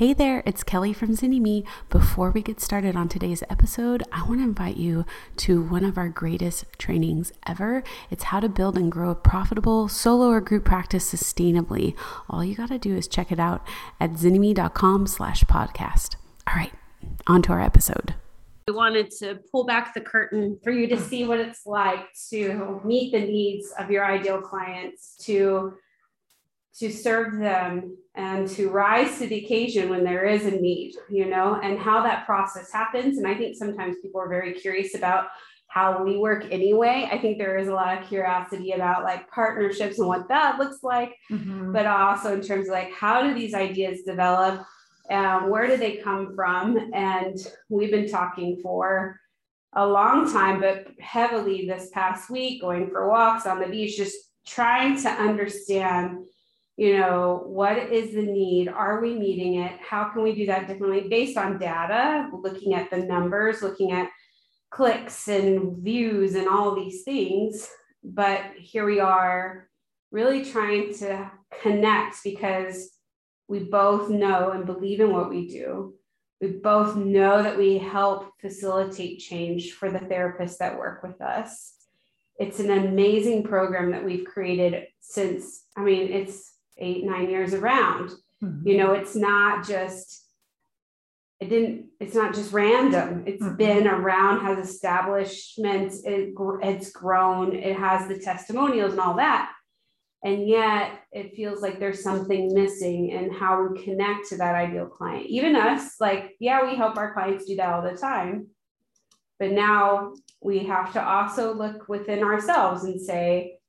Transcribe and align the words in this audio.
Hey 0.00 0.14
there, 0.14 0.42
it's 0.46 0.62
Kelly 0.62 0.94
from 0.94 1.10
Zynnyme. 1.10 1.66
Before 1.90 2.30
we 2.30 2.40
get 2.40 2.58
started 2.58 2.96
on 2.96 3.10
today's 3.10 3.42
episode, 3.50 4.02
I 4.10 4.22
want 4.22 4.40
to 4.40 4.44
invite 4.44 4.78
you 4.78 5.04
to 5.36 5.60
one 5.60 5.84
of 5.84 5.98
our 5.98 6.08
greatest 6.08 6.64
trainings 6.78 7.34
ever. 7.46 7.84
It's 8.10 8.22
how 8.22 8.40
to 8.40 8.48
build 8.48 8.78
and 8.78 8.90
grow 8.90 9.10
a 9.10 9.14
profitable 9.14 9.88
solo 9.88 10.28
or 10.28 10.40
group 10.40 10.64
practice 10.64 11.12
sustainably. 11.12 11.94
All 12.30 12.42
you 12.42 12.54
got 12.54 12.70
to 12.70 12.78
do 12.78 12.96
is 12.96 13.08
check 13.08 13.30
it 13.30 13.38
out 13.38 13.62
at 14.00 14.12
zynnyme.com 14.12 15.06
slash 15.06 15.44
podcast. 15.44 16.16
All 16.46 16.54
right, 16.56 16.72
on 17.26 17.42
to 17.42 17.52
our 17.52 17.60
episode. 17.60 18.14
We 18.68 18.72
wanted 18.72 19.10
to 19.18 19.40
pull 19.52 19.66
back 19.66 19.92
the 19.92 20.00
curtain 20.00 20.58
for 20.64 20.70
you 20.70 20.86
to 20.86 20.98
see 20.98 21.26
what 21.26 21.40
it's 21.40 21.66
like 21.66 22.06
to 22.30 22.80
meet 22.86 23.12
the 23.12 23.20
needs 23.20 23.70
of 23.78 23.90
your 23.90 24.06
ideal 24.06 24.40
clients, 24.40 25.22
to 25.26 25.74
to 26.78 26.90
serve 26.90 27.38
them 27.38 27.96
and 28.14 28.48
to 28.48 28.70
rise 28.70 29.18
to 29.18 29.26
the 29.26 29.44
occasion 29.44 29.88
when 29.88 30.04
there 30.04 30.24
is 30.24 30.44
a 30.44 30.50
need, 30.50 30.94
you 31.08 31.26
know, 31.26 31.60
and 31.62 31.78
how 31.78 32.02
that 32.02 32.26
process 32.26 32.72
happens. 32.72 33.18
And 33.18 33.26
I 33.26 33.34
think 33.34 33.56
sometimes 33.56 33.96
people 34.02 34.20
are 34.20 34.28
very 34.28 34.52
curious 34.54 34.94
about 34.94 35.28
how 35.68 36.02
we 36.02 36.16
work 36.16 36.44
anyway. 36.50 37.08
I 37.10 37.18
think 37.18 37.38
there 37.38 37.56
is 37.56 37.68
a 37.68 37.72
lot 37.72 37.96
of 37.96 38.08
curiosity 38.08 38.72
about 38.72 39.04
like 39.04 39.30
partnerships 39.30 40.00
and 40.00 40.08
what 40.08 40.28
that 40.28 40.58
looks 40.58 40.78
like, 40.82 41.14
mm-hmm. 41.30 41.72
but 41.72 41.86
also 41.86 42.34
in 42.34 42.42
terms 42.42 42.66
of 42.66 42.72
like 42.72 42.92
how 42.92 43.22
do 43.22 43.32
these 43.34 43.54
ideas 43.54 44.02
develop? 44.02 44.64
Um, 45.10 45.48
where 45.48 45.68
do 45.68 45.76
they 45.76 45.96
come 45.96 46.34
from? 46.34 46.90
And 46.92 47.36
we've 47.68 47.90
been 47.90 48.08
talking 48.08 48.58
for 48.62 49.18
a 49.74 49.86
long 49.86 50.32
time, 50.32 50.60
but 50.60 50.88
heavily 50.98 51.66
this 51.66 51.90
past 51.90 52.30
week, 52.30 52.60
going 52.60 52.90
for 52.90 53.08
walks 53.08 53.46
on 53.46 53.60
the 53.60 53.68
beach, 53.68 53.96
just 53.96 54.16
trying 54.46 55.00
to 55.02 55.08
understand 55.08 56.18
you 56.76 56.98
know 56.98 57.42
what 57.46 57.76
is 57.78 58.14
the 58.14 58.22
need? 58.22 58.68
Are 58.68 59.00
we 59.00 59.14
meeting 59.14 59.56
it? 59.56 59.72
How 59.80 60.04
can 60.04 60.22
we 60.22 60.34
do 60.34 60.46
that 60.46 60.66
differently? 60.66 61.08
Based 61.08 61.36
on 61.36 61.58
data 61.58 62.30
looking 62.32 62.74
at 62.74 62.90
the 62.90 62.98
numbers 62.98 63.62
looking 63.62 63.92
at 63.92 64.08
clicks 64.70 65.28
and 65.28 65.78
views 65.78 66.34
and 66.34 66.48
all 66.48 66.74
these 66.74 67.02
things. 67.02 67.68
But 68.02 68.40
here 68.56 68.86
we 68.86 69.00
are 69.00 69.68
really 70.10 70.44
trying 70.44 70.94
to 70.94 71.30
connect 71.60 72.22
because 72.24 72.90
we 73.48 73.60
both 73.60 74.08
know 74.08 74.52
and 74.52 74.64
believe 74.64 75.00
in 75.00 75.12
what 75.12 75.28
we 75.28 75.48
do. 75.48 75.94
We 76.40 76.48
both 76.48 76.96
know 76.96 77.42
that 77.42 77.58
we 77.58 77.76
help 77.76 78.30
facilitate 78.40 79.18
change 79.18 79.72
for 79.72 79.90
the 79.90 79.98
therapists 79.98 80.58
that 80.58 80.78
work 80.78 81.02
with 81.02 81.20
us. 81.20 81.74
It's 82.38 82.60
an 82.60 82.70
amazing 82.70 83.42
program 83.42 83.90
that 83.90 84.04
we've 84.04 84.24
created 84.24 84.86
since 85.10 85.64
i 85.76 85.82
mean 85.82 86.12
it's 86.12 86.54
eight, 86.80 87.04
nine 87.04 87.30
years 87.30 87.54
around. 87.54 88.10
Mm-hmm. 88.42 88.66
You 88.66 88.78
know, 88.78 88.92
it's 88.92 89.14
not 89.14 89.66
just, 89.66 90.26
it 91.40 91.48
didn't, 91.48 91.86
it's 92.00 92.14
not 92.14 92.34
just 92.34 92.52
random. 92.52 93.24
It's 93.26 93.42
mm-hmm. 93.42 93.56
been 93.56 93.86
around, 93.86 94.40
has 94.40 94.66
establishments, 94.66 96.02
it, 96.04 96.34
it's 96.62 96.90
grown, 96.90 97.54
it 97.54 97.76
has 97.76 98.08
the 98.08 98.18
testimonials 98.18 98.92
and 98.92 99.00
all 99.00 99.16
that. 99.16 99.52
And 100.22 100.46
yet 100.46 101.00
it 101.12 101.34
feels 101.34 101.62
like 101.62 101.78
there's 101.78 102.02
something 102.02 102.52
missing 102.52 103.08
in 103.08 103.32
how 103.32 103.66
we 103.66 103.82
connect 103.82 104.28
to 104.28 104.36
that 104.36 104.54
ideal 104.54 104.86
client. 104.86 105.26
Even 105.26 105.56
us, 105.56 105.94
like, 105.98 106.36
yeah, 106.40 106.62
we 106.62 106.76
help 106.76 106.98
our 106.98 107.14
clients 107.14 107.46
do 107.46 107.56
that 107.56 107.72
all 107.72 107.82
the 107.82 107.96
time. 107.96 108.48
But 109.38 109.52
now 109.52 110.12
we 110.42 110.58
have 110.64 110.92
to 110.92 111.02
also 111.02 111.54
look 111.54 111.88
within 111.88 112.22
ourselves 112.22 112.84
and 112.84 113.00
say, 113.00 113.59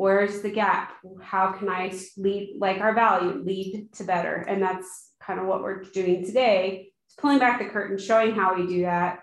where's 0.00 0.40
the 0.40 0.50
gap? 0.50 0.94
How 1.22 1.52
can 1.52 1.68
i 1.68 1.92
lead 2.16 2.56
like 2.58 2.80
our 2.80 2.94
value 2.94 3.42
lead 3.44 3.90
to 3.96 4.04
better? 4.04 4.36
And 4.48 4.62
that's 4.62 5.10
kind 5.20 5.38
of 5.38 5.44
what 5.44 5.62
we're 5.62 5.82
doing 5.82 6.24
today 6.24 6.88
it's 7.06 7.14
pulling 7.16 7.38
back 7.38 7.58
the 7.58 7.66
curtain 7.66 7.98
showing 7.98 8.34
how 8.34 8.54
we 8.54 8.66
do 8.66 8.82
that 8.82 9.20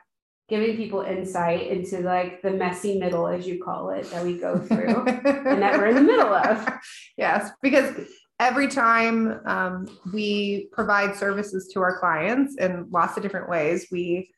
giving 0.47 0.77
people 0.77 1.01
insight 1.01 1.67
into 1.67 2.01
like 2.01 2.43
the 2.43 2.51
messy 2.51 2.99
middle 2.99 3.27
as 3.27 3.47
you 3.47 3.61
call 3.61 3.89
it 3.89 4.09
that 4.11 4.23
we 4.23 4.37
go 4.37 4.59
through 4.59 5.03
and 5.07 5.61
that 5.61 5.77
we're 5.77 5.87
in 5.87 5.95
the 5.95 6.01
middle 6.01 6.33
of. 6.33 6.69
Yes 7.17 7.49
because 7.63 8.07
every 8.39 8.67
time 8.67 9.41
um, 9.47 9.87
we 10.13 10.69
provide 10.71 11.15
services 11.15 11.71
to 11.73 11.79
our 11.81 11.97
clients 11.97 12.55
in 12.57 12.85
lots 12.91 13.17
of 13.17 13.23
different 13.23 13.49
ways 13.49 13.87
we 13.91 14.29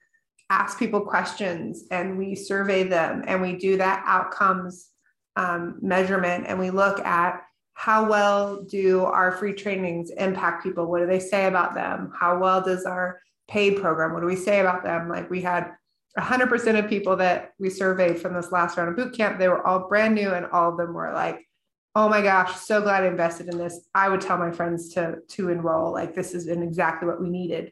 ask 0.49 0.79
people 0.79 1.01
questions 1.01 1.83
and 1.91 2.17
we 2.17 2.33
survey 2.33 2.83
them 2.83 3.23
and 3.27 3.41
we 3.41 3.57
do 3.57 3.75
that 3.75 4.01
outcomes 4.07 4.89
um, 5.39 5.77
measurement 5.81 6.45
and 6.47 6.59
we 6.59 6.69
look 6.69 6.99
at 7.05 7.41
how 7.73 8.09
well 8.09 8.61
do 8.63 9.05
our 9.05 9.31
free 9.31 9.53
trainings 9.53 10.11
impact 10.11 10.63
people? 10.63 10.85
What 10.85 10.99
do 10.99 11.07
they 11.07 11.19
say 11.19 11.45
about 11.45 11.73
them? 11.73 12.11
How 12.13 12.37
well 12.37 12.61
does 12.61 12.83
our 12.83 13.21
paid 13.47 13.81
program, 13.81 14.13
what 14.13 14.19
do 14.19 14.25
we 14.25 14.35
say 14.35 14.59
about 14.59 14.83
them? 14.83 15.07
Like 15.07 15.29
we 15.29 15.41
had 15.41 15.71
100% 16.17 16.77
of 16.77 16.89
people 16.89 17.15
that 17.15 17.53
we 17.57 17.69
surveyed 17.69 18.19
from 18.19 18.33
this 18.33 18.51
last 18.51 18.77
round 18.77 18.89
of 18.89 18.97
boot 18.97 19.15
camp, 19.15 19.39
they 19.39 19.47
were 19.47 19.65
all 19.65 19.87
brand 19.87 20.13
new 20.13 20.33
and 20.33 20.45
all 20.47 20.71
of 20.71 20.77
them 20.77 20.93
were 20.93 21.13
like, 21.13 21.47
oh 21.95 22.09
my 22.09 22.21
gosh, 22.21 22.55
so 22.59 22.81
glad 22.81 23.03
I 23.03 23.07
invested 23.07 23.47
in 23.47 23.57
this. 23.57 23.87
I 23.95 24.09
would 24.09 24.21
tell 24.21 24.37
my 24.37 24.51
friends 24.51 24.93
to, 24.93 25.19
to 25.29 25.49
enroll. 25.49 25.93
Like 25.93 26.13
this 26.13 26.33
is 26.33 26.47
exactly 26.47 27.07
what 27.07 27.21
we 27.21 27.29
needed. 27.29 27.71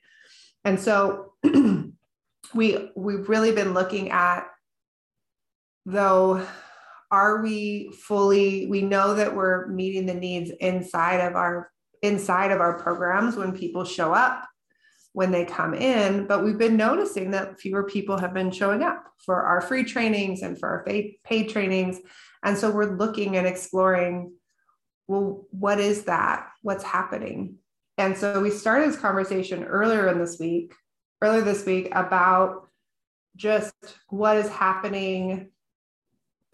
And 0.63 0.79
so 0.79 1.33
we, 2.53 2.89
we've 2.95 3.29
really 3.29 3.51
been 3.51 3.73
looking 3.73 4.09
at 4.11 4.47
though 5.85 6.45
are 7.11 7.41
we 7.41 7.91
fully 7.93 8.67
we 8.67 8.81
know 8.81 9.13
that 9.13 9.35
we're 9.35 9.67
meeting 9.67 10.05
the 10.05 10.13
needs 10.13 10.51
inside 10.59 11.19
of 11.19 11.35
our 11.35 11.71
inside 12.01 12.51
of 12.51 12.61
our 12.61 12.77
programs 12.79 13.35
when 13.35 13.57
people 13.57 13.83
show 13.83 14.13
up 14.13 14.45
when 15.13 15.31
they 15.31 15.45
come 15.45 15.73
in 15.73 16.27
but 16.27 16.43
we've 16.43 16.57
been 16.57 16.77
noticing 16.77 17.31
that 17.31 17.59
fewer 17.59 17.83
people 17.83 18.17
have 18.17 18.33
been 18.33 18.51
showing 18.51 18.83
up 18.83 19.07
for 19.25 19.43
our 19.43 19.61
free 19.61 19.83
trainings 19.83 20.41
and 20.41 20.59
for 20.59 20.69
our 20.69 20.85
paid 21.23 21.49
trainings. 21.49 21.99
And 22.43 22.57
so 22.57 22.71
we're 22.71 22.95
looking 22.95 23.35
and 23.37 23.47
exploring 23.47 24.33
well 25.07 25.47
what 25.51 25.79
is 25.79 26.03
that? 26.03 26.49
What's 26.61 26.83
happening? 26.83 27.55
And 27.97 28.15
so 28.15 28.41
we 28.41 28.51
started 28.51 28.89
this 28.89 28.99
conversation 28.99 29.63
earlier 29.63 30.07
in 30.07 30.19
this 30.19 30.37
week 30.39 30.73
earlier 31.21 31.41
this 31.41 31.65
week 31.65 31.89
about 31.93 32.67
just 33.35 33.73
what 34.09 34.37
is 34.37 34.49
happening 34.49 35.49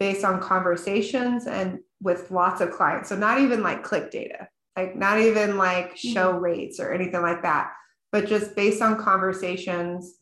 based 0.04 0.22
on 0.22 0.38
conversations 0.38 1.46
and 1.46 1.78
with 2.02 2.30
lots 2.30 2.60
of 2.60 2.70
clients. 2.70 3.08
So 3.08 3.16
not 3.16 3.40
even 3.40 3.62
like 3.62 3.82
click 3.82 4.10
data, 4.10 4.48
like 4.76 4.94
not 4.94 5.18
even 5.18 5.56
like 5.56 5.96
show 5.96 6.34
mm-hmm. 6.34 6.42
rates 6.42 6.78
or 6.78 6.92
anything 6.92 7.22
like 7.22 7.40
that, 7.40 7.72
but 8.12 8.26
just 8.26 8.54
based 8.54 8.82
on 8.82 9.02
conversations, 9.02 10.18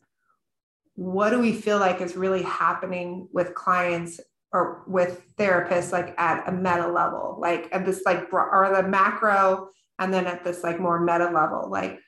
what 0.95 1.31
do 1.31 1.39
we 1.39 1.51
feel 1.51 1.79
like 1.79 1.99
is 1.99 2.15
really 2.15 2.43
happening 2.43 3.27
with 3.33 3.55
clients 3.55 4.21
or 4.53 4.83
with 4.87 5.21
therapists 5.35 5.91
like 5.91 6.17
at 6.17 6.47
a 6.47 6.51
meta 6.53 6.87
level, 6.87 7.37
like 7.41 7.67
at 7.73 7.85
this 7.85 8.03
like 8.05 8.31
or 8.31 8.71
the 8.73 8.87
macro 8.87 9.67
and 9.99 10.13
then 10.13 10.27
at 10.27 10.45
this 10.45 10.63
like 10.63 10.79
more 10.79 11.01
meta 11.01 11.29
level. 11.29 11.69
Like 11.69 11.99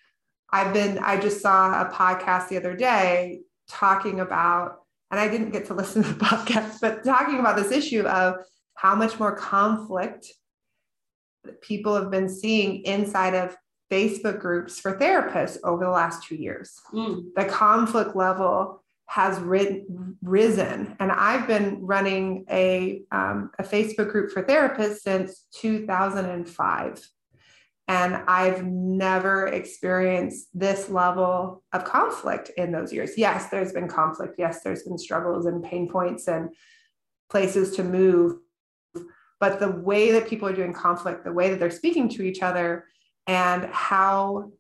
I've 0.50 0.74
been, 0.74 0.98
I 1.00 1.20
just 1.20 1.42
saw 1.42 1.82
a 1.82 1.92
podcast 1.92 2.48
the 2.48 2.56
other 2.56 2.74
day 2.74 3.42
talking 3.68 4.22
about 4.22 4.85
and 5.16 5.22
I 5.22 5.30
didn't 5.30 5.52
get 5.52 5.66
to 5.68 5.74
listen 5.74 6.04
to 6.04 6.14
the 6.14 6.26
podcast, 6.26 6.82
but 6.82 7.06
talking 7.06 7.40
about 7.40 7.56
this 7.56 7.72
issue 7.72 8.02
of 8.02 8.36
how 8.74 8.96
much 8.96 9.18
more 9.18 9.34
conflict 9.34 10.28
people 11.62 11.96
have 11.96 12.12
been 12.12 12.28
seeing 12.28 12.84
inside 12.84 13.34
of 13.34 13.56
Facebook 13.90 14.42
groups 14.42 14.78
for 14.78 14.98
therapists 14.98 15.58
over 15.64 15.86
the 15.86 15.90
last 15.92 16.24
two 16.24 16.36
years. 16.36 16.74
Mm. 16.92 17.28
The 17.34 17.46
conflict 17.46 18.14
level 18.14 18.84
has 19.06 19.40
risen. 19.40 20.98
And 21.00 21.12
I've 21.12 21.48
been 21.48 21.86
running 21.86 22.44
a, 22.50 23.04
um, 23.12 23.52
a 23.58 23.64
Facebook 23.64 24.12
group 24.12 24.32
for 24.32 24.44
therapists 24.44 24.98
since 24.98 25.46
2005. 25.54 27.08
And 27.88 28.16
I've 28.28 28.66
never 28.66 29.48
experienced 29.48 30.48
this 30.54 30.90
level 30.90 31.64
of 31.72 31.84
conflict 31.84 32.50
in 32.58 32.72
those 32.72 32.92
years. 32.92 33.12
Yes, 33.16 33.50
there's 33.50 33.74
been 33.74 33.88
conflict. 33.88 34.36
Yes, 34.40 34.62
there's 34.64 34.84
been 34.84 34.98
struggles 34.98 35.46
and 35.46 35.64
pain 35.64 35.88
points 35.88 36.28
and 36.28 36.50
places 37.30 37.76
to 37.76 37.84
move. 37.84 38.38
But 39.40 39.60
the 39.60 39.70
way 39.70 40.12
that 40.14 40.28
people 40.28 40.48
are 40.48 40.56
doing 40.56 40.74
conflict, 40.74 41.26
the 41.26 41.34
way 41.34 41.52
that 41.52 41.60
they're 41.60 41.70
speaking 41.70 42.10
to 42.10 42.24
each 42.24 42.42
other, 42.42 42.86
and 43.28 43.66
how, 43.66 44.52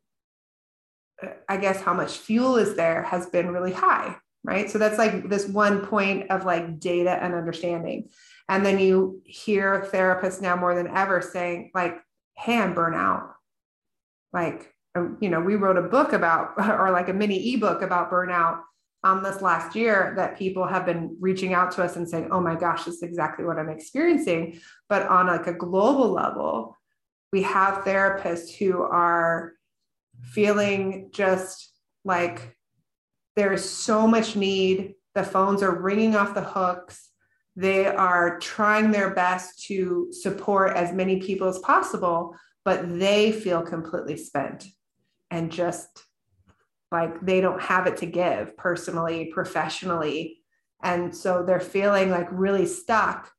uh, 1.23 1.29
I 1.49 1.57
guess, 1.57 1.81
how 1.81 1.93
much 1.93 2.17
fuel 2.17 2.57
is 2.57 2.75
there 2.75 3.03
has 3.03 3.25
been 3.27 3.51
really 3.51 3.73
high, 3.73 4.17
right? 4.43 4.69
So 4.69 4.77
that's 4.77 4.97
like 4.99 5.29
this 5.29 5.47
one 5.47 5.85
point 5.85 6.29
of 6.29 6.45
like 6.45 6.79
data 6.79 7.11
and 7.11 7.33
understanding. 7.33 8.09
And 8.49 8.63
then 8.63 8.77
you 8.77 9.21
hear 9.25 9.87
therapists 9.91 10.41
now 10.41 10.55
more 10.55 10.75
than 10.75 10.87
ever 10.87 11.21
saying, 11.21 11.71
like, 11.73 11.97
hey, 12.37 12.57
I'm 12.57 12.75
burnout. 12.75 13.31
Like, 14.33 14.73
um, 14.95 15.17
you 15.21 15.29
know, 15.29 15.39
we 15.39 15.55
wrote 15.55 15.77
a 15.77 15.81
book 15.81 16.13
about, 16.13 16.53
or 16.79 16.91
like 16.91 17.09
a 17.09 17.13
mini 17.13 17.53
ebook 17.53 17.81
about 17.81 18.11
burnout 18.11 18.61
um, 19.03 19.21
this 19.21 19.41
last 19.41 19.75
year 19.75 20.13
that 20.17 20.37
people 20.37 20.65
have 20.65 20.85
been 20.85 21.15
reaching 21.19 21.53
out 21.53 21.71
to 21.73 21.83
us 21.83 21.95
and 21.95 22.09
saying, 22.09 22.29
oh 22.31 22.41
my 22.41 22.55
gosh, 22.55 22.85
this 22.85 22.95
is 22.95 23.03
exactly 23.03 23.45
what 23.45 23.59
I'm 23.59 23.69
experiencing. 23.69 24.59
But 24.89 25.07
on 25.07 25.27
like 25.27 25.47
a 25.47 25.53
global 25.53 26.09
level, 26.09 26.75
we 27.31 27.43
have 27.43 27.83
therapists 27.83 28.55
who 28.55 28.81
are 28.81 29.53
feeling 30.21 31.09
just 31.13 31.71
like 32.03 32.57
there 33.35 33.53
is 33.53 33.69
so 33.69 34.07
much 34.07 34.35
need. 34.35 34.95
The 35.13 35.23
phones 35.23 35.61
are 35.61 35.81
ringing 35.81 36.15
off 36.15 36.33
the 36.33 36.41
hooks. 36.41 37.09
They 37.55 37.87
are 37.87 38.39
trying 38.39 38.91
their 38.91 39.13
best 39.13 39.63
to 39.65 40.09
support 40.11 40.75
as 40.75 40.91
many 40.93 41.21
people 41.21 41.47
as 41.47 41.59
possible, 41.59 42.35
but 42.65 42.99
they 42.99 43.31
feel 43.31 43.61
completely 43.61 44.17
spent 44.17 44.65
and 45.31 45.51
just 45.51 46.03
like 46.91 47.19
they 47.21 47.41
don't 47.41 47.61
have 47.61 47.87
it 47.87 47.97
to 47.97 48.05
give 48.05 48.55
personally, 48.57 49.31
professionally. 49.33 50.39
And 50.83 51.15
so 51.15 51.43
they're 51.43 51.59
feeling 51.59 52.09
like 52.09 52.27
really 52.31 52.65
stuck 52.65 53.31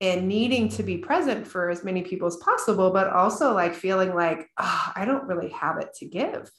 in 0.00 0.28
needing 0.28 0.68
to 0.68 0.82
be 0.82 0.98
present 0.98 1.46
for 1.46 1.70
as 1.70 1.82
many 1.82 2.02
people 2.02 2.28
as 2.28 2.36
possible, 2.36 2.90
but 2.90 3.08
also 3.08 3.54
like 3.54 3.74
feeling 3.74 4.14
like, 4.14 4.50
oh, 4.58 4.92
I 4.94 5.04
don't 5.04 5.26
really 5.26 5.48
have 5.50 5.78
it 5.78 5.94
to 5.98 6.06
give. 6.06 6.50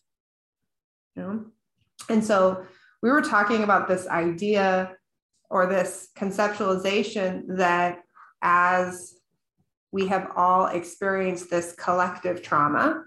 You 1.16 1.22
know? 1.22 1.45
And 2.10 2.24
so 2.24 2.66
we 3.01 3.12
were 3.12 3.22
talking 3.22 3.63
about 3.63 3.88
this 3.88 4.07
idea 4.07 4.97
or 5.50 5.66
this 5.66 6.10
conceptualization 6.18 7.44
that 7.58 8.04
as 8.42 9.16
we 9.92 10.08
have 10.08 10.32
all 10.36 10.68
experienced 10.68 11.50
this 11.50 11.74
collective 11.74 12.42
trauma 12.42 13.04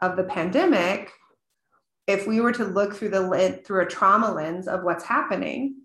of 0.00 0.16
the 0.16 0.24
pandemic, 0.24 1.12
if 2.06 2.26
we 2.26 2.40
were 2.40 2.52
to 2.52 2.64
look 2.64 2.94
through 2.94 3.10
the 3.10 3.60
through 3.64 3.82
a 3.82 3.86
trauma 3.86 4.32
lens 4.32 4.68
of 4.68 4.82
what's 4.82 5.04
happening 5.04 5.76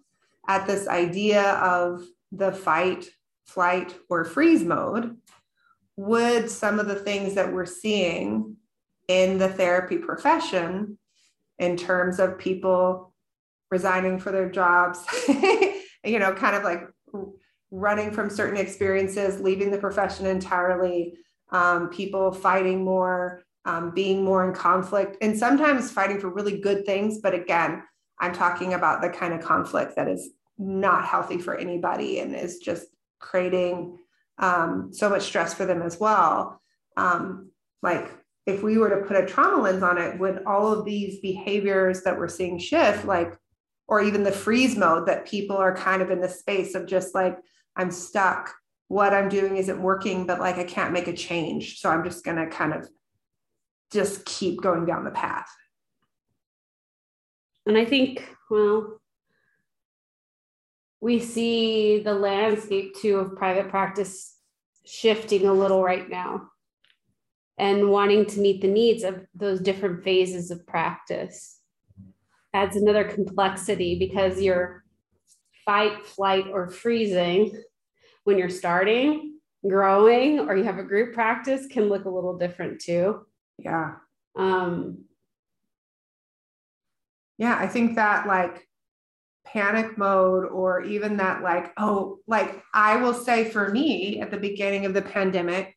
at 0.47 0.65
this 0.65 0.87
idea 0.87 1.53
of 1.55 2.03
the 2.31 2.51
fight, 2.51 3.09
flight, 3.45 3.95
or 4.09 4.23
freeze 4.25 4.63
mode, 4.63 5.17
would 5.95 6.49
some 6.49 6.79
of 6.79 6.87
the 6.87 6.95
things 6.95 7.35
that 7.35 7.53
we're 7.53 7.65
seeing 7.65 8.55
in 9.07 9.37
the 9.37 9.49
therapy 9.49 9.97
profession 9.97 10.97
in 11.57 11.75
terms 11.75 12.19
of 12.19 12.37
people 12.37 13.13
resigning 13.69 14.17
for 14.17 14.31
their 14.31 14.49
jobs, 14.49 15.05
you 16.03 16.19
know, 16.19 16.33
kind 16.33 16.55
of 16.55 16.63
like 16.63 16.83
running 17.71 18.11
from 18.11 18.29
certain 18.29 18.57
experiences, 18.57 19.41
leaving 19.41 19.71
the 19.71 19.77
profession 19.77 20.25
entirely, 20.25 21.13
um, 21.51 21.89
people 21.89 22.31
fighting 22.31 22.83
more, 22.83 23.43
um, 23.65 23.91
being 23.91 24.23
more 24.23 24.47
in 24.47 24.53
conflict, 24.53 25.17
and 25.21 25.37
sometimes 25.37 25.91
fighting 25.91 26.19
for 26.19 26.29
really 26.29 26.59
good 26.59 26.85
things. 26.85 27.19
But 27.21 27.33
again, 27.33 27.83
I'm 28.19 28.33
talking 28.33 28.73
about 28.73 29.01
the 29.01 29.09
kind 29.09 29.33
of 29.33 29.41
conflict 29.41 29.95
that 29.95 30.07
is 30.07 30.29
not 30.57 31.05
healthy 31.05 31.37
for 31.37 31.55
anybody 31.55 32.19
and 32.19 32.35
is 32.35 32.57
just 32.59 32.87
creating 33.19 33.97
um, 34.37 34.89
so 34.91 35.09
much 35.09 35.23
stress 35.23 35.53
for 35.53 35.65
them 35.65 35.81
as 35.81 35.99
well. 35.99 36.61
Um, 36.97 37.51
like 37.81 38.09
if 38.45 38.63
we 38.63 38.77
were 38.77 38.89
to 38.89 39.05
put 39.05 39.17
a 39.17 39.25
trauma 39.25 39.61
lens 39.61 39.83
on 39.83 39.97
it, 39.97 40.19
would 40.19 40.43
all 40.45 40.73
of 40.73 40.85
these 40.85 41.19
behaviors 41.19 42.01
that 42.03 42.17
we're 42.17 42.27
seeing 42.27 42.57
shift, 42.57 43.05
like, 43.05 43.37
or 43.89 44.01
even 44.01 44.23
the 44.23 44.31
freeze 44.31 44.77
mode 44.77 45.07
that 45.07 45.25
people 45.25 45.57
are 45.57 45.75
kind 45.75 46.03
of 46.03 46.11
in 46.11 46.21
the 46.21 46.29
space 46.29 46.75
of 46.75 46.85
just 46.85 47.15
like, 47.15 47.35
I'm 47.75 47.89
stuck. 47.89 48.53
What 48.87 49.15
I'm 49.15 49.29
doing 49.29 49.57
isn't 49.57 49.81
working, 49.81 50.27
but 50.27 50.39
like 50.39 50.57
I 50.57 50.63
can't 50.63 50.93
make 50.93 51.07
a 51.07 51.13
change. 51.13 51.79
So 51.79 51.89
I'm 51.89 52.03
just 52.03 52.23
going 52.23 52.37
to 52.37 52.47
kind 52.47 52.73
of 52.73 52.87
just 53.91 54.25
keep 54.25 54.61
going 54.61 54.85
down 54.85 55.05
the 55.05 55.11
path. 55.11 55.49
And 57.65 57.77
I 57.77 57.85
think, 57.85 58.27
well, 58.51 59.01
we 61.01 61.19
see 61.19 61.99
the 61.99 62.13
landscape 62.13 62.95
too 62.95 63.17
of 63.17 63.35
private 63.35 63.69
practice 63.69 64.35
shifting 64.85 65.47
a 65.47 65.53
little 65.53 65.83
right 65.83 66.07
now 66.07 66.43
and 67.57 67.89
wanting 67.89 68.25
to 68.27 68.39
meet 68.39 68.61
the 68.61 68.67
needs 68.67 69.03
of 69.03 69.25
those 69.33 69.59
different 69.59 70.03
phases 70.03 70.51
of 70.51 70.65
practice 70.67 71.58
adds 72.53 72.75
another 72.75 73.03
complexity 73.03 73.97
because 73.99 74.41
you're 74.41 74.83
fight, 75.65 76.05
flight, 76.05 76.45
or 76.51 76.69
freezing 76.69 77.61
when 78.23 78.37
you're 78.37 78.49
starting, 78.49 79.39
growing, 79.67 80.39
or 80.39 80.55
you 80.55 80.63
have 80.63 80.79
a 80.79 80.83
group 80.83 81.13
practice 81.13 81.67
can 81.67 81.89
look 81.89 82.05
a 82.05 82.09
little 82.09 82.37
different 82.37 82.81
too. 82.81 83.25
Yeah. 83.57 83.95
Um, 84.35 85.05
yeah, 87.37 87.57
I 87.57 87.67
think 87.67 87.95
that 87.95 88.27
like 88.27 88.67
panic 89.45 89.97
mode 89.97 90.45
or 90.45 90.81
even 90.83 91.17
that 91.17 91.41
like 91.41 91.71
oh 91.77 92.19
like 92.27 92.61
i 92.73 92.97
will 92.97 93.13
say 93.13 93.49
for 93.49 93.69
me 93.69 94.21
at 94.21 94.29
the 94.29 94.37
beginning 94.37 94.85
of 94.85 94.93
the 94.93 95.01
pandemic 95.01 95.75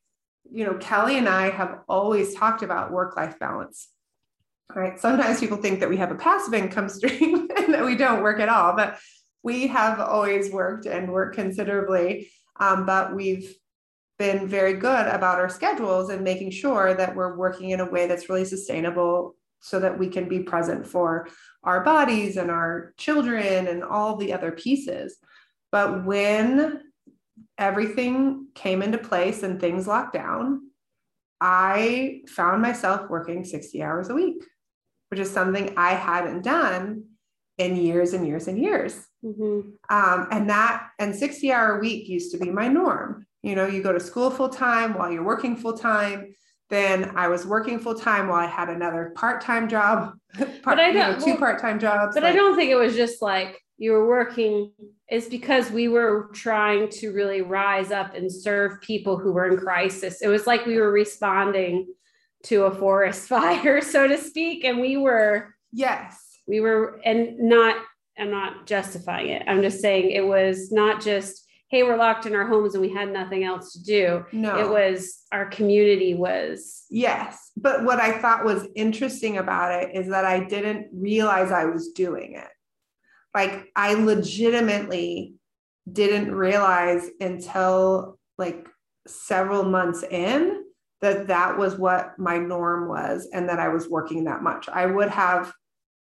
you 0.51 0.65
know 0.65 0.75
kelly 0.75 1.17
and 1.17 1.29
i 1.29 1.49
have 1.49 1.79
always 1.89 2.35
talked 2.35 2.63
about 2.63 2.93
work 2.93 3.17
life 3.17 3.39
balance 3.39 3.89
right 4.75 4.99
sometimes 4.99 5.41
people 5.41 5.57
think 5.57 5.81
that 5.81 5.89
we 5.89 5.97
have 5.97 6.11
a 6.11 6.17
passive 6.17 6.55
income 6.55 6.89
stream 6.99 7.49
and 7.57 7.75
that 7.75 7.85
we 7.85 7.97
don't 7.97 8.23
work 8.23 8.41
at 8.41 8.49
all 8.49 8.75
but 8.75 8.99
we 9.43 9.67
have 9.67 9.99
always 10.01 10.53
worked 10.53 10.87
and 10.87 11.13
worked 11.13 11.35
considerably 11.35 12.31
um, 12.61 12.87
but 12.87 13.15
we've 13.15 13.55
been 14.19 14.47
very 14.47 14.75
good 14.75 15.07
about 15.09 15.39
our 15.39 15.49
schedules 15.49 16.11
and 16.11 16.23
making 16.23 16.51
sure 16.51 16.95
that 16.95 17.17
we're 17.17 17.37
working 17.37 17.71
in 17.71 17.81
a 17.81 17.91
way 17.91 18.07
that's 18.07 18.29
really 18.29 18.45
sustainable 18.45 19.35
so 19.61 19.81
that 19.81 19.99
we 19.99 20.09
can 20.09 20.29
be 20.29 20.41
present 20.41 20.87
for 20.87 21.29
our 21.63 21.83
bodies 21.83 22.37
and 22.37 22.51
our 22.51 22.93
children 22.99 23.67
and 23.67 23.83
all 23.83 24.17
the 24.17 24.33
other 24.33 24.53
pieces. 24.53 25.17
But 25.71 26.05
when 26.05 26.83
everything 27.57 28.49
came 28.55 28.83
into 28.83 28.99
place 28.99 29.43
and 29.43 29.61
things 29.61 29.87
locked 29.87 30.15
down, 30.15 30.71
I 31.41 32.23
found 32.29 32.63
myself 32.63 33.09
working 33.09 33.45
60 33.45 33.83
hours 33.83 34.09
a 34.09 34.15
week, 34.15 34.45
which 35.13 35.21
is 35.21 35.31
something 35.31 35.75
I 35.77 35.91
hadn't 35.91 36.43
done 36.43 37.05
in 37.59 37.77
years 37.77 38.15
and 38.15 38.27
years 38.27 38.49
and 38.49 38.59
years. 38.59 38.95
Mm-hmm. 39.23 39.61
Um, 39.91 40.29
and 40.31 40.49
that, 40.49 40.89
and 40.99 41.15
60 41.15 41.53
hour 41.53 41.79
week 41.81 42.09
used 42.09 42.33
to 42.33 42.39
be 42.39 42.49
my 42.49 42.67
norm. 42.67 43.27
You 43.43 43.55
know, 43.55 43.67
you 43.67 43.83
go 43.83 43.93
to 43.93 44.01
school 44.01 44.31
full 44.31 44.49
time 44.49 44.95
while 44.95 45.13
you're 45.13 45.23
working 45.23 45.55
full 45.55 45.77
time. 45.77 46.33
Then 46.71 47.13
I 47.15 47.29
was 47.29 47.45
working 47.45 47.79
full 47.79 47.95
time 47.95 48.29
while 48.29 48.41
I 48.41 48.47
had 48.47 48.71
another 48.71 49.13
part 49.15 49.43
time 49.43 49.69
job, 49.69 50.15
part, 50.35 50.63
but 50.65 50.81
I 50.81 50.93
don't, 50.93 51.21
you 51.21 51.27
know, 51.27 51.35
two 51.35 51.39
part 51.39 51.61
time 51.61 51.79
jobs. 51.79 52.15
But 52.15 52.23
like, 52.23 52.33
I 52.33 52.35
don't 52.35 52.57
think 52.57 52.71
it 52.71 52.77
was 52.77 52.97
just 52.97 53.21
like 53.21 53.61
you 53.77 53.93
were 53.93 54.09
working. 54.09 54.73
It's 55.09 55.29
because 55.29 55.71
we 55.71 55.89
were 55.89 56.31
trying 56.33 56.89
to 56.89 57.11
really 57.11 57.43
rise 57.43 57.91
up 57.91 58.15
and 58.15 58.33
serve 58.33 58.81
people 58.81 59.19
who 59.19 59.35
were 59.35 59.47
in 59.47 59.59
crisis. 59.59 60.23
It 60.23 60.29
was 60.29 60.47
like 60.47 60.65
we 60.65 60.79
were 60.79 60.91
responding 60.91 61.93
to 62.45 62.65
a 62.65 62.75
forest 62.75 63.29
fire, 63.29 63.81
so 63.81 64.07
to 64.09 64.19
speak, 64.19 64.65
and 64.65 64.81
we 64.81 64.97
were 64.97 65.55
yes, 65.73 66.41
we 66.47 66.61
were, 66.61 67.01
and 67.05 67.39
not. 67.39 67.77
I'm 68.19 68.31
not 68.31 68.67
justifying 68.67 69.29
it. 69.29 69.43
I'm 69.49 69.63
just 69.63 69.81
saying 69.81 70.11
it 70.11 70.27
was 70.27 70.71
not 70.71 71.01
just 71.01 71.43
hey, 71.73 71.83
we're 71.83 71.97
locked 71.97 72.27
in 72.27 72.35
our 72.35 72.47
homes 72.47 72.75
and 72.75 72.83
we 72.83 72.93
had 72.93 73.11
nothing 73.11 73.45
else 73.45 73.73
to 73.73 73.83
do. 73.83 74.27
No. 74.31 74.59
It 74.59 74.69
was 74.69 75.23
our 75.33 75.47
community 75.47 76.13
was. 76.13 76.85
Yes. 76.91 77.51
But 77.57 77.83
what 77.83 77.99
I 77.99 78.21
thought 78.21 78.45
was 78.45 78.69
interesting 78.77 79.39
about 79.39 79.83
it 79.83 79.97
is 79.97 80.09
that 80.09 80.27
I 80.27 80.45
didn't 80.45 80.89
realize 80.93 81.51
I 81.51 81.65
was 81.65 81.89
doing 81.93 82.35
it. 82.35 82.49
Like 83.35 83.71
I 83.75 83.95
legitimately 83.95 85.37
didn't 85.91 86.35
realize 86.35 87.09
until 87.21 88.19
like 88.37 88.69
several 89.07 89.65
months 89.65 90.03
in 90.03 90.63
that 91.03 91.27
that 91.27 91.59
was 91.59 91.77
what 91.77 92.19
my 92.19 92.39
norm 92.39 92.89
was 92.89 93.29
and 93.33 93.49
that 93.49 93.59
I 93.59 93.69
was 93.69 93.89
working 93.89 94.25
that 94.25 94.43
much. 94.43 94.69
I 94.69 94.87
would 94.87 95.11
have 95.11 95.53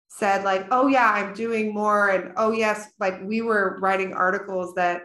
said 0.07 0.43
like, 0.43 0.67
"Oh 0.71 0.87
yeah, 0.87 1.11
I'm 1.11 1.33
doing 1.33 1.73
more," 1.73 2.09
and 2.09 2.33
"Oh 2.37 2.51
yes," 2.51 2.87
like 2.99 3.21
we 3.23 3.41
were 3.41 3.77
writing 3.81 4.13
articles 4.13 4.75
that 4.75 5.03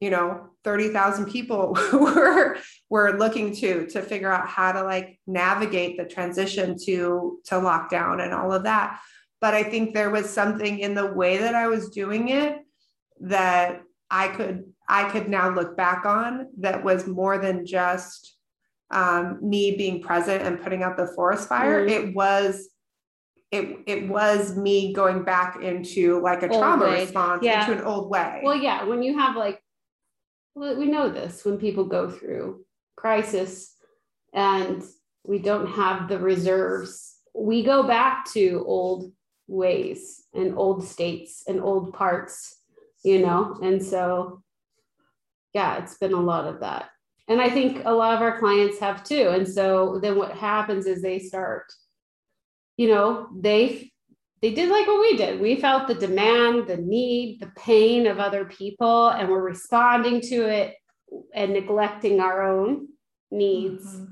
you 0.00 0.10
know 0.10 0.48
30,000 0.64 1.26
people 1.26 1.76
were 1.92 2.56
were 2.88 3.16
looking 3.16 3.54
to 3.56 3.86
to 3.86 4.02
figure 4.02 4.32
out 4.32 4.48
how 4.48 4.72
to 4.72 4.82
like 4.82 5.20
navigate 5.26 5.96
the 5.96 6.04
transition 6.04 6.76
to 6.86 7.38
to 7.44 7.54
lockdown 7.56 8.22
and 8.22 8.32
all 8.32 8.52
of 8.52 8.64
that 8.64 8.98
but 9.40 9.54
i 9.54 9.62
think 9.62 9.92
there 9.92 10.10
was 10.10 10.28
something 10.28 10.78
in 10.78 10.94
the 10.94 11.06
way 11.06 11.36
that 11.38 11.54
i 11.54 11.66
was 11.66 11.90
doing 11.90 12.30
it 12.30 12.58
that 13.20 13.82
i 14.10 14.28
could 14.28 14.64
i 14.88 15.08
could 15.10 15.28
now 15.28 15.50
look 15.50 15.76
back 15.76 16.04
on 16.06 16.48
that 16.58 16.82
was 16.82 17.06
more 17.06 17.38
than 17.38 17.66
just 17.66 18.36
um, 18.90 19.38
me 19.40 19.76
being 19.76 20.00
present 20.00 20.42
and 20.42 20.60
putting 20.60 20.82
out 20.82 20.96
the 20.96 21.06
forest 21.06 21.48
fire 21.48 21.86
mm-hmm. 21.86 22.08
it 22.08 22.14
was 22.14 22.68
it 23.50 23.78
it 23.86 24.08
was 24.08 24.56
me 24.56 24.92
going 24.92 25.24
back 25.24 25.60
into 25.62 26.20
like 26.20 26.42
a 26.42 26.48
old 26.48 26.60
trauma 26.60 26.84
way. 26.84 27.00
response 27.02 27.42
yeah. 27.42 27.68
into 27.68 27.80
an 27.80 27.84
old 27.84 28.08
way. 28.08 28.40
Well, 28.44 28.54
yeah, 28.54 28.84
when 28.84 29.02
you 29.02 29.18
have 29.18 29.36
like 29.36 29.60
we 30.54 30.86
know 30.86 31.08
this 31.08 31.44
when 31.44 31.58
people 31.58 31.84
go 31.84 32.10
through 32.10 32.64
crisis 32.96 33.74
and 34.34 34.82
we 35.24 35.38
don't 35.38 35.66
have 35.66 36.08
the 36.08 36.18
reserves 36.18 37.16
we 37.34 37.62
go 37.62 37.82
back 37.82 38.30
to 38.32 38.62
old 38.66 39.12
ways 39.46 40.24
and 40.34 40.56
old 40.56 40.84
states 40.84 41.44
and 41.46 41.60
old 41.60 41.92
parts 41.94 42.56
you 43.04 43.20
know 43.20 43.58
and 43.62 43.82
so 43.82 44.42
yeah 45.54 45.78
it's 45.78 45.96
been 45.98 46.12
a 46.12 46.20
lot 46.20 46.46
of 46.46 46.60
that 46.60 46.90
and 47.30 47.40
i 47.40 47.48
think 47.48 47.82
a 47.86 47.90
lot 47.90 48.14
of 48.14 48.20
our 48.20 48.38
clients 48.38 48.78
have 48.78 49.02
too 49.02 49.30
and 49.30 49.48
so 49.48 49.98
then 50.02 50.16
what 50.16 50.32
happens 50.32 50.84
is 50.84 51.00
they 51.00 51.18
start 51.18 51.72
you 52.80 52.88
know, 52.88 53.28
they 53.36 53.92
they 54.40 54.54
did 54.54 54.70
like 54.70 54.86
what 54.86 55.02
we 55.02 55.14
did. 55.14 55.38
We 55.38 55.56
felt 55.56 55.86
the 55.86 55.94
demand, 55.94 56.66
the 56.66 56.78
need, 56.78 57.38
the 57.40 57.52
pain 57.54 58.06
of 58.06 58.18
other 58.18 58.46
people, 58.46 59.08
and 59.08 59.28
we're 59.28 59.42
responding 59.42 60.22
to 60.22 60.48
it 60.48 60.76
and 61.34 61.52
neglecting 61.52 62.20
our 62.20 62.42
own 62.42 62.88
needs. 63.30 63.84
Mm-hmm. 63.84 64.04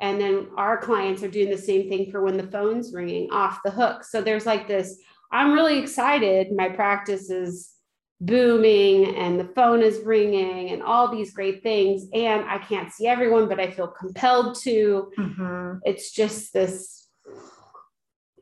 And 0.00 0.20
then 0.20 0.48
our 0.56 0.78
clients 0.78 1.22
are 1.22 1.30
doing 1.30 1.48
the 1.48 1.56
same 1.56 1.88
thing 1.88 2.10
for 2.10 2.24
when 2.24 2.36
the 2.36 2.50
phone's 2.50 2.92
ringing 2.92 3.30
off 3.30 3.60
the 3.64 3.70
hook. 3.70 4.02
So 4.02 4.20
there's 4.20 4.46
like 4.46 4.66
this 4.66 4.98
I'm 5.30 5.52
really 5.52 5.78
excited. 5.78 6.48
My 6.50 6.70
practice 6.70 7.30
is 7.30 7.70
booming 8.20 9.14
and 9.16 9.38
the 9.38 9.48
phone 9.54 9.80
is 9.80 10.00
ringing 10.00 10.70
and 10.70 10.82
all 10.82 11.08
these 11.08 11.32
great 11.32 11.62
things. 11.62 12.06
And 12.12 12.44
I 12.44 12.58
can't 12.58 12.92
see 12.92 13.06
everyone, 13.06 13.48
but 13.48 13.60
I 13.60 13.70
feel 13.70 13.88
compelled 13.88 14.58
to. 14.62 15.10
Mm-hmm. 15.16 15.78
It's 15.84 16.10
just 16.10 16.52
this 16.52 17.08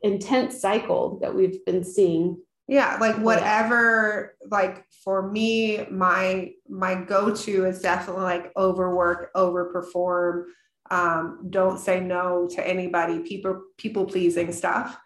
intense 0.01 0.59
cycle 0.59 1.19
that 1.21 1.35
we've 1.35 1.63
been 1.65 1.83
seeing. 1.83 2.37
Yeah, 2.67 2.97
like 2.99 3.15
whatever, 3.17 4.35
like 4.51 4.83
for 5.03 5.31
me, 5.31 5.85
my 5.89 6.51
my 6.67 6.95
go-to 6.95 7.65
is 7.65 7.81
definitely 7.81 8.23
like 8.23 8.51
overwork, 8.57 9.33
overperform, 9.35 10.43
um, 10.91 11.47
don't 11.49 11.79
say 11.79 12.01
no 12.01 12.47
to 12.55 12.67
anybody, 12.67 13.19
people 13.19 13.61
people 13.77 14.05
pleasing 14.05 14.51
stuff. 14.51 14.97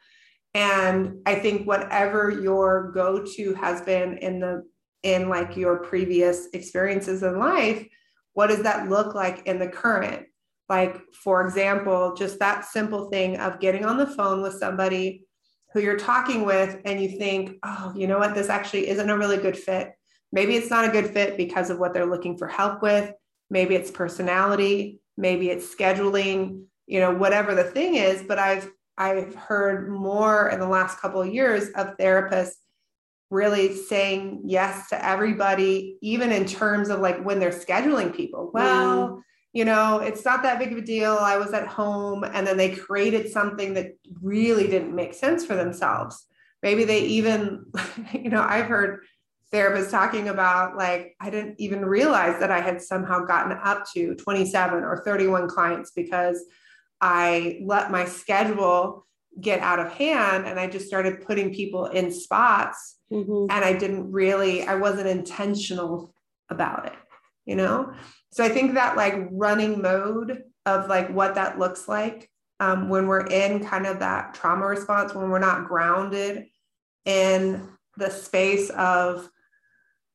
And 0.54 1.22
I 1.26 1.36
think 1.36 1.66
whatever 1.66 2.30
your 2.30 2.92
go 2.92 3.24
to 3.36 3.54
has 3.56 3.82
been 3.82 4.18
in 4.18 4.40
the 4.40 4.64
in 5.04 5.30
like 5.30 5.58
your 5.58 5.78
previous 5.78 6.48
experiences 6.54 7.24
in 7.24 7.40
life, 7.40 7.88
what 8.34 8.48
does 8.48 8.64
that 8.64 8.90
look 8.90 9.16
like 9.16 9.46
in 9.48 9.60
the 9.60 9.68
current? 9.68 10.28
Like, 10.70 11.02
for 11.24 11.46
example, 11.46 12.16
just 12.16 12.40
that 12.40 12.66
simple 12.66 13.10
thing 13.10 13.38
of 13.38 13.60
getting 13.60 13.84
on 13.86 13.98
the 13.98 14.06
phone 14.06 14.42
with 14.42 14.54
somebody 14.54 15.26
who 15.74 15.80
you're 15.80 15.98
talking 15.98 16.46
with 16.46 16.80
and 16.86 17.02
you 17.02 17.18
think, 17.18 17.58
oh, 17.64 17.94
you 17.96 18.08
know 18.08 18.20
what, 18.20 18.36
this 18.36 18.50
actually 18.50 18.88
isn't 18.90 19.10
a 19.10 19.18
really 19.18 19.38
good 19.38 19.58
fit. 19.58 19.92
Maybe 20.32 20.56
it's 20.56 20.70
not 20.70 20.86
a 20.86 20.92
good 20.92 21.10
fit 21.10 21.36
because 21.36 21.70
of 21.70 21.80
what 21.80 21.94
they're 21.94 22.06
looking 22.06 22.38
for 22.38 22.48
help 22.48 22.82
with. 22.82 23.12
Maybe 23.50 23.76
it's 23.76 23.92
personality. 23.92 25.00
Maybe 25.18 25.50
it's 25.50 25.74
scheduling, 25.74 26.64
you 26.88 27.00
know, 27.00 27.14
whatever 27.14 27.54
the 27.54 27.64
thing 27.64 27.96
is. 27.96 28.24
But 28.24 28.40
I've 28.40 28.70
I've 28.98 29.36
heard 29.36 29.90
more 29.90 30.50
in 30.50 30.60
the 30.60 30.68
last 30.68 31.00
couple 31.00 31.22
of 31.22 31.34
years 31.34 31.70
of 31.76 31.98
therapists 31.98 32.56
really 33.32 33.74
saying 33.74 34.42
yes 34.44 34.90
to 34.90 35.06
everybody, 35.06 35.98
even 36.02 36.32
in 36.32 36.46
terms 36.46 36.90
of 36.90 37.00
like 37.00 37.24
when 37.24 37.40
they're 37.40 37.50
scheduling 37.50 38.14
people. 38.14 38.52
Well, 38.54 39.24
yeah. 39.54 39.60
you 39.60 39.66
know, 39.66 40.00
it's 40.00 40.26
not 40.26 40.44
that 40.44 40.60
big 40.60 40.74
of 40.74 40.78
a 40.78 40.82
deal. 40.82 41.14
I 41.14 41.38
was 41.38 41.54
at 41.54 41.66
home 41.66 42.24
and 42.24 42.46
then 42.46 42.58
they 42.58 42.76
created 42.76 43.32
something 43.32 43.74
that 43.76 43.98
really 44.22 44.68
didn't 44.68 44.94
make 44.94 45.14
sense 45.14 45.46
for 45.46 45.56
themselves. 45.56 46.28
Maybe 46.62 46.84
they 46.84 47.02
even, 47.04 47.66
you 48.14 48.30
know, 48.30 48.44
I've 48.44 48.68
heard 48.68 49.00
therapists 49.54 49.92
talking 49.92 50.28
about 50.28 50.78
like, 50.78 51.16
I 51.20 51.30
didn't 51.30 51.56
even 51.58 51.86
realize 51.86 52.40
that 52.40 52.52
I 52.52 52.60
had 52.60 52.82
somehow 52.82 53.26
gotten 53.26 53.58
up 53.64 53.86
to 53.94 54.14
27 54.16 54.84
or 54.84 55.04
31 55.06 55.48
clients 55.48 55.92
because 55.92 56.44
I 57.02 57.62
let 57.66 57.92
my 57.92 58.06
schedule 58.06 59.06
get 59.40 59.60
out 59.60 59.80
of 59.80 59.92
hand 59.94 60.46
and 60.46 60.60
I 60.60 60.68
just 60.68 60.88
started 60.88 61.26
putting 61.26 61.54
people 61.54 61.88
in 61.88 62.12
spots 62.12 62.98
mm-hmm. 63.12 63.48
and 63.50 63.66
I 63.66 63.74
didn't 63.74 64.12
really, 64.12 64.64
I 64.64 64.76
wasn't 64.76 65.08
intentional 65.08 66.14
about 66.50 66.86
it, 66.86 66.94
you 67.46 67.56
know? 67.56 67.94
So 68.32 68.44
I 68.44 68.50
think 68.50 68.76
that 68.76 68.98
like 68.98 69.16
running 69.32 69.82
mode 69.82 70.44
of 70.66 70.88
like 70.88 71.10
what 71.10 71.36
that 71.36 71.58
looks 71.58 71.88
like 71.88 72.30
um, 72.60 72.90
when 72.90 73.08
we're 73.08 73.26
in 73.26 73.66
kind 73.66 73.88
of 73.88 74.00
that 74.00 74.36
trauma 74.36 74.68
response, 74.68 75.16
when 75.16 75.30
we're 75.30 75.40
not 75.40 75.68
grounded 75.68 76.46
in 77.06 77.68
the 77.98 78.10
space 78.10 78.70
of 78.70 79.28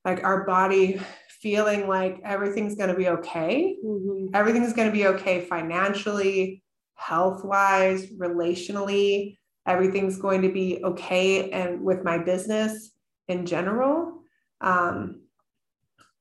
like 0.05 0.23
our 0.23 0.45
body 0.45 1.00
feeling 1.40 1.88
like 1.88 2.21
everything's 2.25 2.76
going 2.76 2.88
to 2.88 2.95
be 2.97 3.09
okay. 3.09 3.76
Mm-hmm. 3.85 4.35
Everything's 4.35 4.73
going 4.73 4.88
to 4.88 4.93
be 4.93 5.07
okay 5.09 5.40
financially, 5.40 6.62
health 6.96 7.44
wise, 7.44 8.06
relationally, 8.06 9.38
everything's 9.66 10.18
going 10.18 10.42
to 10.42 10.52
be 10.52 10.80
okay. 10.82 11.50
And 11.50 11.82
with 11.82 12.02
my 12.02 12.18
business 12.18 12.90
in 13.28 13.46
general, 13.46 14.22
um, 14.60 15.20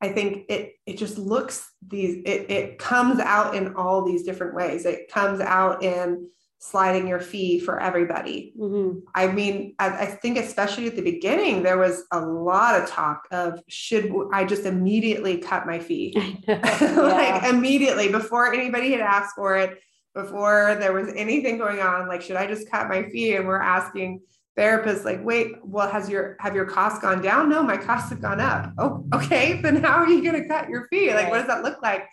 I 0.01 0.09
think 0.09 0.45
it 0.49 0.73
it 0.85 0.97
just 0.97 1.17
looks 1.17 1.71
these 1.87 2.21
it, 2.25 2.51
it 2.51 2.77
comes 2.77 3.19
out 3.19 3.55
in 3.55 3.75
all 3.75 4.05
these 4.05 4.23
different 4.23 4.53
ways. 4.53 4.85
It 4.85 5.09
comes 5.11 5.39
out 5.39 5.83
in 5.83 6.27
sliding 6.59 7.07
your 7.07 7.19
fee 7.19 7.59
for 7.59 7.79
everybody. 7.79 8.53
Mm-hmm. 8.59 8.99
I 9.13 9.27
mean, 9.27 9.75
I, 9.77 9.89
I, 9.89 10.05
think 10.05 10.37
especially 10.39 10.87
at 10.87 10.95
the 10.95 11.01
beginning, 11.01 11.61
there 11.61 11.77
was 11.77 12.05
a 12.11 12.19
lot 12.19 12.81
of 12.81 12.89
talk 12.89 13.27
of 13.29 13.61
should 13.67 14.11
I 14.33 14.45
just 14.45 14.65
immediately 14.65 15.37
cut 15.37 15.67
my 15.67 15.79
fee? 15.79 16.15
like 16.47 17.43
immediately 17.43 18.09
before 18.09 18.51
anybody 18.51 18.91
had 18.91 19.01
asked 19.01 19.35
for 19.35 19.57
it 19.57 19.79
before 20.15 20.77
there 20.79 20.93
was 20.93 21.09
anything 21.15 21.57
going 21.57 21.81
on 21.81 22.07
like 22.07 22.21
should 22.21 22.37
i 22.37 22.47
just 22.47 22.71
cut 22.71 22.87
my 22.87 23.03
fee? 23.09 23.35
And 23.35 23.45
we're 23.45 23.61
asking 23.61 24.21
therapists 24.57 25.03
like 25.03 25.23
wait 25.23 25.53
well 25.63 25.89
has 25.89 26.09
your 26.09 26.37
have 26.39 26.55
your 26.55 26.65
costs 26.65 26.99
gone 26.99 27.21
down? 27.21 27.49
No 27.49 27.61
my 27.61 27.77
costs 27.77 28.09
have 28.09 28.21
gone 28.21 28.39
up. 28.39 28.71
Oh 28.79 29.05
okay 29.13 29.61
then 29.63 29.83
how 29.83 29.97
are 29.97 30.09
you 30.09 30.23
going 30.23 30.41
to 30.41 30.47
cut 30.47 30.69
your 30.69 30.87
fee? 30.87 31.13
Like 31.13 31.29
what 31.29 31.39
does 31.39 31.47
that 31.47 31.63
look 31.63 31.81
like? 31.83 32.05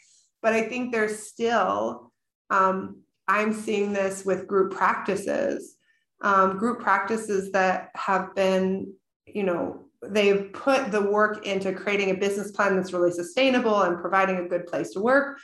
But 0.43 0.53
i 0.53 0.63
think 0.63 0.93
there's 0.93 1.27
still 1.29 2.13
um, 2.51 3.03
i'm 3.29 3.53
seeing 3.53 3.93
this 3.93 4.25
with 4.25 4.49
group 4.49 4.75
practices 4.75 5.77
um, 6.21 6.59
group 6.59 6.81
practices 6.81 7.53
that 7.53 7.91
have 7.95 8.35
been 8.35 8.93
you 9.27 9.45
know 9.45 9.85
they've 10.09 10.53
put 10.53 10.91
the 10.91 11.01
work 11.01 11.47
into 11.47 11.73
creating 11.73 12.11
a 12.11 12.15
business 12.15 12.51
plan 12.51 12.75
that's 12.75 12.93
really 12.93 13.13
sustainable 13.13 13.83
and 13.83 14.01
providing 14.01 14.39
a 14.39 14.49
good 14.49 14.67
place 14.67 14.91
to 14.91 15.01
work 15.01 15.39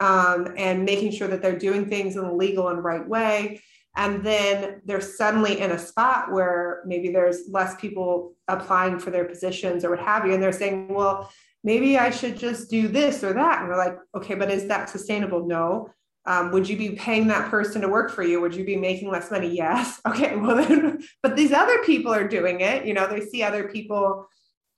um, 0.00 0.54
and 0.56 0.84
making 0.84 1.12
sure 1.12 1.28
that 1.28 1.42
they're 1.42 1.58
doing 1.58 1.88
things 1.88 2.16
in 2.16 2.22
the 2.22 2.32
legal 2.32 2.68
and 2.68 2.82
right 2.82 3.06
way. 3.06 3.60
And 3.96 4.24
then 4.24 4.80
they're 4.84 5.00
suddenly 5.00 5.60
in 5.60 5.72
a 5.72 5.78
spot 5.78 6.32
where 6.32 6.82
maybe 6.86 7.10
there's 7.10 7.48
less 7.48 7.78
people 7.80 8.34
applying 8.48 8.98
for 8.98 9.10
their 9.10 9.24
positions 9.24 9.84
or 9.84 9.90
what 9.90 10.00
have 10.00 10.26
you. 10.26 10.32
And 10.32 10.42
they're 10.42 10.52
saying, 10.52 10.88
well, 10.88 11.30
maybe 11.64 11.98
I 11.98 12.10
should 12.10 12.38
just 12.38 12.70
do 12.70 12.88
this 12.88 13.22
or 13.22 13.32
that. 13.32 13.60
And 13.60 13.68
we're 13.68 13.76
like, 13.76 13.98
okay, 14.16 14.34
but 14.34 14.50
is 14.50 14.68
that 14.68 14.88
sustainable? 14.88 15.46
No. 15.46 15.90
Um, 16.26 16.52
would 16.52 16.68
you 16.68 16.76
be 16.76 16.90
paying 16.90 17.26
that 17.28 17.50
person 17.50 17.82
to 17.82 17.88
work 17.88 18.10
for 18.10 18.22
you? 18.22 18.40
Would 18.40 18.54
you 18.54 18.64
be 18.64 18.76
making 18.76 19.10
less 19.10 19.30
money? 19.30 19.54
Yes. 19.54 20.00
Okay. 20.06 20.36
Well, 20.36 20.56
then, 20.56 21.02
but 21.22 21.36
these 21.36 21.52
other 21.52 21.82
people 21.82 22.12
are 22.12 22.28
doing 22.28 22.60
it. 22.60 22.86
You 22.86 22.94
know, 22.94 23.06
they 23.06 23.20
see 23.20 23.42
other 23.42 23.68
people 23.68 24.26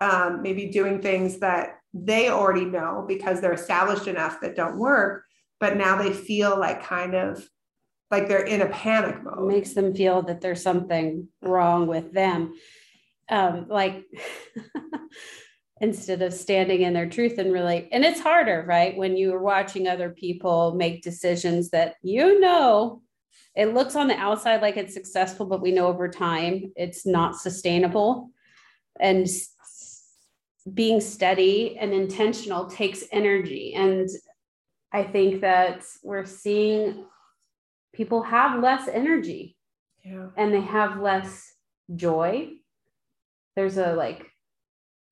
um, 0.01 0.43
maybe 0.43 0.67
doing 0.67 1.01
things 1.01 1.39
that 1.39 1.79
they 1.95 2.29
already 2.29 2.65
know 2.65 3.05
because 3.07 3.41
they're 3.41 3.53
established 3.53 4.07
enough 4.07 4.41
that 4.41 4.57
don't 4.57 4.79
work 4.79 5.25
but 5.63 5.77
now 5.77 5.97
they 5.97 6.13
feel 6.13 6.59
like 6.59 6.83
kind 6.83 7.15
of 7.15 7.49
like 8.11 8.27
they're 8.27 8.45
in 8.45 8.63
a 8.63 8.69
panic 8.69 9.23
mode. 9.23 9.39
It 9.39 9.55
makes 9.55 9.75
them 9.75 9.95
feel 9.95 10.23
that 10.23 10.41
there's 10.41 10.61
something 10.61 11.29
wrong 11.41 11.87
with 11.87 12.13
them. 12.13 12.55
Um, 13.29 13.67
like 13.69 14.05
instead 15.81 16.21
of 16.21 16.35
standing 16.35 16.83
in 16.83 16.93
their 16.93 17.09
truth 17.09 17.39
and 17.39 17.53
really 17.53 17.89
and 17.93 18.05
it's 18.05 18.19
harder 18.19 18.65
right? 18.67 18.97
When 18.97 19.17
you're 19.17 19.41
watching 19.41 19.87
other 19.87 20.11
people 20.11 20.75
make 20.75 21.03
decisions 21.03 21.71
that 21.71 21.95
you 22.03 22.41
know 22.41 23.01
it 23.55 23.73
looks 23.73 23.95
on 23.95 24.09
the 24.09 24.17
outside 24.17 24.63
like 24.63 24.77
it's 24.77 24.95
successful 24.95 25.47
but 25.47 25.63
we 25.63 25.71
know 25.71 25.87
over 25.87 26.09
time 26.09 26.73
it's 26.75 27.07
not 27.07 27.37
sustainable. 27.37 28.31
And 28.99 29.29
being 30.73 31.01
steady 31.01 31.77
and 31.79 31.93
intentional 31.93 32.67
takes 32.67 33.05
energy. 33.11 33.75
And 33.75 34.09
I 34.93 35.03
think 35.03 35.41
that 35.41 35.85
we're 36.03 36.25
seeing 36.25 37.05
people 37.93 38.23
have 38.23 38.63
less 38.63 38.89
energy 38.89 39.57
yeah. 40.05 40.29
and 40.37 40.53
they 40.53 40.61
have 40.61 41.01
less 41.01 41.53
joy. 41.95 42.51
There's 43.57 43.77
a 43.77 43.95
like 43.95 44.27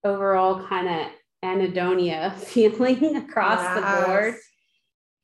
overall 0.05 0.67
kind 0.67 0.89
of 0.89 1.13
anhedonia 1.45 2.35
feeling 2.39 3.17
across 3.17 3.61
yes. 3.61 3.75
the 3.75 4.07
board. 4.07 4.35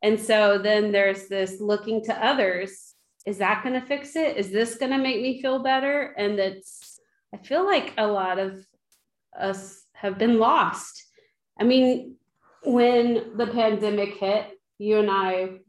And 0.03 0.21
so 0.21 0.59
then 0.59 0.93
there's 0.93 1.29
this 1.29 1.61
looking 1.61 2.05
to 2.05 2.25
others. 2.25 2.95
Is 3.27 3.39
that 3.39 3.63
going 3.65 3.79
to 3.81 3.87
fix 3.87 4.15
it? 4.15 4.37
Is 4.37 4.51
this 4.51 4.77
going 4.77 4.93
to 4.93 4.99
make 4.99 5.21
me 5.21 5.41
feel 5.43 5.63
better? 5.63 6.15
And 6.17 6.39
it's, 6.39 7.01
I 7.35 7.39
feel 7.39 7.65
like 7.65 7.93
a 7.99 8.07
lot 8.07 8.39
of 8.39 8.65
us 9.39 9.83
have 9.97 10.19
been 10.19 10.39
lost. 10.39 11.03
I 11.59 11.65
mean, 11.65 12.17
when 12.65 13.37
the 13.37 13.47
pandemic 13.47 14.17
hit, 14.17 14.47
you 14.79 14.99
and 14.99 15.11
I 15.11 15.61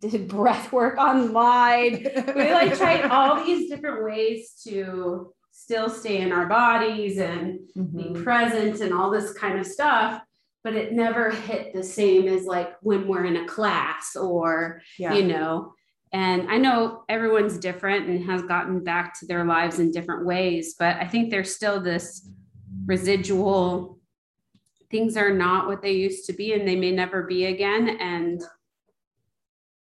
did 0.00 0.28
breath 0.36 0.72
work 0.72 0.98
online. 0.98 2.06
we 2.34 2.52
like 2.52 2.76
tried 2.76 3.04
all 3.10 3.44
these 3.44 3.70
different 3.70 4.04
ways 4.04 4.60
to 4.66 5.32
still 5.50 5.90
stay 5.90 6.18
in 6.18 6.32
our 6.32 6.46
bodies 6.46 7.18
and 7.18 7.60
mm-hmm. 7.76 8.14
be 8.14 8.20
present 8.22 8.80
and 8.80 8.94
all 8.94 9.10
this 9.10 9.32
kind 9.32 9.58
of 9.58 9.66
stuff 9.66 10.22
but 10.62 10.74
it 10.74 10.92
never 10.92 11.30
hit 11.30 11.72
the 11.72 11.82
same 11.82 12.28
as 12.28 12.44
like 12.44 12.74
when 12.82 13.08
we're 13.08 13.24
in 13.24 13.36
a 13.36 13.46
class 13.46 14.14
or 14.16 14.82
yeah. 14.98 15.14
you 15.14 15.26
know 15.26 15.72
And 16.12 16.50
I 16.50 16.58
know 16.58 17.04
everyone's 17.08 17.58
different 17.58 18.08
and 18.08 18.24
has 18.24 18.42
gotten 18.42 18.82
back 18.82 19.18
to 19.20 19.26
their 19.26 19.44
lives 19.44 19.78
in 19.78 19.92
different 19.92 20.26
ways, 20.26 20.74
but 20.78 20.96
I 20.96 21.06
think 21.06 21.30
there's 21.30 21.54
still 21.54 21.80
this 21.80 22.28
residual 22.86 23.98
things 24.90 25.16
are 25.16 25.32
not 25.32 25.66
what 25.66 25.82
they 25.82 25.92
used 25.92 26.26
to 26.26 26.32
be 26.32 26.52
and 26.52 26.66
they 26.66 26.76
may 26.76 26.90
never 26.90 27.22
be 27.22 27.46
again. 27.46 27.88
And 28.00 28.42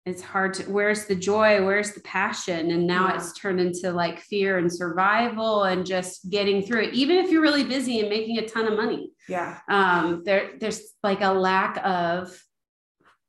it's 0.07 0.23
hard 0.23 0.53
to 0.53 0.65
where's 0.65 1.07
the 1.07 1.15
joy 1.15 1.65
where's 1.65 1.93
the 1.93 2.01
passion 2.01 2.71
and 2.71 2.87
now 2.87 3.09
yeah. 3.09 3.17
it's 3.17 3.33
turned 3.33 3.61
into 3.61 3.91
like 3.91 4.21
fear 4.21 4.59
and 4.59 4.71
survival 4.71 5.65
and 5.65 5.87
just 5.87 6.29
getting 6.31 6.63
through 6.63 6.83
it 6.83 6.95
even 6.95 7.17
if 7.17 7.31
you're 7.31 7.41
really 7.41 7.65
busy 7.65 8.01
and 8.01 8.11
making 8.11 8.39
a 8.39 8.47
ton 8.47 8.67
of 8.67 8.77
money 8.77 9.13
yeah 9.29 9.61
um 9.71 10.23
there 10.25 10.51
there's 10.61 10.93
like 11.03 11.23
a 11.23 11.33
lack 11.33 11.81
of 11.85 12.39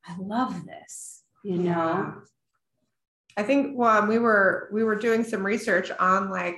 i 0.05 0.15
love 0.19 0.65
this 0.65 1.23
you 1.45 1.55
know 1.55 1.71
yeah. 1.71 2.13
i 3.37 3.43
think 3.43 3.77
well 3.77 4.05
we 4.05 4.19
were 4.19 4.69
we 4.73 4.83
were 4.83 4.97
doing 4.97 5.23
some 5.23 5.45
research 5.45 5.91
on 5.97 6.29
like 6.29 6.57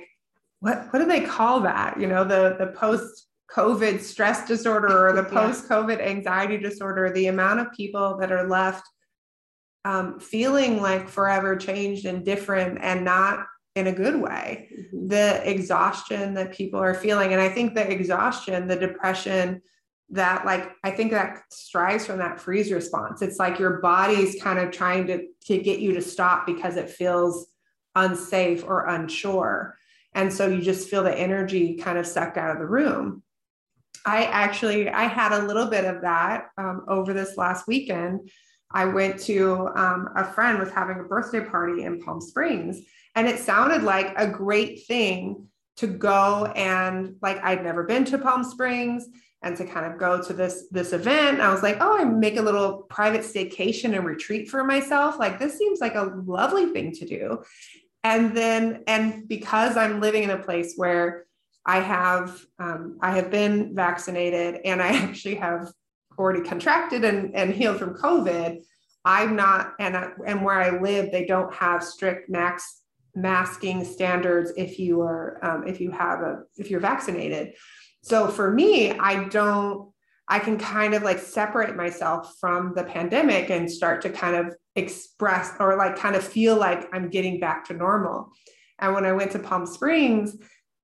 what 0.60 0.92
what 0.92 0.98
do 0.98 1.06
they 1.06 1.20
call 1.20 1.60
that 1.60 1.98
you 2.00 2.06
know 2.06 2.24
the 2.24 2.56
the 2.58 2.68
post 2.68 3.26
covid 3.54 4.00
stress 4.00 4.46
disorder 4.46 5.08
or 5.08 5.12
the 5.12 5.24
post 5.30 5.68
covid 5.68 6.00
anxiety 6.00 6.58
disorder 6.58 7.10
the 7.12 7.26
amount 7.26 7.60
of 7.60 7.72
people 7.72 8.16
that 8.18 8.32
are 8.32 8.48
left 8.48 8.86
um, 9.84 10.20
feeling 10.20 10.82
like 10.82 11.08
forever 11.08 11.56
changed 11.56 12.04
and 12.04 12.24
different 12.24 12.78
and 12.82 13.04
not 13.04 13.46
in 13.74 13.86
a 13.86 13.92
good 13.92 14.20
way. 14.20 14.68
Mm-hmm. 14.76 15.08
The 15.08 15.50
exhaustion 15.50 16.34
that 16.34 16.52
people 16.52 16.80
are 16.80 16.94
feeling. 16.94 17.32
And 17.32 17.40
I 17.40 17.48
think 17.48 17.74
the 17.74 17.90
exhaustion, 17.90 18.66
the 18.66 18.76
depression, 18.76 19.62
that 20.10 20.44
like 20.44 20.72
I 20.84 20.90
think 20.90 21.12
that 21.12 21.42
strives 21.50 22.06
from 22.06 22.18
that 22.18 22.40
freeze 22.40 22.72
response. 22.72 23.22
It's 23.22 23.38
like 23.38 23.58
your 23.58 23.80
body's 23.80 24.42
kind 24.42 24.58
of 24.58 24.72
trying 24.72 25.06
to, 25.06 25.26
to 25.46 25.58
get 25.58 25.80
you 25.80 25.94
to 25.94 26.02
stop 26.02 26.46
because 26.46 26.76
it 26.76 26.90
feels 26.90 27.46
unsafe 27.94 28.64
or 28.64 28.86
unsure. 28.86 29.76
And 30.14 30.32
so 30.32 30.48
you 30.48 30.62
just 30.62 30.88
feel 30.88 31.02
the 31.02 31.16
energy 31.16 31.76
kind 31.76 31.98
of 31.98 32.06
sucked 32.06 32.36
out 32.36 32.50
of 32.50 32.58
the 32.58 32.66
room. 32.66 33.22
I 34.06 34.24
actually 34.24 34.88
I 34.88 35.04
had 35.04 35.32
a 35.32 35.46
little 35.46 35.66
bit 35.66 35.84
of 35.84 36.02
that 36.02 36.48
um, 36.56 36.84
over 36.88 37.12
this 37.12 37.36
last 37.36 37.66
weekend 37.66 38.30
I 38.70 38.84
went 38.84 39.20
to 39.20 39.68
um, 39.74 40.10
a 40.14 40.24
friend 40.24 40.58
was 40.58 40.70
having 40.70 41.00
a 41.00 41.04
birthday 41.04 41.40
party 41.40 41.84
in 41.84 42.00
Palm 42.00 42.20
Springs, 42.20 42.80
and 43.14 43.26
it 43.26 43.38
sounded 43.38 43.82
like 43.82 44.12
a 44.16 44.26
great 44.26 44.86
thing 44.86 45.48
to 45.76 45.86
go 45.86 46.46
and 46.56 47.16
like 47.22 47.42
I'd 47.42 47.62
never 47.62 47.84
been 47.84 48.04
to 48.06 48.18
Palm 48.18 48.44
Springs 48.44 49.06
and 49.42 49.56
to 49.56 49.64
kind 49.64 49.90
of 49.90 49.98
go 49.98 50.20
to 50.22 50.32
this 50.32 50.68
this 50.70 50.92
event. 50.92 51.40
I 51.40 51.50
was 51.50 51.62
like, 51.62 51.78
oh, 51.80 51.98
I 51.98 52.04
make 52.04 52.36
a 52.36 52.42
little 52.42 52.82
private 52.90 53.22
staycation 53.22 53.96
and 53.96 54.04
retreat 54.04 54.50
for 54.50 54.64
myself. 54.64 55.18
Like 55.18 55.38
this 55.38 55.56
seems 55.56 55.80
like 55.80 55.94
a 55.94 56.12
lovely 56.26 56.66
thing 56.66 56.92
to 56.92 57.06
do. 57.06 57.42
And 58.04 58.36
then 58.36 58.84
and 58.86 59.28
because 59.28 59.76
I'm 59.76 60.00
living 60.00 60.22
in 60.22 60.30
a 60.30 60.38
place 60.38 60.74
where 60.76 61.26
I 61.66 61.80
have 61.80 62.40
um, 62.58 62.98
I 63.00 63.12
have 63.12 63.30
been 63.30 63.74
vaccinated 63.74 64.60
and 64.64 64.80
I 64.80 64.88
actually 64.96 65.36
have 65.36 65.72
already 66.18 66.42
contracted 66.42 67.04
and, 67.04 67.34
and 67.34 67.54
healed 67.54 67.78
from 67.78 67.94
COVID, 67.94 68.62
I'm 69.04 69.36
not, 69.36 69.74
and, 69.78 69.96
I, 69.96 70.10
and 70.26 70.44
where 70.44 70.60
I 70.60 70.80
live, 70.80 71.12
they 71.12 71.24
don't 71.24 71.54
have 71.54 71.84
strict 71.84 72.28
max 72.28 72.82
masking 73.14 73.84
standards 73.84 74.52
if 74.56 74.78
you 74.78 75.00
are, 75.00 75.38
um, 75.42 75.66
if 75.66 75.80
you 75.80 75.90
have 75.90 76.20
a, 76.20 76.42
if 76.56 76.70
you're 76.70 76.80
vaccinated. 76.80 77.54
So 78.02 78.28
for 78.28 78.52
me, 78.52 78.92
I 78.92 79.24
don't, 79.24 79.90
I 80.28 80.38
can 80.38 80.58
kind 80.58 80.94
of 80.94 81.02
like 81.02 81.18
separate 81.18 81.74
myself 81.74 82.36
from 82.38 82.74
the 82.76 82.84
pandemic 82.84 83.50
and 83.50 83.70
start 83.70 84.02
to 84.02 84.10
kind 84.10 84.36
of 84.36 84.54
express 84.78 85.52
or 85.60 85.76
like 85.76 85.96
kind 85.96 86.16
of 86.16 86.24
feel 86.24 86.56
like 86.56 86.88
I'm 86.92 87.10
getting 87.10 87.40
back 87.40 87.66
to 87.66 87.74
normal. 87.74 88.32
And 88.78 88.94
when 88.94 89.04
I 89.04 89.12
went 89.12 89.32
to 89.32 89.38
Palm 89.38 89.66
Springs, 89.66 90.36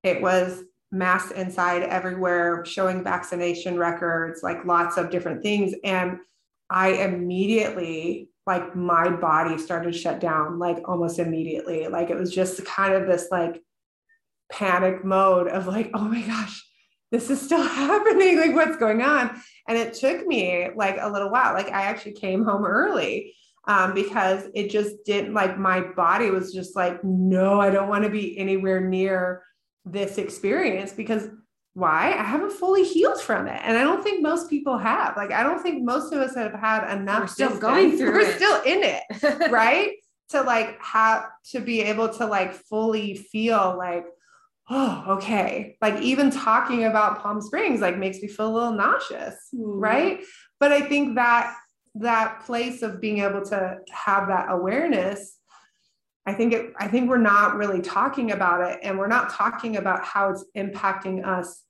it 0.03 0.21
was 0.21 0.63
masks 0.91 1.33
inside 1.33 1.83
everywhere, 1.83 2.65
showing 2.65 3.05
vaccination 3.05 3.79
records, 3.79 4.43
like 4.43 4.65
lots 4.65 4.97
of 4.97 5.11
different 5.11 5.43
things. 5.43 5.75
And 5.85 6.19
I 6.71 6.89
immediately, 6.89 8.31
like, 8.47 8.75
my 8.75 9.11
body 9.11 9.59
started 9.59 9.95
shut 9.95 10.21
down, 10.21 10.59
like, 10.59 10.89
almost 10.89 11.19
immediately. 11.19 11.89
Like, 11.89 12.11
it 12.11 12.17
was 12.17 12.35
just 12.35 12.65
kind 12.65 12.95
of 12.95 13.07
this, 13.07 13.29
like, 13.31 13.63
panic 14.51 15.05
mode 15.05 15.49
of, 15.49 15.67
like, 15.67 15.91
oh 15.95 16.05
my 16.05 16.23
gosh, 16.23 16.63
this 17.13 17.31
is 17.31 17.41
still 17.41 17.63
happening. 17.63 18.39
Like, 18.39 18.55
what's 18.55 18.77
going 18.77 19.03
on? 19.03 19.41
And 19.69 19.79
it 19.79 19.95
took 19.95 20.27
me, 20.27 20.69
like, 20.75 20.97
a 21.01 21.11
little 21.11 21.31
while. 21.31 21.55
Like, 21.55 21.69
I 21.69 21.83
actually 21.83 22.13
came 22.13 22.45
home 22.45 22.65
early. 22.65 23.35
Um, 23.67 23.95
because 23.95 24.45
it 24.55 24.71
just 24.71 25.05
didn't 25.07 25.33
like 25.33 25.59
my 25.59 25.81
body 25.81 26.31
was 26.31 26.53
just 26.53 26.77
like, 26.77 27.03
no, 27.03 27.61
I 27.61 27.71
don't 27.71 27.89
want 27.89 28.05
to 28.05 28.11
be 28.11 28.37
anywhere 28.37 28.81
near 28.81 29.43
this 29.87 30.19
experience 30.19 30.93
because 30.93 31.29
why? 31.73 32.13
I 32.13 32.23
haven't 32.23 32.53
fully 32.53 32.85
healed 32.85 33.21
from 33.21 33.47
it. 33.47 33.61
And 33.65 33.79
I 33.79 33.83
don't 33.83 34.03
think 34.03 34.23
most 34.23 34.51
people 34.51 34.77
have. 34.77 35.17
Like, 35.17 35.33
I 35.33 35.43
don't 35.43 35.63
think 35.63 35.83
most 35.83 36.13
of 36.13 36.21
us 36.21 36.35
have 36.35 36.53
had 36.53 36.95
enough. 36.95 37.21
We're 37.21 37.27
still 37.27 37.59
going 37.59 37.93
through 37.99 38.13
We're 38.13 38.21
it. 38.21 38.37
still 38.37 38.63
in 38.63 38.83
it, 38.83 39.51
right? 39.51 39.93
to 40.31 40.43
like 40.43 40.81
have 40.83 41.27
to 41.53 41.61
be 41.61 41.83
able 41.83 42.09
to 42.09 42.27
like 42.27 42.55
fully 42.55 43.15
feel 43.15 43.77
like, 43.77 44.07
oh, 44.71 45.05
okay. 45.09 45.77
Like 45.81 46.01
even 46.01 46.31
talking 46.31 46.85
about 46.85 47.21
Palm 47.21 47.41
Springs 47.41 47.81
like 47.81 47.99
makes 47.99 48.21
me 48.21 48.29
feel 48.29 48.49
a 48.49 48.55
little 48.55 48.73
nauseous, 48.73 49.35
mm. 49.55 49.63
right? 49.63 50.21
But 50.61 50.73
I 50.73 50.83
think 50.83 51.17
that 51.17 51.55
that 51.97 52.45
place 52.45 52.83
of 52.83 53.01
being 53.01 53.19
able 53.21 53.43
to 53.43 53.79
have 53.91 54.29
that 54.29 54.47
awareness 54.51 55.39
I 56.27 56.33
think 56.33 56.53
it, 56.55 56.73
I 56.79 56.89
think 56.89 57.09
we're 57.09 57.19
not 57.19 57.57
really 57.57 57.83
talking 57.83 58.33
about 58.33 58.67
it, 58.67 58.81
and 58.83 58.99
we're 58.99 59.09
not 59.09 59.31
talking 59.31 59.77
about 59.77 60.05
how 60.05 60.31
it's 60.31 60.45
impacting 60.57 61.25
us 61.25 61.63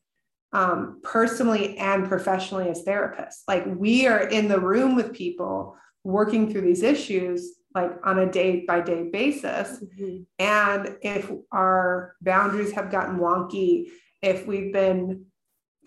um, 0.52 1.00
personally 1.02 1.76
and 1.78 2.08
professionally 2.08 2.68
as 2.68 2.84
therapists. 2.84 3.42
Like 3.48 3.64
we 3.66 4.06
are 4.06 4.28
in 4.28 4.46
the 4.46 4.60
room 4.60 4.94
with 4.94 5.12
people 5.12 5.76
working 6.04 6.50
through 6.50 6.60
these 6.60 6.82
issues 6.82 7.54
like 7.74 7.90
on 8.04 8.20
a 8.20 8.30
day 8.30 8.64
by 8.64 8.80
day 8.80 9.08
basis. 9.12 9.80
Mm-hmm. 9.80 10.18
And 10.38 10.96
if 11.02 11.32
our 11.50 12.14
boundaries 12.22 12.70
have 12.72 12.92
gotten 12.92 13.18
wonky, 13.18 13.86
if 14.22 14.46
we've 14.46 14.72
been, 14.72 15.24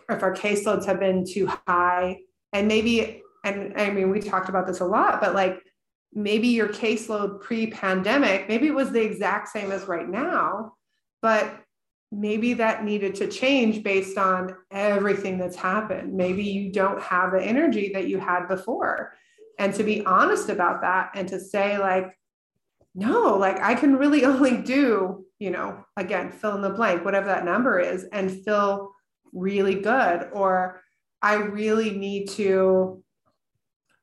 if 0.10 0.22
our 0.22 0.34
caseloads 0.34 0.86
have 0.86 1.00
been 1.00 1.26
too 1.26 1.50
high, 1.66 2.20
and 2.52 2.68
maybe, 2.68 3.22
and 3.48 3.80
I 3.80 3.90
mean, 3.90 4.10
we 4.10 4.20
talked 4.20 4.50
about 4.50 4.68
this 4.68 4.80
a 4.80 4.86
lot, 4.86 5.22
but 5.22 5.34
like 5.34 5.62
maybe 6.14 6.48
your 6.48 6.68
caseload 6.68 7.42
pre 7.42 7.68
pandemic, 7.68 8.48
maybe 8.48 8.68
it 8.68 8.76
was 8.76 8.92
the 8.92 9.02
exact 9.02 9.50
same 9.50 9.72
as 9.72 9.88
right 9.88 10.08
now, 10.08 10.74
but 11.22 11.64
maybe 12.12 12.54
that 12.56 12.84
needed 12.84 13.16
to 13.16 13.28
change 13.28 13.84
based 13.84 14.18
on 14.18 14.56
everything 14.72 15.38
that's 15.38 15.56
happened. 15.56 16.14
Maybe 16.14 16.44
you 16.44 16.72
don't 16.72 17.02
have 17.02 17.32
the 17.32 17.44
energy 17.44 17.92
that 17.94 18.08
you 18.08 18.20
had 18.20 18.48
before. 18.48 19.14
And 19.60 19.74
to 19.74 19.84
be 19.84 20.06
honest 20.06 20.50
about 20.50 20.82
that 20.82 21.12
and 21.16 21.28
to 21.30 21.40
say, 21.40 21.78
like, 21.78 22.18
no, 22.96 23.38
like 23.38 23.60
I 23.60 23.76
can 23.76 23.98
really 23.98 24.26
only 24.32 24.58
do, 24.58 25.26
you 25.40 25.52
know, 25.52 25.86
again, 25.96 26.32
fill 26.32 26.56
in 26.56 26.62
the 26.62 26.70
blank, 26.70 27.06
whatever 27.06 27.28
that 27.28 27.46
number 27.46 27.80
is, 27.80 28.06
and 28.12 28.44
feel 28.44 28.92
really 29.34 29.76
good. 29.76 30.30
Or 30.34 30.82
I 31.22 31.36
really 31.36 31.92
need 31.92 32.30
to 32.32 33.04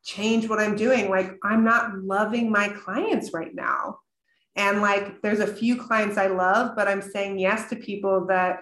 change 0.05 0.49
what 0.49 0.61
I'm 0.61 0.77
doing. 0.77 1.09
Like, 1.09 1.37
I'm 1.43 1.65
not 1.65 1.99
loving 2.03 2.51
my 2.51 2.69
clients 2.69 3.33
right 3.33 3.55
now. 3.55 3.99
And 4.57 4.81
like, 4.81 5.23
there's 5.23 5.41
a 5.41 5.47
few 5.47 5.77
clients 5.77 6.17
I 6.17 6.27
love, 6.29 6.77
but 6.77 6.87
I'm 6.87 7.03
saying 7.03 7.39
yes 7.39 7.69
to 7.71 7.77
people 7.77 8.27
that 8.27 8.61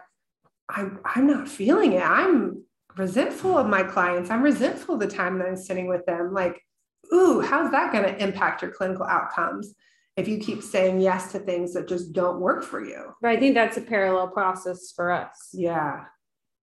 I'm, 0.68 1.00
I'm 1.04 1.26
not 1.26 1.48
feeling 1.48 1.92
it. 1.92 2.02
I'm 2.02 2.62
resentful 2.96 3.58
of 3.58 3.66
my 3.66 3.82
clients. 3.82 4.30
I'm 4.30 4.42
resentful 4.42 4.94
of 4.94 5.00
the 5.00 5.06
time 5.06 5.38
that 5.38 5.48
I'm 5.48 5.56
sitting 5.56 5.88
with 5.88 6.06
them. 6.06 6.32
Like, 6.32 6.62
ooh, 7.12 7.40
how's 7.40 7.70
that 7.72 7.92
going 7.92 8.04
to 8.04 8.22
impact 8.22 8.62
your 8.62 8.70
clinical 8.70 9.04
outcomes? 9.04 9.74
if 10.16 10.28
you 10.28 10.38
keep 10.38 10.62
saying 10.62 11.00
yes 11.00 11.32
to 11.32 11.38
things 11.38 11.72
that 11.72 11.88
just 11.88 12.12
don't 12.12 12.40
work 12.40 12.62
for 12.62 12.84
you. 12.84 13.14
But 13.22 13.30
I 13.30 13.36
think 13.38 13.54
that's 13.54 13.76
a 13.76 13.82
parallel 13.82 14.28
process 14.28 14.92
for 14.94 15.10
us. 15.10 15.50
Yeah. 15.52 16.04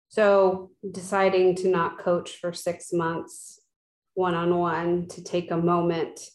So 0.10 0.72
deciding 0.89 1.56
to 1.58 1.70
not 1.70 2.00
coach 2.00 2.38
for 2.38 2.54
six 2.54 2.94
months 2.94 3.59
one 4.19 4.36
on 4.36 4.55
one 4.58 5.08
to 5.08 5.23
take 5.23 5.49
a 5.49 5.58
moment. 5.58 6.32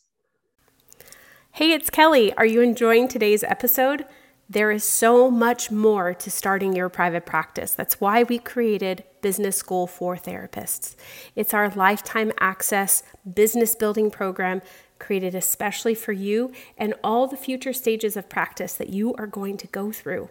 Hey, 1.52 1.70
it's 1.72 1.90
Kelly. 1.90 2.32
Are 2.32 2.46
you 2.46 2.62
enjoying 2.62 3.06
today's 3.06 3.44
episode? 3.44 4.06
There 4.48 4.70
is 4.70 4.82
so 4.82 5.30
much 5.30 5.70
more 5.70 6.14
to 6.14 6.30
starting 6.30 6.74
your 6.74 6.88
private 6.88 7.26
practice. 7.26 7.72
That's 7.72 8.00
why 8.00 8.22
we 8.22 8.38
created 8.38 9.04
Business 9.20 9.56
School 9.56 9.86
for 9.86 10.16
Therapists. 10.16 10.96
It's 11.36 11.52
our 11.52 11.68
lifetime 11.68 12.32
access 12.40 13.02
business 13.32 13.74
building 13.74 14.10
program 14.10 14.62
created 14.98 15.34
especially 15.34 15.94
for 15.94 16.12
you 16.12 16.52
and 16.78 16.94
all 17.04 17.26
the 17.26 17.36
future 17.36 17.74
stages 17.74 18.16
of 18.16 18.30
practice 18.30 18.74
that 18.74 18.88
you 18.88 19.14
are 19.14 19.26
going 19.26 19.58
to 19.58 19.66
go 19.66 19.92
through. 19.92 20.30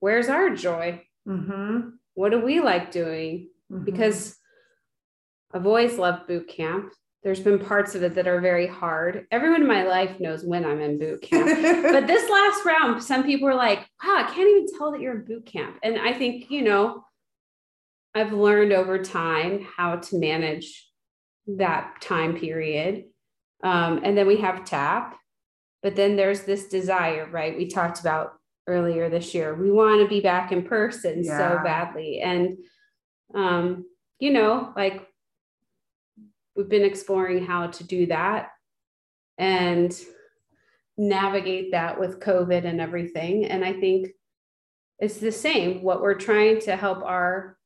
where's 0.00 0.28
our 0.28 0.50
joy? 0.50 1.02
Mm-hmm. 1.28 1.90
What 2.14 2.30
do 2.30 2.40
we 2.40 2.60
like 2.60 2.90
doing? 2.90 3.48
Mm-hmm. 3.70 3.84
Because 3.84 4.36
I've 5.52 5.66
always 5.66 5.98
loved 5.98 6.26
boot 6.26 6.48
camp. 6.48 6.92
There's 7.22 7.40
been 7.40 7.58
parts 7.58 7.94
of 7.94 8.02
it 8.04 8.14
that 8.14 8.28
are 8.28 8.40
very 8.40 8.68
hard. 8.68 9.26
Everyone 9.32 9.62
in 9.62 9.66
my 9.66 9.82
life 9.82 10.20
knows 10.20 10.44
when 10.44 10.64
I'm 10.64 10.80
in 10.80 10.98
boot 10.98 11.22
camp. 11.22 11.46
but 11.82 12.06
this 12.06 12.30
last 12.30 12.64
round, 12.64 13.02
some 13.02 13.24
people 13.24 13.48
were 13.48 13.54
like, 13.54 13.80
wow, 14.04 14.16
I 14.18 14.30
can't 14.32 14.48
even 14.48 14.78
tell 14.78 14.92
that 14.92 15.00
you're 15.00 15.16
in 15.16 15.24
boot 15.24 15.46
camp. 15.46 15.78
And 15.82 15.98
I 15.98 16.12
think, 16.12 16.50
you 16.50 16.62
know, 16.62 17.04
I've 18.14 18.32
learned 18.32 18.72
over 18.72 19.02
time 19.02 19.66
how 19.76 19.96
to 19.96 20.18
manage 20.18 20.88
that 21.46 22.00
time 22.00 22.36
period. 22.36 23.04
Um, 23.62 24.00
and 24.04 24.16
then 24.16 24.26
we 24.26 24.38
have 24.38 24.64
TAP, 24.64 25.16
but 25.82 25.96
then 25.96 26.16
there's 26.16 26.42
this 26.42 26.68
desire, 26.68 27.28
right? 27.30 27.56
We 27.56 27.68
talked 27.68 28.00
about 28.00 28.34
earlier 28.66 29.08
this 29.08 29.34
year. 29.34 29.54
We 29.54 29.70
want 29.70 30.02
to 30.02 30.08
be 30.08 30.20
back 30.20 30.52
in 30.52 30.62
person 30.64 31.22
yeah. 31.22 31.38
so 31.38 31.62
badly. 31.62 32.20
And, 32.20 32.58
um, 33.34 33.86
you 34.18 34.32
know, 34.32 34.72
like 34.76 35.06
we've 36.54 36.68
been 36.68 36.84
exploring 36.84 37.44
how 37.44 37.68
to 37.68 37.84
do 37.84 38.06
that 38.06 38.50
and 39.38 39.96
navigate 40.96 41.72
that 41.72 42.00
with 42.00 42.20
COVID 42.20 42.64
and 42.64 42.80
everything. 42.80 43.44
And 43.44 43.64
I 43.64 43.74
think 43.74 44.08
it's 44.98 45.18
the 45.18 45.32
same. 45.32 45.82
What 45.82 46.00
we're 46.00 46.14
trying 46.14 46.60
to 46.62 46.76
help 46.76 47.02
our 47.02 47.56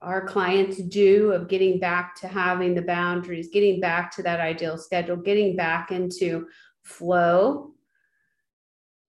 our 0.00 0.24
clients 0.26 0.76
do 0.76 1.32
of 1.32 1.48
getting 1.48 1.80
back 1.80 2.14
to 2.14 2.28
having 2.28 2.72
the 2.72 2.82
boundaries, 2.82 3.48
getting 3.52 3.80
back 3.80 4.14
to 4.14 4.22
that 4.22 4.38
ideal 4.38 4.78
schedule, 4.78 5.16
getting 5.16 5.56
back 5.56 5.90
into 5.90 6.46
flow 6.84 7.72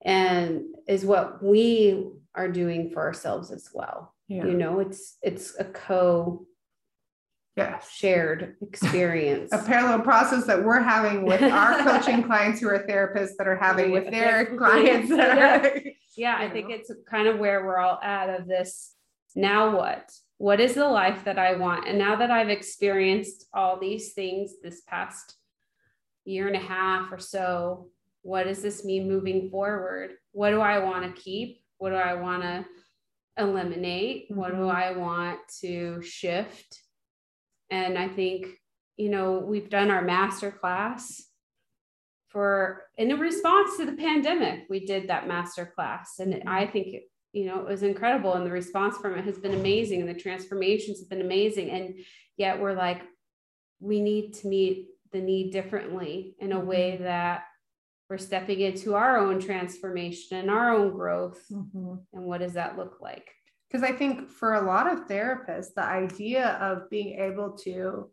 and 0.04 0.62
is 0.88 1.06
what 1.06 1.44
we 1.44 2.08
are 2.36 2.50
doing 2.50 2.90
for 2.92 3.02
ourselves 3.02 3.52
as 3.52 3.70
well. 3.74 4.14
Yeah. 4.28 4.46
You 4.46 4.54
know, 4.54 4.80
it's 4.80 5.18
it's 5.22 5.60
a 5.60 5.66
co 5.66 6.46
yes. 7.58 7.92
shared 7.92 8.56
experience. 8.62 9.52
a 9.52 9.58
parallel 9.58 10.02
process 10.02 10.46
that 10.46 10.64
we're 10.64 10.82
having 10.82 11.26
with 11.26 11.42
our 11.42 11.80
coaching 11.84 12.24
clients 12.24 12.62
who 12.62 12.70
are 12.70 12.86
therapists 12.88 13.36
that 13.38 13.48
are 13.48 13.58
having 13.58 13.92
with 13.92 14.10
their 14.12 14.46
clients. 14.58 15.10
yeah, 15.10 15.62
are, 15.62 15.82
yeah 16.16 16.36
I 16.40 16.50
think 16.50 16.70
it's 16.70 16.92
kind 17.10 17.28
of 17.28 17.40
where 17.40 17.66
we're 17.66 17.80
all 17.80 18.00
at 18.02 18.30
of 18.30 18.48
this. 18.48 18.94
Now 19.36 19.76
what? 19.76 20.12
What 20.38 20.62
is 20.62 20.74
the 20.74 20.88
life 20.88 21.26
that 21.26 21.38
I 21.38 21.56
want? 21.56 21.88
And 21.88 21.98
now 21.98 22.16
that 22.16 22.32
I've 22.32 22.50
experienced 22.50 23.46
all 23.54 23.78
these 23.80 24.14
things 24.14 24.54
this 24.64 24.82
past 24.88 25.36
year 26.24 26.48
and 26.48 26.56
a 26.56 26.60
half 26.60 27.12
or 27.12 27.20
so, 27.20 27.90
what 28.22 28.46
does 28.46 28.62
this 28.62 28.84
mean 28.84 29.08
moving 29.08 29.50
forward? 29.50 30.12
What 30.32 30.52
do 30.52 30.62
I 30.62 30.80
want 30.80 31.04
to 31.04 31.22
keep? 31.22 31.62
What 31.78 31.92
do 31.92 31.96
I 31.96 32.16
want 32.16 32.44
to 32.44 32.66
eliminate? 33.38 34.26
What 34.30 34.52
do 34.52 34.58
mm-hmm. 34.58 34.76
I 34.76 34.92
want 34.92 35.40
to 35.62 36.02
shift? 36.02 36.82
And 37.70 37.98
I 37.98 38.08
think, 38.08 38.48
you 38.98 39.10
know, 39.10 39.40
we've 39.40 39.70
done 39.70 39.92
our 39.92 40.02
master 40.02 40.52
class 40.52 41.24
for 42.30 42.84
in 42.98 43.10
response 43.18 43.78
to 43.78 43.86
the 43.86 43.94
pandemic. 43.94 44.66
We 44.70 44.86
did 44.86 45.08
that 45.08 45.28
master 45.28 45.72
class. 45.76 46.20
And 46.20 46.44
I 46.48 46.68
think, 46.68 46.96
you 47.32 47.46
know, 47.46 47.60
it 47.60 47.68
was 47.68 47.84
incredible. 47.84 48.34
And 48.34 48.46
the 48.46 48.52
response 48.52 48.98
from 48.98 49.18
it 49.18 49.26
has 49.26 49.38
been 49.38 49.54
amazing. 49.54 50.02
And 50.02 50.10
the 50.10 50.20
transformations 50.20 51.00
have 51.00 51.10
been 51.10 51.22
amazing. 51.22 51.70
And 51.72 51.96
yet 52.38 52.60
we're 52.60 52.74
like, 52.74 53.02
we 53.80 54.02
need 54.02 54.34
to 54.36 54.48
meet 54.48 54.88
the 55.12 55.22
need 55.22 55.52
differently 55.52 56.36
in 56.40 56.52
a 56.52 56.60
way 56.60 56.94
mm-hmm. 56.94 57.04
that 57.04 57.44
we're 58.10 58.18
stepping 58.18 58.62
into 58.62 58.96
our 58.96 59.18
own 59.18 59.40
transformation 59.40 60.38
and 60.38 60.50
our 60.50 60.74
own 60.74 60.92
growth. 60.92 61.40
Mm-hmm. 61.52 61.96
And 62.14 62.26
what 62.26 62.40
does 62.40 62.54
that 62.54 62.78
look 62.78 62.98
like? 63.00 63.30
Because 63.70 63.84
I 63.84 63.92
think 63.92 64.30
for 64.30 64.56
a 64.56 64.66
lot 64.66 64.92
of 64.92 65.08
therapists, 65.08 65.76
the 65.76 65.84
idea 65.84 66.58
of 66.60 66.90
being 66.90 67.20
able 67.20 67.52
to 67.60 68.10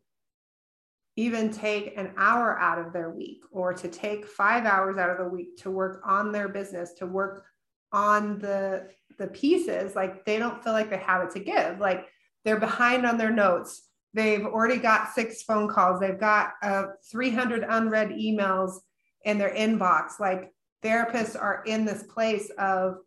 even 1.17 1.51
take 1.51 1.97
an 1.97 2.13
hour 2.19 2.59
out 2.59 2.79
of 2.79 2.93
their 2.93 3.09
week 3.11 3.43
or 3.51 3.73
to 3.73 3.89
take 3.89 4.27
five 4.27 4.67
hours 4.67 4.99
out 4.99 5.09
of 5.09 5.17
the 5.17 5.29
week 5.29 5.57
to 5.63 5.71
work 5.71 6.03
on 6.05 6.31
their 6.31 6.49
business, 6.49 6.93
to 6.95 7.07
work 7.07 7.47
on 7.93 8.39
the 8.39 8.89
the 9.19 9.29
pieces, 9.29 9.97
like 9.97 10.27
they 10.27 10.39
don't 10.39 10.63
feel 10.63 10.75
like 10.75 10.91
they 10.91 10.99
have 10.99 11.23
it 11.23 11.31
to 11.31 11.41
give. 11.41 11.79
Like 11.79 12.07
they're 12.45 12.61
behind 12.61 13.07
on 13.07 13.17
their 13.17 13.31
notes. 13.31 13.89
They've 14.13 14.45
already 14.45 14.77
got 14.77 15.15
six 15.15 15.43
phone 15.43 15.69
calls. 15.69 16.01
They've 16.01 16.21
got 16.21 16.53
uh, 16.63 16.85
300 17.11 17.65
unread 17.67 18.11
emails 18.11 18.79
in 19.27 19.37
their 19.37 19.55
inbox. 19.55 20.19
Like 20.19 20.55
therapists 20.83 21.39
are 21.39 21.63
in 21.67 21.85
this 21.85 22.05
place 22.05 22.49
of 22.59 22.99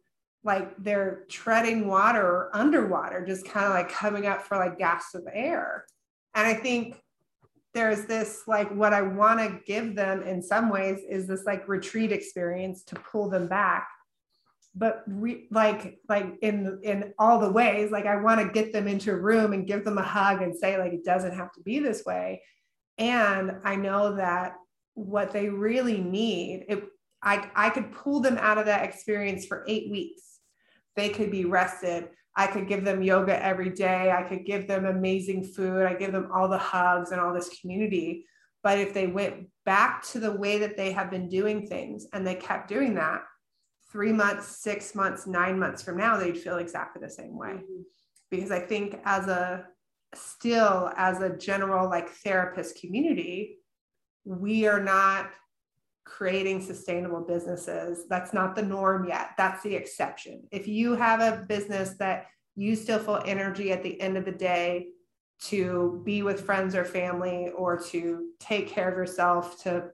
like 0.43 0.71
they're 0.77 1.23
treading 1.29 1.87
water 1.87 2.21
or 2.21 2.51
underwater, 2.53 3.25
just 3.25 3.47
kind 3.47 3.65
of 3.65 3.73
like 3.73 3.89
coming 3.89 4.27
up 4.27 4.43
for 4.43 4.57
like 4.57 4.77
gasps 4.77 5.15
of 5.15 5.27
air. 5.33 5.85
And 6.35 6.45
I 6.45 6.53
think 6.53 7.01
there's 7.73 8.05
this 8.05 8.43
like 8.47 8.69
what 8.71 8.93
I 8.93 9.01
want 9.01 9.39
to 9.39 9.59
give 9.65 9.95
them 9.95 10.23
in 10.23 10.41
some 10.41 10.69
ways 10.69 10.99
is 11.07 11.27
this 11.27 11.45
like 11.45 11.67
retreat 11.67 12.11
experience 12.11 12.83
to 12.85 12.95
pull 12.95 13.29
them 13.29 13.47
back. 13.47 13.87
But 14.75 15.03
re- 15.07 15.47
like 15.51 15.99
like 16.07 16.37
in 16.41 16.79
in 16.83 17.13
all 17.17 17.39
the 17.39 17.51
ways, 17.51 17.91
like 17.91 18.05
I 18.05 18.17
want 18.17 18.41
to 18.41 18.53
get 18.53 18.73
them 18.73 18.87
into 18.87 19.11
a 19.11 19.17
room 19.17 19.53
and 19.53 19.67
give 19.67 19.83
them 19.85 19.97
a 19.97 20.03
hug 20.03 20.41
and 20.41 20.55
say 20.55 20.77
like 20.77 20.93
it 20.93 21.05
doesn't 21.05 21.35
have 21.35 21.51
to 21.53 21.61
be 21.61 21.79
this 21.79 22.03
way. 22.05 22.43
And 22.97 23.53
I 23.63 23.77
know 23.77 24.15
that 24.15 24.55
what 24.99 25.31
they 25.31 25.49
really 25.49 25.99
need, 25.99 26.65
it 26.67 26.83
I, 27.21 27.49
I 27.53 27.69
could 27.69 27.91
pull 27.91 28.21
them 28.21 28.37
out 28.37 28.57
of 28.57 28.65
that 28.67 28.85
experience 28.85 29.45
for 29.45 29.65
eight 29.67 29.91
weeks 29.91 30.29
they 30.99 31.09
could 31.09 31.31
be 31.31 31.45
rested. 31.45 32.09
I 32.35 32.47
could 32.47 32.67
give 32.67 32.83
them 32.83 33.01
yoga 33.01 33.43
every 33.43 33.69
day. 33.69 34.11
I 34.11 34.23
could 34.23 34.45
give 34.45 34.67
them 34.67 34.85
amazing 34.85 35.43
food. 35.43 35.85
I 35.85 35.93
give 35.93 36.11
them 36.11 36.29
all 36.33 36.47
the 36.47 36.57
hugs 36.57 37.11
and 37.11 37.19
all 37.19 37.33
this 37.33 37.57
community. 37.59 38.25
But 38.63 38.77
if 38.79 38.93
they 38.93 39.07
went 39.07 39.47
back 39.65 40.03
to 40.07 40.19
the 40.19 40.33
way 40.33 40.59
that 40.59 40.75
they 40.75 40.91
have 40.91 41.09
been 41.09 41.29
doing 41.29 41.67
things 41.67 42.05
and 42.11 42.27
they 42.27 42.35
kept 42.35 42.67
doing 42.67 42.95
that, 42.95 43.21
three 43.91 44.11
months, 44.11 44.61
six 44.61 44.93
months, 44.93 45.25
nine 45.25 45.57
months 45.57 45.81
from 45.81 45.97
now, 45.97 46.17
they'd 46.17 46.37
feel 46.37 46.57
exactly 46.57 47.01
the 47.01 47.09
same 47.09 47.37
way. 47.37 47.49
Mm-hmm. 47.49 47.81
Because 48.29 48.51
I 48.51 48.59
think 48.59 48.99
as 49.05 49.27
a 49.27 49.65
still 50.13 50.91
as 50.97 51.21
a 51.21 51.35
general 51.37 51.89
like 51.89 52.09
therapist 52.09 52.79
community, 52.79 53.57
we 54.29 54.67
are 54.67 54.81
not 54.81 55.31
creating 56.05 56.61
sustainable 56.61 57.21
businesses. 57.21 58.05
That's 58.07 58.31
not 58.31 58.55
the 58.55 58.61
norm 58.61 59.07
yet. 59.07 59.31
That's 59.37 59.63
the 59.63 59.75
exception. 59.75 60.43
If 60.51 60.67
you 60.67 60.93
have 60.95 61.19
a 61.19 61.45
business 61.47 61.95
that 61.97 62.27
you 62.55 62.75
still 62.75 62.99
feel 62.99 63.23
energy 63.25 63.71
at 63.71 63.81
the 63.81 63.99
end 63.99 64.17
of 64.17 64.25
the 64.25 64.31
day 64.31 64.89
to 65.45 66.01
be 66.05 66.21
with 66.21 66.45
friends 66.45 66.75
or 66.75 66.85
family 66.85 67.49
or 67.57 67.79
to 67.85 68.27
take 68.39 68.67
care 68.67 68.89
of 68.89 68.97
yourself, 68.97 69.63
to, 69.63 69.85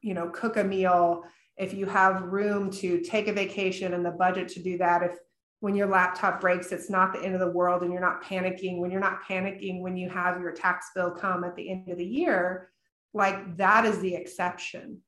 you 0.00 0.14
know, 0.14 0.30
cook 0.30 0.56
a 0.56 0.64
meal, 0.64 1.22
if 1.56 1.72
you 1.72 1.86
have 1.86 2.22
room 2.22 2.70
to 2.70 3.00
take 3.02 3.28
a 3.28 3.32
vacation 3.32 3.94
and 3.94 4.04
the 4.04 4.10
budget 4.10 4.48
to 4.48 4.62
do 4.62 4.78
that, 4.78 5.02
if 5.04 5.12
when 5.60 5.76
your 5.76 5.86
laptop 5.86 6.40
breaks, 6.40 6.72
it's 6.72 6.90
not 6.90 7.12
the 7.12 7.22
end 7.22 7.34
of 7.34 7.40
the 7.40 7.50
world 7.50 7.82
and 7.82 7.92
you're 7.92 8.00
not 8.00 8.22
panicking, 8.22 8.78
when 8.78 8.90
you're 8.90 9.00
not 9.00 9.22
panicking 9.22 9.80
when 9.80 9.96
you 9.96 10.08
have 10.08 10.40
your 10.40 10.52
tax 10.52 10.90
bill 10.94 11.12
come 11.12 11.44
at 11.44 11.54
the 11.54 11.70
end 11.70 11.88
of 11.88 11.98
the 11.98 12.04
year, 12.04 12.70
like 13.14 13.56
that 13.56 13.84
is 13.84 13.98
the 14.00 14.14
exception 14.14 15.02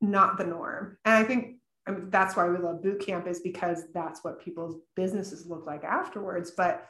not 0.00 0.36
the 0.36 0.44
norm. 0.44 0.98
And 1.04 1.14
I 1.14 1.24
think 1.24 1.56
I 1.86 1.90
mean, 1.90 2.08
that's 2.10 2.34
why 2.34 2.48
we 2.48 2.56
love 2.56 2.82
boot 2.82 3.04
camp 3.04 3.26
is 3.26 3.40
because 3.40 3.84
that's 3.92 4.24
what 4.24 4.42
people's 4.42 4.76
businesses 4.96 5.46
look 5.46 5.66
like 5.66 5.84
afterwards. 5.84 6.50
But 6.50 6.86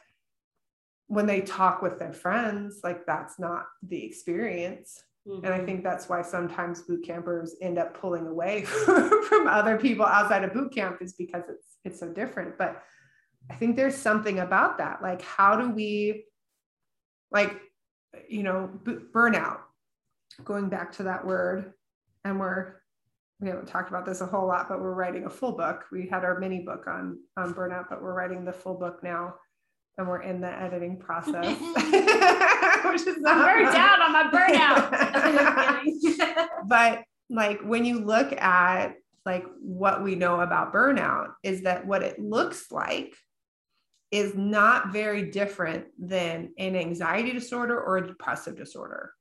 when 1.07 1.25
they 1.25 1.41
talk 1.41 1.81
with 1.81 1.99
their 1.99 2.13
friends, 2.13 2.79
like 2.83 3.05
that's 3.05 3.37
not 3.37 3.65
the 3.83 4.03
experience. 4.03 5.03
Mm-hmm. 5.27 5.45
And 5.45 5.53
I 5.53 5.57
mm-hmm. 5.57 5.65
think 5.65 5.83
that's 5.83 6.07
why 6.07 6.21
sometimes 6.21 6.83
boot 6.83 7.03
campers 7.05 7.55
end 7.61 7.77
up 7.77 7.99
pulling 7.99 8.25
away 8.25 8.61
from 8.63 9.47
other 9.47 9.77
people 9.77 10.05
outside 10.05 10.43
of 10.43 10.53
boot 10.53 10.73
camp 10.73 11.01
is 11.01 11.13
because 11.13 11.43
it's 11.49 11.77
it's 11.83 11.99
so 11.99 12.09
different. 12.09 12.57
But 12.57 12.81
I 13.49 13.55
think 13.55 13.75
there's 13.75 13.95
something 13.95 14.39
about 14.39 14.77
that. 14.77 15.01
Like, 15.01 15.21
how 15.21 15.55
do 15.55 15.69
we, 15.69 16.25
like, 17.31 17.55
you 18.27 18.41
know, 18.41 18.71
b- 18.83 18.97
burnout? 19.13 19.59
Going 20.43 20.69
back 20.69 20.91
to 20.93 21.03
that 21.03 21.25
word, 21.25 21.73
and 22.23 22.39
we're 22.39 22.75
we 23.39 23.49
haven't 23.49 23.67
talked 23.67 23.89
about 23.89 24.05
this 24.05 24.21
a 24.21 24.25
whole 24.25 24.47
lot, 24.47 24.69
but 24.69 24.79
we're 24.79 24.93
writing 24.93 25.25
a 25.25 25.29
full 25.29 25.51
book. 25.51 25.85
We 25.91 26.07
had 26.07 26.23
our 26.23 26.39
mini 26.39 26.59
book 26.59 26.85
on 26.87 27.19
on 27.37 27.53
burnout, 27.53 27.85
but 27.89 28.01
we're 28.01 28.13
writing 28.13 28.45
the 28.45 28.53
full 28.53 28.75
book 28.75 29.03
now, 29.03 29.35
and 29.97 30.07
we're 30.07 30.21
in 30.21 30.41
the 30.41 30.49
editing 30.49 30.97
process, 30.97 31.57
which 32.85 33.07
is 33.07 33.19
not 33.19 33.37
I'm 33.37 33.63
burnt 33.63 33.75
out 33.75 34.01
on 34.01 34.11
my 34.11 34.29
burnout. 34.31 34.87
but 36.67 37.03
like 37.29 37.61
when 37.61 37.85
you 37.85 37.99
look 37.99 38.31
at 38.33 38.95
like 39.25 39.45
what 39.59 40.03
we 40.03 40.15
know 40.15 40.41
about 40.41 40.73
burnout 40.73 41.33
is 41.43 41.63
that 41.63 41.85
what 41.85 42.03
it 42.03 42.19
looks 42.19 42.71
like 42.71 43.15
is 44.11 44.35
not 44.35 44.93
very 44.93 45.31
different 45.31 45.85
than 45.97 46.53
an 46.57 46.75
anxiety 46.75 47.31
disorder 47.31 47.81
or 47.81 47.97
a 47.97 48.07
depressive 48.07 48.55
disorder. 48.55 49.13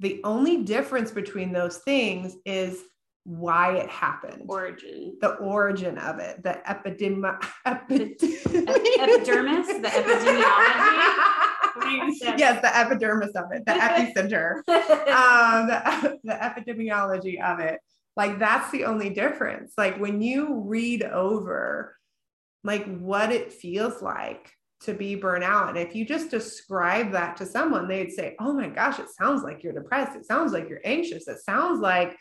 The 0.00 0.20
only 0.24 0.62
difference 0.62 1.10
between 1.10 1.52
those 1.52 1.78
things 1.78 2.36
is 2.44 2.82
why 3.24 3.76
it 3.76 3.88
happened. 3.88 4.44
Origin. 4.46 5.16
The 5.20 5.34
origin 5.36 5.96
of 5.98 6.18
it, 6.20 6.42
the 6.42 6.60
epidemi- 6.66 7.42
epidermis, 7.66 9.66
the 9.66 9.88
epidemiology. 9.88 11.22
yes, 12.38 12.62
the 12.62 12.76
epidermis 12.76 13.34
of 13.34 13.50
it, 13.52 13.64
the 13.66 13.72
epicenter, 13.72 14.58
um, 15.08 15.66
the, 15.66 16.18
the 16.22 16.34
epidemiology 16.34 17.42
of 17.42 17.58
it. 17.58 17.80
Like 18.16 18.38
that's 18.38 18.70
the 18.70 18.84
only 18.84 19.10
difference. 19.10 19.72
Like 19.76 19.98
when 19.98 20.22
you 20.22 20.60
read 20.60 21.02
over 21.02 21.96
like 22.64 22.86
what 22.98 23.32
it 23.32 23.52
feels 23.52 24.02
like 24.02 24.52
to 24.82 24.94
be 24.94 25.16
burnout. 25.16 25.70
And 25.70 25.78
if 25.78 25.94
you 25.94 26.04
just 26.04 26.30
describe 26.30 27.12
that 27.12 27.36
to 27.38 27.46
someone, 27.46 27.88
they'd 27.88 28.12
say, 28.12 28.36
Oh 28.40 28.52
my 28.52 28.68
gosh, 28.68 28.98
it 28.98 29.08
sounds 29.10 29.42
like 29.42 29.62
you're 29.62 29.72
depressed. 29.72 30.16
It 30.16 30.26
sounds 30.26 30.52
like 30.52 30.68
you're 30.68 30.80
anxious. 30.84 31.28
It 31.28 31.38
sounds 31.40 31.80
like 31.80 32.16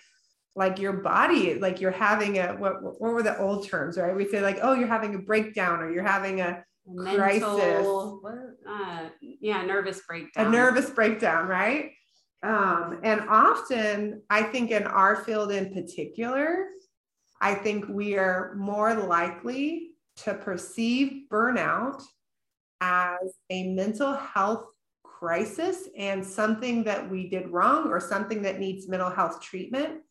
like 0.57 0.79
your 0.79 0.93
body, 0.93 1.55
like 1.55 1.81
you're 1.81 1.91
having 1.91 2.37
a 2.37 2.53
what 2.53 2.81
what 2.81 3.13
were 3.13 3.23
the 3.23 3.37
old 3.39 3.67
terms, 3.67 3.97
right? 3.97 4.15
We 4.15 4.27
say 4.27 4.41
like, 4.41 4.59
oh, 4.61 4.73
you're 4.73 4.87
having 4.87 5.15
a 5.15 5.19
breakdown 5.19 5.79
or 5.79 5.91
you're 5.91 6.05
having 6.05 6.39
a 6.39 6.63
crisis. 6.97 7.85
What, 7.85 8.35
uh, 8.67 9.09
yeah, 9.21 9.63
nervous 9.63 10.01
breakdown. 10.07 10.47
A 10.47 10.49
nervous 10.49 10.89
breakdown, 10.89 11.47
right? 11.47 11.91
Um, 12.41 12.99
and 13.03 13.21
often, 13.27 14.21
I 14.29 14.43
think 14.43 14.71
in 14.71 14.83
our 14.83 15.17
field 15.17 15.51
in 15.51 15.73
particular, 15.73 16.67
I 17.41 17.55
think 17.55 17.85
we 17.89 18.17
are 18.17 18.53
more 18.55 18.93
likely 18.93 19.91
to 20.17 20.35
perceive 20.35 21.23
burnout 21.29 22.01
as 22.81 23.33
a 23.49 23.69
mental 23.69 24.13
health 24.13 24.65
crisis 25.03 25.87
and 25.97 26.25
something 26.25 26.83
that 26.83 27.09
we 27.09 27.29
did 27.29 27.49
wrong 27.49 27.87
or 27.89 27.99
something 27.99 28.41
that 28.41 28.59
needs 28.59 28.87
mental 28.87 29.09
health 29.09 29.41
treatment 29.41 30.01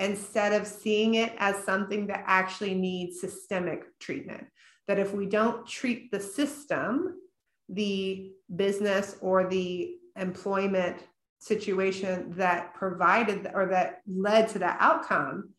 instead 0.00 0.52
of 0.52 0.66
seeing 0.66 1.14
it 1.14 1.32
as 1.38 1.64
something 1.64 2.06
that 2.06 2.24
actually 2.26 2.74
needs 2.74 3.20
systemic 3.20 3.84
treatment. 3.98 4.46
That 4.86 4.98
if 4.98 5.12
we 5.12 5.26
don't 5.26 5.66
treat 5.66 6.10
the 6.10 6.20
system, 6.20 7.20
the 7.68 8.32
business 8.54 9.16
or 9.20 9.48
the 9.48 9.96
employment 10.16 10.96
situation 11.40 12.32
that 12.36 12.74
provided 12.74 13.50
or 13.54 13.66
that 13.66 14.00
led 14.06 14.48
to 14.48 14.58
that 14.60 14.78
outcome, 14.80 15.50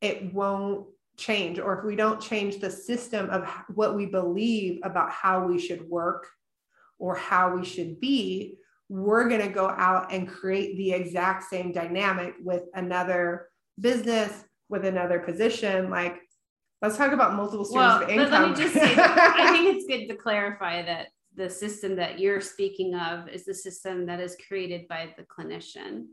it 0.00 0.32
won't 0.32 0.86
change. 1.20 1.58
Or 1.58 1.78
if 1.78 1.84
we 1.84 1.94
don't 1.94 2.20
change 2.20 2.58
the 2.58 2.70
system 2.70 3.30
of 3.30 3.48
what 3.74 3.94
we 3.94 4.06
believe 4.06 4.80
about 4.82 5.12
how 5.12 5.46
we 5.46 5.58
should 5.58 5.88
work 5.88 6.26
or 6.98 7.14
how 7.14 7.54
we 7.54 7.64
should 7.64 8.00
be, 8.00 8.56
we're 8.90 9.28
going 9.28 9.40
to 9.40 9.48
go 9.48 9.68
out 9.68 10.12
and 10.12 10.28
create 10.28 10.76
the 10.76 10.92
exact 10.92 11.44
same 11.44 11.70
dynamic 11.72 12.34
with 12.42 12.64
another 12.74 13.46
business 13.80 14.44
with 14.68 14.84
another 14.84 15.20
position 15.20 15.90
like 15.90 16.20
let's 16.82 16.96
talk 16.96 17.12
about 17.12 17.34
multiple 17.34 17.64
streams 17.64 17.76
well, 17.76 18.02
of 18.02 18.08
income 18.08 18.30
let 18.30 18.50
me 18.50 18.56
just 18.56 18.74
say 18.74 18.94
i 18.98 19.50
think 19.52 19.76
it's 19.76 19.86
good 19.86 20.06
to 20.06 20.14
clarify 20.14 20.82
that 20.82 21.08
the 21.36 21.48
system 21.48 21.96
that 21.96 22.18
you're 22.18 22.40
speaking 22.40 22.94
of 22.94 23.28
is 23.28 23.44
the 23.44 23.54
system 23.54 24.06
that 24.06 24.20
is 24.20 24.36
created 24.48 24.86
by 24.88 25.14
the 25.16 25.24
clinician 25.24 26.06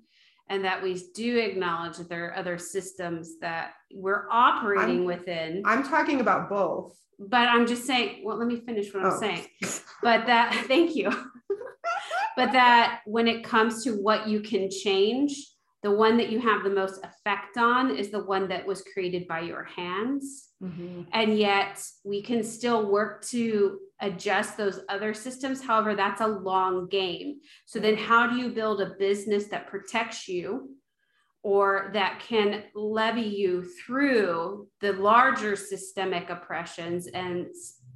and 0.49 0.63
that 0.65 0.81
we 0.81 1.01
do 1.13 1.38
acknowledge 1.38 1.97
that 1.97 2.10
there 2.10 2.25
are 2.27 2.38
other 2.38 2.57
systems 2.57 3.38
that 3.41 3.71
we're 3.93 4.27
operating 4.31 4.99
I'm, 4.99 5.05
within 5.05 5.62
i'm 5.65 5.83
talking 5.83 6.21
about 6.21 6.49
both 6.49 6.97
but 7.19 7.47
i'm 7.47 7.67
just 7.67 7.86
saying 7.86 8.21
well 8.23 8.38
let 8.38 8.47
me 8.47 8.62
finish 8.62 8.93
what 8.93 9.03
oh. 9.03 9.10
i'm 9.10 9.19
saying 9.19 9.47
but 10.01 10.25
that 10.27 10.53
thank 10.67 10.95
you 10.95 11.12
but 12.36 12.51
that 12.51 13.01
when 13.05 13.27
it 13.27 13.43
comes 13.43 13.83
to 13.83 13.91
what 13.91 14.27
you 14.27 14.41
can 14.41 14.69
change 14.69 15.36
the 15.83 15.91
one 15.91 16.17
that 16.17 16.29
you 16.29 16.39
have 16.39 16.63
the 16.63 16.69
most 16.69 17.03
effect 17.03 17.57
on 17.57 17.95
is 17.95 18.10
the 18.10 18.23
one 18.23 18.47
that 18.49 18.65
was 18.65 18.83
created 18.93 19.27
by 19.27 19.41
your 19.41 19.63
hands. 19.63 20.49
Mm-hmm. 20.62 21.03
And 21.13 21.38
yet 21.38 21.81
we 22.03 22.21
can 22.21 22.43
still 22.43 22.89
work 22.89 23.23
to 23.27 23.79
adjust 24.01 24.57
those 24.57 24.81
other 24.89 25.13
systems. 25.13 25.63
However, 25.63 25.95
that's 25.95 26.21
a 26.21 26.27
long 26.27 26.88
game. 26.88 27.39
So 27.65 27.79
then, 27.79 27.97
how 27.97 28.27
do 28.27 28.38
you 28.38 28.49
build 28.49 28.81
a 28.81 28.95
business 28.97 29.45
that 29.47 29.67
protects 29.67 30.27
you 30.27 30.75
or 31.43 31.91
that 31.93 32.19
can 32.19 32.63
levy 32.75 33.21
you 33.21 33.63
through 33.63 34.67
the 34.81 34.93
larger 34.93 35.55
systemic 35.55 36.29
oppressions 36.29 37.07
and 37.07 37.47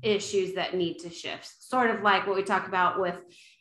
issues 0.01 0.53
that 0.53 0.75
need 0.75 0.99
to 0.99 1.09
shift? 1.09 1.49
Sort 1.63 1.89
of 1.89 2.01
like 2.01 2.27
what 2.27 2.35
we 2.35 2.43
talk 2.43 2.67
about 2.67 2.99
with 2.99 3.15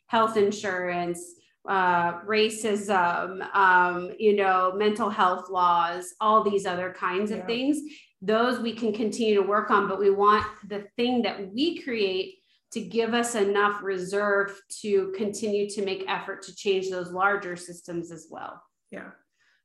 health 0.06 0.36
insurance 0.36 1.34
uh, 1.68 2.20
racism, 2.22 3.42
um, 3.54 4.12
you 4.18 4.34
know, 4.34 4.72
mental 4.74 5.10
health 5.10 5.50
laws, 5.50 6.14
all 6.20 6.42
these 6.42 6.66
other 6.66 6.94
kinds 6.98 7.30
of 7.30 7.44
things. 7.44 7.78
Those 8.22 8.60
we 8.60 8.72
can 8.72 8.92
continue 8.92 9.34
to 9.36 9.46
work 9.46 9.70
on, 9.70 9.88
but 9.88 9.98
we 9.98 10.10
want 10.10 10.44
the 10.68 10.86
thing 10.96 11.22
that 11.22 11.52
we 11.52 11.82
create 11.82 12.36
to 12.72 12.80
give 12.80 13.14
us 13.14 13.34
enough 13.34 13.82
reserve 13.82 14.60
to 14.82 15.12
continue 15.16 15.68
to 15.70 15.84
make 15.84 16.04
effort 16.06 16.42
to 16.42 16.54
change 16.54 16.90
those 16.90 17.10
larger 17.10 17.56
systems 17.56 18.12
as 18.12 18.28
well. 18.30 18.62
Yeah. 18.90 19.10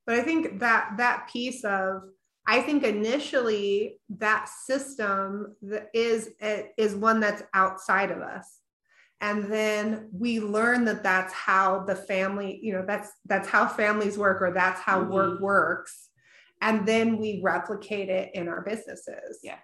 But 0.07 0.15
I 0.15 0.21
think 0.21 0.59
that 0.59 0.93
that 0.97 1.29
piece 1.31 1.63
of 1.63 2.03
I 2.47 2.61
think 2.61 2.83
initially 2.83 3.99
that 4.17 4.47
system 4.47 5.55
is 5.93 6.29
is 6.77 6.95
one 6.95 7.19
that's 7.19 7.43
outside 7.53 8.11
of 8.11 8.19
us 8.19 8.59
and 9.21 9.51
then 9.51 10.09
we 10.11 10.39
learn 10.39 10.85
that 10.85 11.03
that's 11.03 11.33
how 11.33 11.79
the 11.85 11.95
family 11.95 12.59
you 12.61 12.73
know 12.73 12.83
that's 12.85 13.11
that's 13.25 13.47
how 13.47 13.67
families 13.67 14.17
work 14.17 14.41
or 14.41 14.51
that's 14.51 14.81
how 14.81 15.01
mm-hmm. 15.01 15.13
work 15.13 15.39
works 15.39 16.09
and 16.61 16.87
then 16.87 17.17
we 17.17 17.41
replicate 17.43 18.09
it 18.09 18.31
in 18.33 18.47
our 18.47 18.61
businesses. 18.61 19.39
Yeah. 19.43 19.57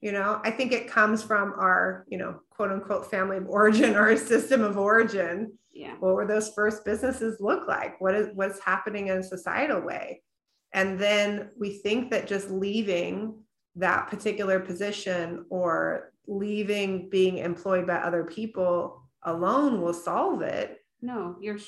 You 0.00 0.10
know 0.10 0.40
i 0.42 0.50
think 0.50 0.72
it 0.72 0.88
comes 0.88 1.22
from 1.22 1.52
our 1.52 2.04
you 2.08 2.18
know 2.18 2.40
quote 2.50 2.72
unquote 2.72 3.08
family 3.08 3.36
of 3.36 3.48
origin 3.48 3.94
or 3.96 4.16
system 4.16 4.62
of 4.62 4.76
origin. 4.76 5.52
Yeah. 5.72 5.94
What 6.00 6.14
were 6.14 6.26
those 6.26 6.52
first 6.54 6.84
businesses 6.84 7.40
look 7.40 7.66
like? 7.66 8.00
What 8.00 8.14
is 8.14 8.28
what's 8.34 8.60
happening 8.60 9.08
in 9.08 9.18
a 9.18 9.22
societal 9.22 9.80
way? 9.80 10.22
And 10.74 10.98
then 10.98 11.50
we 11.58 11.78
think 11.78 12.10
that 12.10 12.26
just 12.26 12.50
leaving 12.50 13.42
that 13.76 14.08
particular 14.08 14.60
position 14.60 15.46
or 15.50 16.12
leaving 16.26 17.08
being 17.08 17.38
employed 17.38 17.86
by 17.86 17.96
other 17.96 18.24
people 18.24 19.02
alone 19.24 19.80
will 19.80 19.94
solve 19.94 20.42
it. 20.42 20.78
No, 21.00 21.36
your 21.40 21.58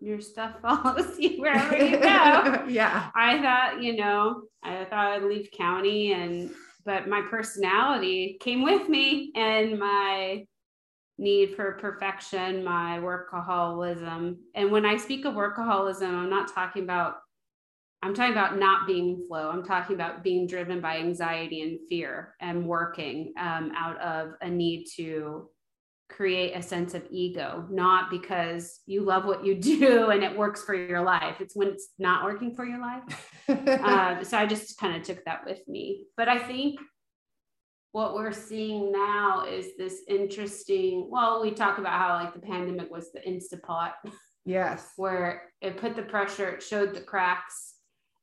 your 0.00 0.20
stuff 0.20 0.60
follows 0.60 1.16
you 1.18 1.40
wherever 1.40 1.76
you 1.76 1.96
go. 1.96 2.64
yeah. 2.68 3.10
I 3.14 3.40
thought, 3.40 3.82
you 3.82 3.96
know, 3.96 4.42
I 4.62 4.84
thought 4.84 5.12
I'd 5.12 5.22
leave 5.22 5.50
county 5.52 6.12
and 6.12 6.50
but 6.84 7.08
my 7.08 7.20
personality 7.22 8.38
came 8.40 8.62
with 8.62 8.88
me 8.88 9.32
and 9.34 9.78
my 9.78 10.46
need 11.18 11.56
for 11.56 11.72
perfection, 11.80 12.62
my 12.62 13.00
workaholism. 13.00 14.36
And 14.54 14.70
when 14.70 14.86
I 14.86 14.96
speak 14.96 15.24
of 15.24 15.34
workaholism, 15.34 16.08
I'm 16.08 16.30
not 16.30 16.52
talking 16.54 16.84
about 16.84 17.16
I'm 18.02 18.14
talking 18.14 18.32
about 18.32 18.58
not 18.58 18.86
being 18.86 19.24
flow. 19.26 19.50
I'm 19.50 19.64
talking 19.64 19.96
about 19.96 20.22
being 20.22 20.46
driven 20.46 20.80
by 20.80 20.98
anxiety 20.98 21.62
and 21.62 21.80
fear 21.88 22.34
and 22.40 22.66
working 22.66 23.32
um, 23.40 23.72
out 23.74 23.98
of 24.00 24.34
a 24.42 24.48
need 24.48 24.84
to 24.96 25.48
create 26.08 26.52
a 26.52 26.62
sense 26.62 26.94
of 26.94 27.06
ego, 27.10 27.66
not 27.70 28.10
because 28.10 28.80
you 28.86 29.02
love 29.02 29.24
what 29.24 29.44
you 29.44 29.54
do 29.60 30.10
and 30.10 30.22
it 30.22 30.36
works 30.36 30.62
for 30.62 30.74
your 30.74 31.02
life. 31.02 31.40
It's 31.40 31.56
when 31.56 31.68
it's 31.68 31.88
not 31.98 32.24
working 32.24 32.54
for 32.54 32.64
your 32.64 32.80
life. 32.80 33.30
uh, 33.48 34.22
so 34.24 34.38
I 34.38 34.46
just 34.46 34.78
kind 34.78 34.96
of 34.96 35.02
took 35.02 35.24
that 35.24 35.44
with 35.44 35.66
me. 35.68 36.06
But 36.16 36.28
I 36.28 36.38
think 36.38 36.78
what 37.92 38.14
we're 38.14 38.32
seeing 38.32 38.92
now 38.92 39.46
is 39.46 39.76
this 39.78 40.02
interesting. 40.08 41.08
Well, 41.10 41.42
we 41.42 41.50
talk 41.52 41.78
about 41.78 41.98
how 41.98 42.14
like 42.14 42.34
the 42.34 42.40
pandemic 42.40 42.90
was 42.90 43.10
the 43.12 43.20
Instapot. 43.20 43.92
Yes. 44.44 44.92
Where 44.96 45.50
it 45.60 45.78
put 45.78 45.96
the 45.96 46.02
pressure, 46.02 46.50
it 46.50 46.62
showed 46.62 46.94
the 46.94 47.00
cracks 47.00 47.76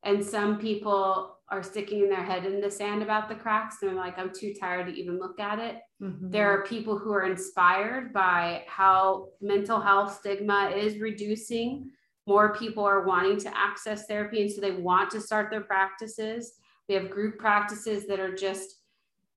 and 0.03 0.23
some 0.23 0.59
people 0.59 1.37
are 1.53 1.63
sticking 1.63 2.09
their 2.09 2.23
head 2.23 2.45
in 2.45 2.61
the 2.61 2.69
sand 2.69 3.01
about 3.01 3.29
the 3.29 3.35
cracks 3.35 3.77
and 3.81 3.91
I'm 3.91 3.97
like, 3.97 4.17
I'm 4.17 4.33
too 4.33 4.53
tired 4.59 4.87
to 4.87 4.93
even 4.93 5.19
look 5.19 5.39
at 5.39 5.59
it. 5.59 5.77
Mm-hmm. 6.01 6.31
There 6.31 6.49
are 6.49 6.63
people 6.63 6.97
who 6.97 7.11
are 7.13 7.25
inspired 7.25 8.11
by 8.13 8.63
how 8.67 9.29
mental 9.41 9.79
health 9.79 10.17
stigma 10.19 10.71
is 10.75 10.99
reducing 10.99 11.89
more 12.25 12.55
people 12.55 12.83
are 12.83 13.05
wanting 13.05 13.37
to 13.37 13.57
access 13.57 14.05
therapy 14.05 14.41
and 14.41 14.51
so 14.51 14.61
they 14.61 14.71
want 14.71 15.11
to 15.11 15.19
start 15.19 15.49
their 15.51 15.61
practices 15.61 16.53
we 16.87 16.95
have 16.95 17.09
group 17.09 17.37
practices 17.37 18.07
that 18.07 18.19
are 18.19 18.35
just 18.35 18.79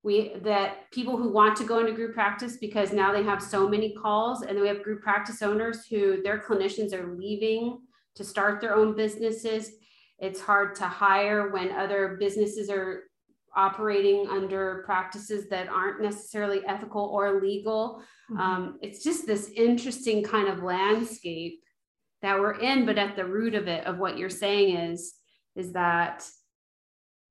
we 0.02 0.35
that 0.42 0.90
people 0.92 1.16
who 1.16 1.29
want 1.29 1.57
to 1.57 1.64
go 1.64 1.81
into 1.81 1.92
group 1.92 2.14
practice 2.14 2.57
because 2.59 2.92
now 2.92 3.12
they 3.12 3.22
have 3.22 3.42
so 3.42 3.68
many 3.68 3.94
calls 3.94 4.42
and 4.42 4.50
then 4.50 4.62
we 4.62 4.68
have 4.68 4.83
group 4.83 5.02
practice 5.02 5.42
owners 5.42 5.87
who 5.87 6.22
their 6.22 6.38
clinicians 6.38 6.92
are 6.92 7.16
leaving 7.16 7.79
to 8.14 8.24
start 8.24 8.61
their 8.61 8.74
own 8.74 8.94
businesses 8.94 9.72
it's 10.18 10.40
hard 10.40 10.74
to 10.76 10.85
hire 10.85 11.50
when 11.50 11.72
other 11.72 12.16
businesses 12.18 12.70
are 12.70 13.05
operating 13.55 14.26
under 14.29 14.83
practices 14.85 15.48
that 15.48 15.68
aren't 15.68 16.02
necessarily 16.02 16.61
ethical 16.66 17.05
or 17.05 17.40
legal 17.40 18.02
mm-hmm. 18.31 18.40
um, 18.40 18.79
it's 18.83 19.02
just 19.02 19.26
this 19.26 19.50
interesting 19.57 20.22
kind 20.22 20.48
of 20.48 20.62
landscape 20.62 21.61
that 22.22 22.38
we're 22.38 22.59
in 22.61 22.85
but 22.85 22.98
at 22.98 23.16
the 23.16 23.24
root 23.24 23.55
of 23.55 23.66
it 23.66 23.85
of 23.87 23.98
what 23.98 24.18
you're 24.18 24.29
saying 24.29 24.76
is 24.76 25.14
is 25.55 25.72
that 25.72 26.29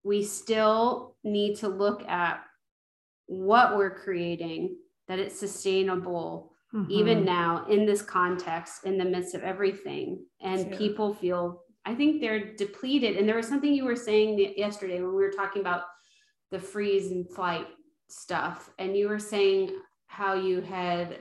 we 0.06 0.24
still 0.24 1.16
need 1.24 1.56
to 1.58 1.68
look 1.68 2.08
at 2.08 2.44
what 3.26 3.76
we're 3.76 3.96
creating, 3.96 4.78
that 5.08 5.20
it's 5.20 5.40
sustainable, 5.40 6.54
mm-hmm. 6.74 6.92
even 6.92 7.26
now 7.26 7.66
in 7.70 7.86
this 7.86 8.04
context, 8.04 8.86
in 8.86 9.00
the 9.00 9.06
midst 9.06 9.34
of 9.34 9.42
everything. 9.42 10.24
And 10.42 10.72
yeah. 10.72 10.78
people 10.78 11.16
feel, 11.16 11.64
I 11.86 11.94
think 11.94 12.20
they're 12.20 12.56
depleted. 12.56 13.18
And 13.18 13.28
there 13.28 13.36
was 13.36 13.48
something 13.48 13.74
you 13.74 13.86
were 13.86 13.96
saying 13.96 14.54
yesterday 14.58 15.02
when 15.02 15.16
we 15.16 15.24
were 15.24 15.32
talking 15.32 15.62
about 15.62 15.84
the 16.52 16.60
freeze 16.60 17.12
and 17.12 17.30
flight 17.30 17.68
stuff. 18.10 18.72
And 18.80 18.98
you 18.98 19.08
were 19.08 19.20
saying 19.20 19.72
how 20.08 20.34
you 20.34 20.62
had 20.62 21.18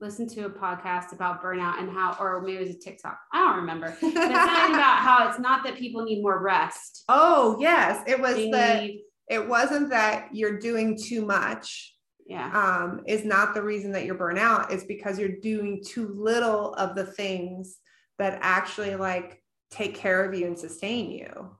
listened 0.00 0.30
to 0.30 0.44
a 0.44 0.50
podcast 0.50 1.12
about 1.12 1.42
burnout 1.42 1.78
and 1.78 1.90
how, 1.90 2.16
or 2.20 2.42
maybe 2.42 2.56
it 2.56 2.66
was 2.66 2.76
a 2.76 2.78
TikTok. 2.78 3.18
I 3.32 3.38
don't 3.38 3.56
remember. 3.56 3.96
But 4.00 4.10
about 4.16 4.98
how 4.98 5.28
it's 5.28 5.38
not 5.38 5.64
that 5.64 5.76
people 5.76 6.04
need 6.04 6.22
more 6.22 6.42
rest. 6.42 7.04
Oh 7.08 7.56
yes, 7.60 8.02
it 8.06 8.20
was 8.20 8.34
they 8.34 8.50
that. 8.50 8.82
Need, 8.82 9.02
it 9.30 9.48
wasn't 9.48 9.90
that 9.90 10.28
you're 10.32 10.58
doing 10.58 10.98
too 11.02 11.24
much. 11.24 11.94
Yeah. 12.26 12.50
Um, 12.52 13.02
is 13.06 13.24
not 13.24 13.54
the 13.54 13.62
reason 13.62 13.92
that 13.92 14.04
you're 14.04 14.18
burnout. 14.18 14.70
It's 14.70 14.84
because 14.84 15.18
you're 15.18 15.40
doing 15.42 15.82
too 15.84 16.08
little 16.14 16.74
of 16.74 16.94
the 16.94 17.04
things 17.04 17.78
that 18.18 18.38
actually 18.40 18.96
like 18.96 19.42
take 19.74 19.94
care 19.94 20.24
of 20.24 20.34
you 20.34 20.46
and 20.46 20.58
sustain 20.58 21.10
you. 21.10 21.50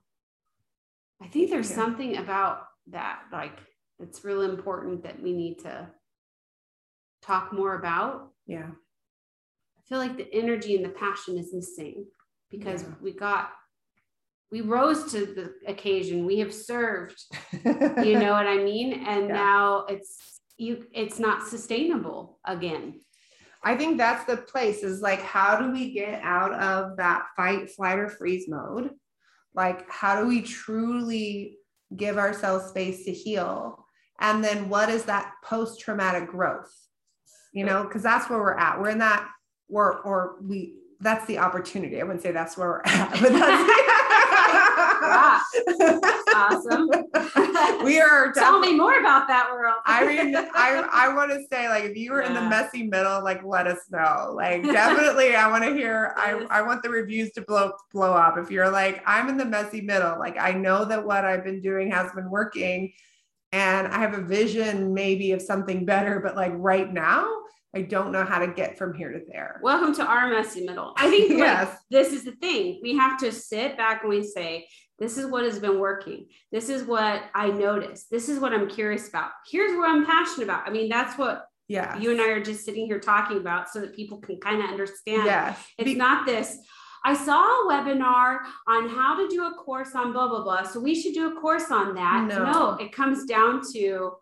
I 1.21 1.27
think 1.27 1.51
there's 1.51 1.71
yeah. 1.71 1.77
something 1.77 2.17
about 2.17 2.67
that, 2.91 3.23
like 3.33 3.59
it's 3.99 4.25
really 4.25 4.47
important 4.47 5.03
that 5.03 5.21
we 5.21 5.33
need 5.33 5.61
to 5.61 5.89
talk 7.23 7.53
more 7.53 7.75
about. 7.75 8.31
Yeah. 8.47 8.69
I 8.69 9.89
feel 9.89 9.99
like 9.99 10.17
the 10.17 10.33
energy 10.33 10.77
and 10.77 10.85
the 10.85 10.91
passion 10.91 11.39
is 11.39 11.53
missing 11.53 12.07
because 12.51 12.83
yeah. 12.83 12.91
we 13.03 13.13
got 13.13 13.51
we 14.51 14.61
rose 14.61 15.11
to 15.11 15.27
the 15.27 15.53
occasion. 15.67 16.27
We 16.27 16.39
have 16.39 16.55
served. 16.55 17.21
you 17.65 18.19
know 18.19 18.33
what 18.33 18.47
I 18.47 18.59
mean? 18.59 18.93
And 18.93 19.29
yeah. 19.29 19.35
now 19.35 19.87
it's 19.89 20.41
you 20.57 20.85
it's 20.93 21.19
not 21.19 21.49
sustainable 21.49 22.39
again. 22.45 23.01
I 23.65 23.77
think 23.77 23.99
that's 23.99 24.25
the 24.25 24.37
place 24.37 24.83
is 24.83 25.01
like 25.01 25.23
how 25.23 25.59
do 25.59 25.73
we 25.73 25.93
get 25.93 26.21
out 26.23 26.53
of 26.55 26.99
that 26.99 27.27
fight, 27.37 27.71
flight, 27.71 27.99
or 27.99 28.09
freeze 28.09 28.49
mode? 28.49 28.91
Like, 29.55 29.91
how 29.91 30.21
do 30.21 30.27
we 30.27 30.43
truly 30.43 31.59
give 31.97 32.19
ourselves 32.19 32.67
space 32.67 33.05
to 33.05 33.13
heal? 33.13 33.85
And 34.21 34.45
then 34.45 34.69
what 34.69 34.91
is 34.91 35.05
that 35.05 35.33
post 35.45 35.81
traumatic 35.81 36.29
growth? 36.29 36.73
you 37.55 37.65
know, 37.65 37.85
because 37.85 38.03
that's 38.03 38.29
where 38.29 38.41
we're 38.41 38.59
at. 38.59 38.81
We're 38.81 38.91
in 38.91 38.99
that, 38.99 39.27
or 39.71 40.01
or 40.01 40.37
we 40.43 40.75
that's 41.01 41.25
the 41.27 41.39
opportunity. 41.39 42.01
I 42.01 42.05
wouldn't 42.05 42.23
say 42.23 42.33
that's 42.33 42.59
where 42.59 42.69
we're 42.69 42.83
at, 42.85 43.11
but 43.13 43.33
that's 43.33 43.33
awesome. 46.35 46.89
we 47.85 48.01
are. 48.01 48.33
Tell 48.33 48.59
me 48.59 48.75
more 48.75 48.99
about 48.99 49.29
that 49.29 49.51
world. 49.53 49.77
I 49.85 50.07
mean, 50.07 50.37
I 50.37 50.89
I 50.93 51.15
want 51.15 51.31
to 51.33 51.45
say 51.51 51.69
like 51.69 51.85
if 51.85 51.97
you 51.97 52.13
were 52.13 52.23
yeah. 52.23 52.29
in 52.29 52.35
the 52.35 52.43
messy 52.43 52.83
middle, 52.85 53.23
like 53.23 53.43
let 53.45 53.67
us 53.67 53.81
know. 53.91 54.33
Like 54.35 54.63
definitely, 54.65 55.35
I 55.35 55.49
want 55.49 55.65
to 55.65 55.75
hear. 55.75 56.15
I 56.17 56.47
I 56.51 56.63
want 56.63 56.83
the 56.83 56.91
reviews 56.91 57.33
to 57.33 57.43
blow 57.43 57.73
blow 57.93 58.13
up. 58.13 58.39
If 58.39 58.51
you're 58.51 58.71
like 58.71 59.03
I'm 59.07 59.29
in 59.29 59.37
the 59.37 59.45
messy 59.45 59.81
middle, 59.81 60.19
like 60.19 60.37
I 60.39 60.53
know 60.53 60.85
that 60.85 61.05
what 61.05 61.25
I've 61.25 61.45
been 61.45 61.61
doing 61.61 61.91
has 61.91 62.13
been 62.13 62.31
working 62.31 62.93
and 63.53 63.87
I 63.87 64.01
have 64.01 64.15
a 64.15 64.23
vision 64.23 64.93
maybe 64.93 65.31
of 65.31 65.41
something 65.41 65.85
better, 65.85 66.19
but 66.19 66.35
like 66.35 66.53
right 66.57 66.93
now, 66.93 67.29
I 67.75 67.83
don't 67.83 68.13
know 68.13 68.25
how 68.25 68.39
to 68.39 68.47
get 68.47 68.79
from 68.79 68.95
here 68.95 69.13
to 69.13 69.21
there. 69.31 69.61
Welcome 69.63 69.95
to 69.97 70.05
our 70.05 70.29
messy 70.29 70.65
middle. 70.65 70.93
I 70.97 71.11
think 71.11 71.31
yes. 71.31 71.69
Like, 71.69 71.79
this 71.91 72.13
is 72.13 72.25
the 72.25 72.33
thing. 72.33 72.81
We 72.83 72.97
have 72.97 73.19
to 73.19 73.33
sit 73.33 73.77
back 73.77 74.03
and 74.03 74.11
we 74.11 74.23
say, 74.23 74.67
this 74.99 75.19
is 75.19 75.27
what 75.27 75.45
has 75.45 75.59
been 75.59 75.79
working. 75.79 76.27
This 76.53 76.69
is 76.69 76.85
what 76.85 77.25
I 77.35 77.51
noticed. 77.51 78.11
This 78.11 78.29
is 78.29 78.39
what 78.39 78.53
I'm 78.53 78.69
curious 78.69 79.09
about. 79.09 79.31
Here's 79.51 79.77
what 79.77 79.91
I'm 79.91 80.07
passionate 80.07 80.45
about. 80.45 80.69
I 80.69 80.71
mean, 80.71 80.89
that's 80.89 81.19
what 81.19 81.47
yeah 81.67 81.97
you 81.99 82.11
and 82.11 82.21
I 82.21 82.29
are 82.29 82.43
just 82.43 82.65
sitting 82.65 82.85
here 82.85 83.01
talking 83.01 83.39
about 83.39 83.71
so 83.71 83.81
that 83.81 83.97
people 83.97 84.19
can 84.19 84.39
kind 84.39 84.63
of 84.63 84.71
understand. 84.71 85.27
Yeah. 85.27 85.57
It's 85.79 85.85
Be- 85.85 85.95
not 85.95 86.27
this, 86.27 86.59
I 87.05 87.15
saw 87.15 87.37
a 87.39 87.69
webinar 87.69 88.39
on 88.67 88.89
how 88.89 89.21
to 89.21 89.29
do 89.29 89.45
a 89.45 89.53
course 89.53 89.95
on 89.95 90.13
blah, 90.13 90.27
blah, 90.27 90.43
blah. 90.43 90.63
So 90.63 90.81
we 90.81 90.95
should 90.95 91.13
do 91.13 91.37
a 91.37 91.41
course 91.41 91.71
on 91.71 91.95
that. 91.95 92.27
No, 92.29 92.45
no 92.45 92.77
it 92.81 92.93
comes 92.93 93.27
down 93.27 93.61
to 93.75 94.13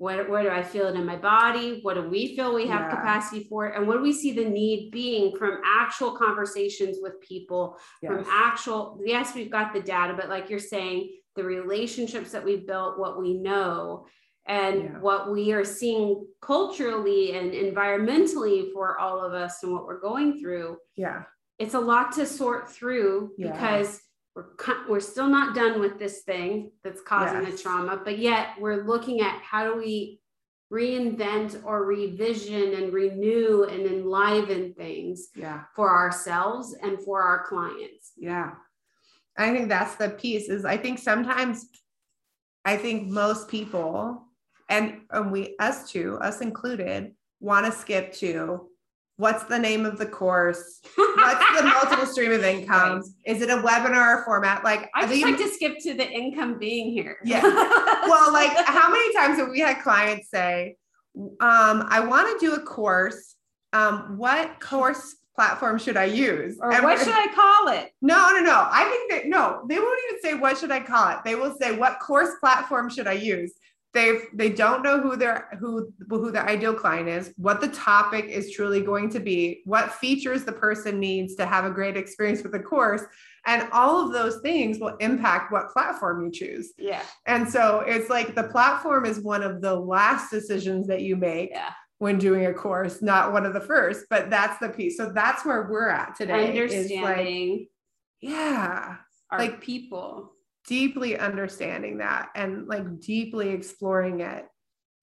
what, 0.00 0.30
where 0.30 0.42
do 0.42 0.48
I 0.48 0.62
feel 0.62 0.88
it 0.88 0.94
in 0.94 1.04
my 1.04 1.16
body? 1.16 1.80
What 1.82 1.94
do 1.94 2.08
we 2.08 2.34
feel 2.34 2.54
we 2.54 2.66
have 2.68 2.80
yeah. 2.80 2.96
capacity 2.96 3.46
for? 3.50 3.66
And 3.66 3.86
what 3.86 3.98
do 3.98 4.02
we 4.02 4.14
see 4.14 4.32
the 4.32 4.46
need 4.46 4.90
being 4.90 5.36
from 5.36 5.60
actual 5.62 6.12
conversations 6.16 6.96
with 7.02 7.20
people, 7.20 7.76
yes. 8.00 8.10
from 8.10 8.24
actual, 8.30 8.98
yes, 9.04 9.34
we've 9.34 9.50
got 9.50 9.74
the 9.74 9.80
data, 9.82 10.14
but 10.16 10.30
like 10.30 10.48
you're 10.48 10.58
saying, 10.58 11.18
the 11.36 11.44
relationships 11.44 12.32
that 12.32 12.42
we've 12.42 12.66
built, 12.66 12.98
what 12.98 13.20
we 13.20 13.34
know, 13.34 14.06
and 14.46 14.84
yeah. 14.84 14.98
what 15.00 15.30
we 15.30 15.52
are 15.52 15.66
seeing 15.66 16.26
culturally 16.40 17.36
and 17.36 17.52
environmentally 17.52 18.72
for 18.72 18.98
all 18.98 19.22
of 19.22 19.34
us 19.34 19.62
and 19.62 19.70
what 19.70 19.84
we're 19.84 20.00
going 20.00 20.40
through. 20.40 20.78
Yeah 20.96 21.24
it's 21.60 21.74
a 21.74 21.78
lot 21.78 22.10
to 22.10 22.24
sort 22.24 22.70
through 22.70 23.32
yeah. 23.36 23.52
because 23.52 24.00
we're 24.34 24.46
we're 24.88 25.00
still 25.00 25.28
not 25.28 25.54
done 25.54 25.80
with 25.80 25.98
this 25.98 26.20
thing 26.20 26.70
that's 26.84 27.00
causing 27.02 27.42
yes. 27.42 27.52
the 27.52 27.62
trauma, 27.62 28.00
but 28.04 28.18
yet 28.18 28.50
we're 28.58 28.84
looking 28.84 29.20
at 29.20 29.40
how 29.42 29.64
do 29.64 29.76
we 29.76 30.20
reinvent 30.72 31.60
or 31.64 31.84
revision 31.84 32.74
and 32.74 32.92
renew 32.92 33.64
and 33.64 33.86
enliven 33.86 34.72
things 34.74 35.28
yeah. 35.34 35.64
for 35.74 35.90
ourselves 35.90 36.76
and 36.80 37.00
for 37.02 37.22
our 37.22 37.44
clients. 37.44 38.12
Yeah. 38.16 38.52
I 39.36 39.52
think 39.52 39.68
that's 39.68 39.96
the 39.96 40.10
piece 40.10 40.48
is 40.48 40.64
I 40.64 40.76
think 40.76 40.98
sometimes 40.98 41.66
I 42.64 42.76
think 42.76 43.08
most 43.08 43.48
people 43.48 44.26
and, 44.68 45.00
and 45.10 45.32
we 45.32 45.56
us 45.58 45.90
too, 45.90 46.16
us 46.20 46.40
included, 46.40 47.14
want 47.40 47.66
to 47.66 47.72
skip 47.72 48.12
to 48.14 48.69
What's 49.20 49.44
the 49.44 49.58
name 49.58 49.84
of 49.84 49.98
the 49.98 50.06
course? 50.06 50.80
What's 50.96 51.60
the 51.60 51.62
multiple 51.62 52.06
stream 52.06 52.32
of 52.32 52.42
income? 52.42 53.02
Is 53.26 53.42
it 53.42 53.50
a 53.50 53.56
webinar 53.56 54.24
format? 54.24 54.64
Like 54.64 54.88
I 54.94 55.06
just 55.06 55.22
like 55.22 55.36
to 55.36 55.48
skip 55.48 55.78
to 55.80 55.92
the 55.92 56.10
income 56.10 56.58
being 56.58 56.90
here. 56.90 57.18
Yeah. 57.22 57.42
well, 57.42 58.32
like 58.32 58.50
how 58.66 58.90
many 58.90 59.12
times 59.12 59.38
have 59.38 59.50
we 59.50 59.60
had 59.60 59.82
clients 59.82 60.30
say, 60.30 60.76
um, 61.14 61.86
I 61.90 62.00
want 62.00 62.40
to 62.40 62.46
do 62.46 62.54
a 62.54 62.60
course. 62.60 63.36
Um, 63.74 64.16
what 64.16 64.58
course 64.58 65.16
platform 65.34 65.78
should 65.78 65.98
I 65.98 66.04
use? 66.04 66.58
Or 66.58 66.72
and 66.72 66.82
what 66.82 66.98
should 66.98 67.12
I 67.12 67.26
call 67.34 67.74
it? 67.74 67.92
No, 68.00 68.30
no, 68.30 68.40
no. 68.40 68.68
I 68.70 68.84
think 68.88 69.12
that 69.12 69.28
no, 69.28 69.66
they 69.68 69.78
won't 69.78 70.00
even 70.08 70.22
say 70.22 70.34
what 70.34 70.56
should 70.56 70.70
I 70.70 70.80
call 70.80 71.10
it. 71.10 71.18
They 71.26 71.34
will 71.34 71.54
say 71.60 71.76
what 71.76 72.00
course 72.00 72.30
platform 72.40 72.88
should 72.88 73.06
I 73.06 73.12
use? 73.12 73.52
They 73.92 74.20
they 74.32 74.48
don't 74.48 74.82
know 74.82 75.00
who 75.00 75.16
their 75.16 75.48
who 75.58 75.92
who 76.08 76.30
the 76.30 76.40
ideal 76.40 76.74
client 76.74 77.08
is 77.08 77.32
what 77.36 77.60
the 77.60 77.68
topic 77.68 78.26
is 78.26 78.52
truly 78.52 78.80
going 78.80 79.10
to 79.10 79.18
be 79.18 79.62
what 79.64 79.92
features 79.92 80.44
the 80.44 80.52
person 80.52 81.00
needs 81.00 81.34
to 81.34 81.44
have 81.44 81.64
a 81.64 81.70
great 81.70 81.96
experience 81.96 82.42
with 82.42 82.52
the 82.52 82.60
course 82.60 83.02
and 83.46 83.68
all 83.72 84.04
of 84.04 84.12
those 84.12 84.40
things 84.42 84.78
will 84.78 84.96
impact 84.98 85.50
what 85.50 85.70
platform 85.70 86.22
you 86.22 86.30
choose. 86.30 86.72
Yeah. 86.76 87.02
And 87.26 87.48
so 87.48 87.80
it's 87.86 88.10
like 88.10 88.34
the 88.34 88.44
platform 88.44 89.06
is 89.06 89.20
one 89.20 89.42
of 89.42 89.62
the 89.62 89.74
last 89.74 90.30
decisions 90.30 90.86
that 90.88 91.00
you 91.00 91.16
make 91.16 91.50
yeah. 91.50 91.72
when 91.98 92.18
doing 92.18 92.46
a 92.46 92.54
course 92.54 93.02
not 93.02 93.32
one 93.32 93.44
of 93.44 93.54
the 93.54 93.60
first 93.60 94.04
but 94.08 94.30
that's 94.30 94.58
the 94.60 94.68
piece. 94.68 94.96
So 94.96 95.10
that's 95.12 95.44
where 95.44 95.68
we're 95.68 95.88
at 95.88 96.14
today 96.16 96.48
understanding 96.48 97.58
like, 97.58 97.68
yeah. 98.20 98.96
our 99.30 99.38
like 99.38 99.60
people 99.60 100.32
deeply 100.66 101.18
understanding 101.18 101.98
that 101.98 102.28
and 102.34 102.66
like 102.66 103.00
deeply 103.00 103.50
exploring 103.50 104.20
it. 104.20 104.46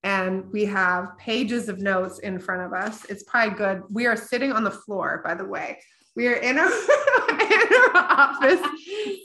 And 0.03 0.51
we 0.51 0.65
have 0.65 1.17
pages 1.17 1.69
of 1.69 1.79
notes 1.79 2.19
in 2.19 2.39
front 2.39 2.61
of 2.61 2.73
us. 2.73 3.05
It's 3.05 3.23
probably 3.23 3.57
good. 3.57 3.83
We 3.89 4.05
are 4.05 4.15
sitting 4.15 4.51
on 4.51 4.63
the 4.63 4.71
floor, 4.71 5.21
by 5.25 5.33
the 5.33 5.45
way. 5.45 5.79
We 6.15 6.27
are 6.27 6.35
in 6.35 6.57
our, 6.57 6.71
in 7.29 7.67
our 7.73 7.91
office, 7.95 8.65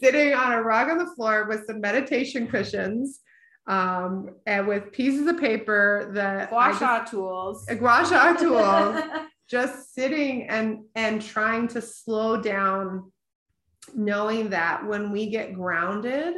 sitting 0.02 0.34
on 0.34 0.52
a 0.52 0.62
rug 0.62 0.90
on 0.90 0.98
the 0.98 1.14
floor 1.14 1.46
with 1.48 1.66
some 1.66 1.80
meditation 1.80 2.48
cushions 2.48 3.20
um, 3.66 4.30
and 4.46 4.66
with 4.66 4.92
pieces 4.92 5.26
of 5.26 5.38
paper 5.38 6.10
that 6.14 6.50
gua 6.50 6.74
sha 6.78 7.04
tools, 7.04 7.64
gua 7.78 8.04
sha 8.08 8.34
tools, 8.34 9.02
just 9.48 9.94
sitting 9.94 10.48
and 10.48 10.84
and 10.94 11.22
trying 11.22 11.68
to 11.68 11.80
slow 11.80 12.40
down 12.40 13.11
knowing 13.94 14.50
that 14.50 14.86
when 14.86 15.10
we 15.10 15.28
get 15.28 15.54
grounded 15.54 16.34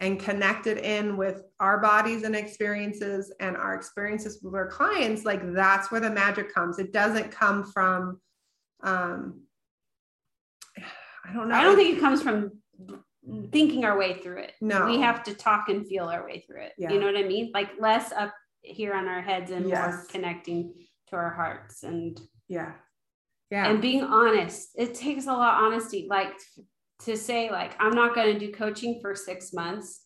and 0.00 0.20
connected 0.20 0.78
in 0.78 1.16
with 1.16 1.42
our 1.58 1.78
bodies 1.78 2.22
and 2.22 2.36
experiences 2.36 3.32
and 3.40 3.56
our 3.56 3.74
experiences 3.74 4.40
with 4.42 4.54
our 4.54 4.68
clients 4.68 5.24
like 5.24 5.40
that's 5.54 5.90
where 5.90 6.00
the 6.00 6.10
magic 6.10 6.52
comes 6.52 6.78
it 6.78 6.92
doesn't 6.92 7.30
come 7.30 7.64
from 7.64 8.20
um 8.82 9.40
i 11.24 11.32
don't 11.32 11.48
know 11.48 11.54
I 11.54 11.62
don't 11.62 11.76
think 11.76 11.96
it 11.96 12.00
comes 12.00 12.22
from 12.22 12.52
thinking 13.50 13.84
our 13.84 13.98
way 13.98 14.14
through 14.14 14.38
it. 14.38 14.52
No. 14.60 14.86
We 14.86 15.00
have 15.00 15.22
to 15.24 15.34
talk 15.34 15.68
and 15.68 15.86
feel 15.86 16.04
our 16.04 16.24
way 16.24 16.44
through 16.46 16.62
it. 16.62 16.72
Yeah. 16.78 16.92
You 16.92 17.00
know 17.00 17.06
what 17.06 17.16
I 17.16 17.22
mean? 17.22 17.50
Like 17.52 17.70
less 17.78 18.12
up 18.12 18.32
here 18.62 18.94
on 18.94 19.06
our 19.08 19.22
heads 19.22 19.50
and 19.50 19.66
more 19.66 20.04
connecting 20.10 20.74
to 21.08 21.16
our 21.16 21.30
hearts 21.30 21.84
and 21.84 22.20
yeah 22.48 22.72
yeah 23.50 23.68
and 23.68 23.80
being 23.80 24.02
honest. 24.02 24.70
It 24.76 24.94
takes 24.94 25.26
a 25.26 25.32
lot 25.32 25.56
of 25.58 25.64
honesty. 25.64 26.06
Like 26.08 26.32
to 27.04 27.16
say 27.16 27.50
like 27.50 27.76
I'm 27.78 27.94
not 27.94 28.14
going 28.14 28.32
to 28.32 28.46
do 28.46 28.52
coaching 28.52 29.00
for 29.00 29.14
6 29.14 29.52
months 29.52 30.02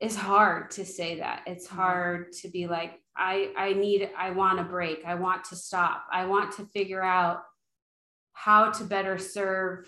is 0.00 0.16
hard 0.16 0.70
to 0.72 0.84
say 0.84 1.18
that. 1.18 1.42
It's 1.46 1.66
hard 1.66 2.32
to 2.40 2.48
be 2.48 2.66
like 2.66 3.00
I 3.16 3.50
I 3.56 3.72
need 3.72 4.10
I 4.16 4.30
want 4.30 4.60
a 4.60 4.64
break. 4.64 5.04
I 5.04 5.16
want 5.16 5.44
to 5.44 5.56
stop. 5.56 6.04
I 6.12 6.24
want 6.26 6.52
to 6.52 6.66
figure 6.66 7.02
out 7.02 7.42
how 8.32 8.70
to 8.70 8.84
better 8.84 9.18
serve 9.18 9.86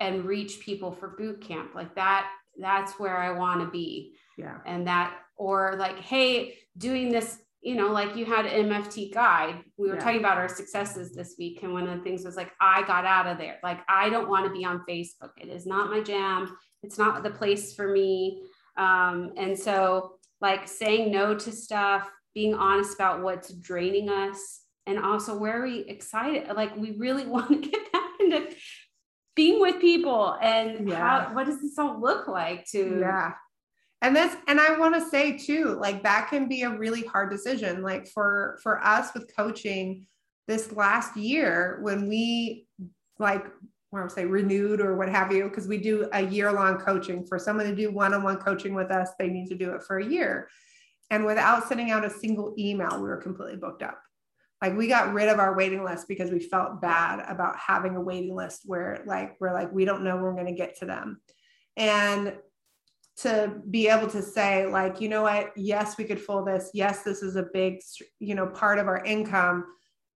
and 0.00 0.24
reach 0.24 0.60
people 0.60 0.90
for 0.92 1.16
boot 1.16 1.40
camp. 1.40 1.74
Like 1.74 1.94
that 1.94 2.28
that's 2.60 2.98
where 2.98 3.16
I 3.16 3.32
want 3.32 3.60
to 3.60 3.66
be 3.66 4.14
yeah 4.36 4.58
and 4.66 4.86
that 4.86 5.16
or 5.36 5.76
like 5.78 5.98
hey 5.98 6.56
doing 6.76 7.10
this 7.10 7.38
you 7.64 7.74
know 7.74 7.88
like 7.90 8.14
you 8.14 8.24
had 8.26 8.44
mft 8.46 9.12
guide. 9.12 9.56
We 9.78 9.88
were 9.88 9.94
Yeah. 9.94 10.00
talking 10.04 10.20
about 10.20 10.36
our 10.38 10.48
successes 10.48 11.14
this 11.14 11.34
week 11.38 11.62
and 11.62 11.72
one 11.72 11.88
of 11.88 11.96
the 11.98 12.04
things 12.04 12.24
was 12.24 12.36
like 12.36 12.52
i 12.60 12.82
got 12.86 13.04
out 13.04 13.26
of 13.26 13.38
there. 13.38 13.58
Like 13.62 13.80
i 13.88 14.08
don't 14.10 14.28
want 14.28 14.44
to 14.46 14.52
be 14.52 14.64
on 14.64 14.84
facebook. 14.88 15.30
It 15.38 15.48
is 15.48 15.64
not 15.66 15.90
my 15.90 16.00
jam. 16.00 16.56
It's 16.82 16.98
not 16.98 17.22
the 17.22 17.30
place 17.30 17.74
for 17.74 17.88
me. 17.88 18.42
Um, 18.76 19.32
and 19.36 19.58
so 19.58 20.18
like 20.40 20.68
saying 20.68 21.10
no 21.10 21.34
to 21.44 21.50
stuff 21.52 22.10
being 22.34 22.54
honest 22.54 22.94
about 22.94 23.22
what's 23.22 23.52
draining 23.54 24.08
us 24.10 24.60
and 24.86 24.98
also 24.98 25.38
where 25.38 25.60
are 25.60 25.66
we 25.66 25.78
excited? 25.96 26.48
Like 26.54 26.76
we 26.76 26.90
really 26.98 27.26
want 27.34 27.48
to 27.50 27.70
get 27.70 27.92
back 27.92 28.10
into 28.20 28.40
being 29.36 29.60
with 29.60 29.80
people 29.80 30.36
and 30.42 30.88
Yeah. 30.88 30.96
how 30.96 31.34
what 31.34 31.46
does 31.46 31.60
this 31.62 31.78
all 31.78 32.00
look 32.00 32.28
like 32.28 32.66
to 32.72 32.98
yeah 33.00 33.32
and 34.04 34.14
that's 34.14 34.36
and 34.48 34.60
i 34.60 34.78
want 34.78 34.94
to 34.94 35.08
say 35.08 35.36
too 35.36 35.76
like 35.80 36.02
that 36.02 36.28
can 36.28 36.46
be 36.46 36.62
a 36.62 36.70
really 36.70 37.02
hard 37.04 37.30
decision 37.30 37.82
like 37.82 38.06
for 38.06 38.58
for 38.62 38.84
us 38.84 39.12
with 39.14 39.34
coaching 39.34 40.06
this 40.46 40.72
last 40.72 41.16
year 41.16 41.78
when 41.82 42.08
we 42.08 42.66
like 43.18 43.46
I 43.96 44.02
would 44.02 44.10
say 44.10 44.24
renewed 44.24 44.80
or 44.80 44.96
what 44.96 45.08
have 45.08 45.32
you 45.32 45.44
because 45.44 45.68
we 45.68 45.78
do 45.78 46.08
a 46.12 46.22
year 46.22 46.50
long 46.52 46.78
coaching. 46.78 47.24
For 47.24 47.38
someone 47.38 47.66
to 47.66 47.74
do 47.74 47.92
one-on-one 47.92 48.38
coaching 48.38 48.74
with 48.74 48.90
us 48.90 49.10
they 49.18 49.28
need 49.28 49.48
to 49.48 49.54
do 49.54 49.70
it 49.72 49.82
for 49.82 49.98
a 49.98 50.04
year. 50.04 50.48
And 51.10 51.24
without 51.24 51.68
sending 51.68 51.90
out 51.90 52.04
a 52.04 52.10
single 52.10 52.54
email 52.58 52.96
we 52.96 53.08
were 53.08 53.22
completely 53.22 53.56
booked 53.56 53.82
up. 53.82 54.00
Like 54.60 54.76
we 54.76 54.88
got 54.88 55.12
rid 55.12 55.28
of 55.28 55.38
our 55.38 55.56
waiting 55.56 55.84
list 55.84 56.08
because 56.08 56.30
we 56.30 56.40
felt 56.40 56.80
bad 56.80 57.24
about 57.28 57.56
having 57.56 57.96
a 57.96 58.00
waiting 58.00 58.34
list 58.34 58.62
where 58.64 59.02
like 59.06 59.36
we're 59.40 59.52
like 59.52 59.72
we 59.72 59.84
don't 59.84 60.02
know 60.02 60.16
when 60.16 60.24
we're 60.24 60.34
going 60.34 60.46
to 60.46 60.52
get 60.52 60.78
to 60.78 60.86
them. 60.86 61.20
And 61.76 62.34
to 63.16 63.60
be 63.70 63.88
able 63.88 64.08
to 64.08 64.22
say 64.22 64.66
like 64.66 65.00
you 65.00 65.08
know 65.08 65.22
what? 65.22 65.52
Yes 65.56 65.96
we 65.96 66.04
could 66.04 66.20
fold 66.20 66.48
this. 66.48 66.70
Yes 66.74 67.02
this 67.02 67.22
is 67.22 67.36
a 67.36 67.46
big 67.52 67.80
you 68.18 68.34
know 68.34 68.46
part 68.46 68.78
of 68.78 68.88
our 68.88 69.04
income. 69.04 69.64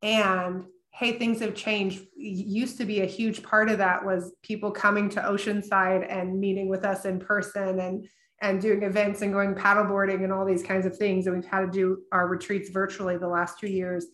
And 0.02 0.64
hey 0.92 1.18
things 1.18 1.40
have 1.40 1.54
changed. 1.54 2.04
Used 2.16 2.76
to 2.78 2.84
be 2.84 3.00
a 3.00 3.06
huge 3.06 3.42
part 3.42 3.70
of 3.70 3.78
that 3.78 4.04
was 4.04 4.32
people 4.42 4.70
coming 4.70 5.08
to 5.10 5.20
oceanside 5.20 6.06
and 6.10 6.40
meeting 6.40 6.68
with 6.68 6.84
us 6.84 7.04
in 7.04 7.20
person 7.20 7.80
and 7.80 8.08
and 8.40 8.60
doing 8.60 8.84
events 8.84 9.22
and 9.22 9.32
going 9.32 9.54
paddleboarding 9.54 10.22
and 10.22 10.32
all 10.32 10.44
these 10.44 10.62
kinds 10.62 10.86
of 10.86 10.96
things. 10.96 11.26
And 11.26 11.34
we've 11.34 11.50
had 11.50 11.60
to 11.60 11.70
do 11.70 12.02
our 12.12 12.28
retreats 12.28 12.70
virtually 12.70 13.16
the 13.16 13.26
last 13.26 13.58
two 13.58 13.66
years 13.68 14.06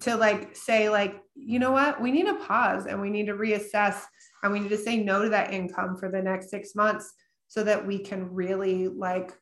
to 0.00 0.16
like 0.16 0.54
say 0.54 0.90
like 0.90 1.22
you 1.34 1.58
know 1.58 1.72
what? 1.72 2.02
We 2.02 2.12
need 2.12 2.26
to 2.26 2.34
pause 2.34 2.84
and 2.84 3.00
we 3.00 3.08
need 3.08 3.26
to 3.26 3.34
reassess 3.34 4.02
and 4.42 4.52
we 4.52 4.60
need 4.60 4.68
to 4.68 4.78
say 4.78 4.98
no 4.98 5.22
to 5.22 5.30
that 5.30 5.54
income 5.54 5.96
for 5.96 6.10
the 6.10 6.20
next 6.20 6.50
six 6.50 6.74
months 6.74 7.14
so 7.50 7.64
that 7.64 7.84
we 7.84 7.98
can 7.98 8.32
really 8.32 8.86
like 8.86 9.32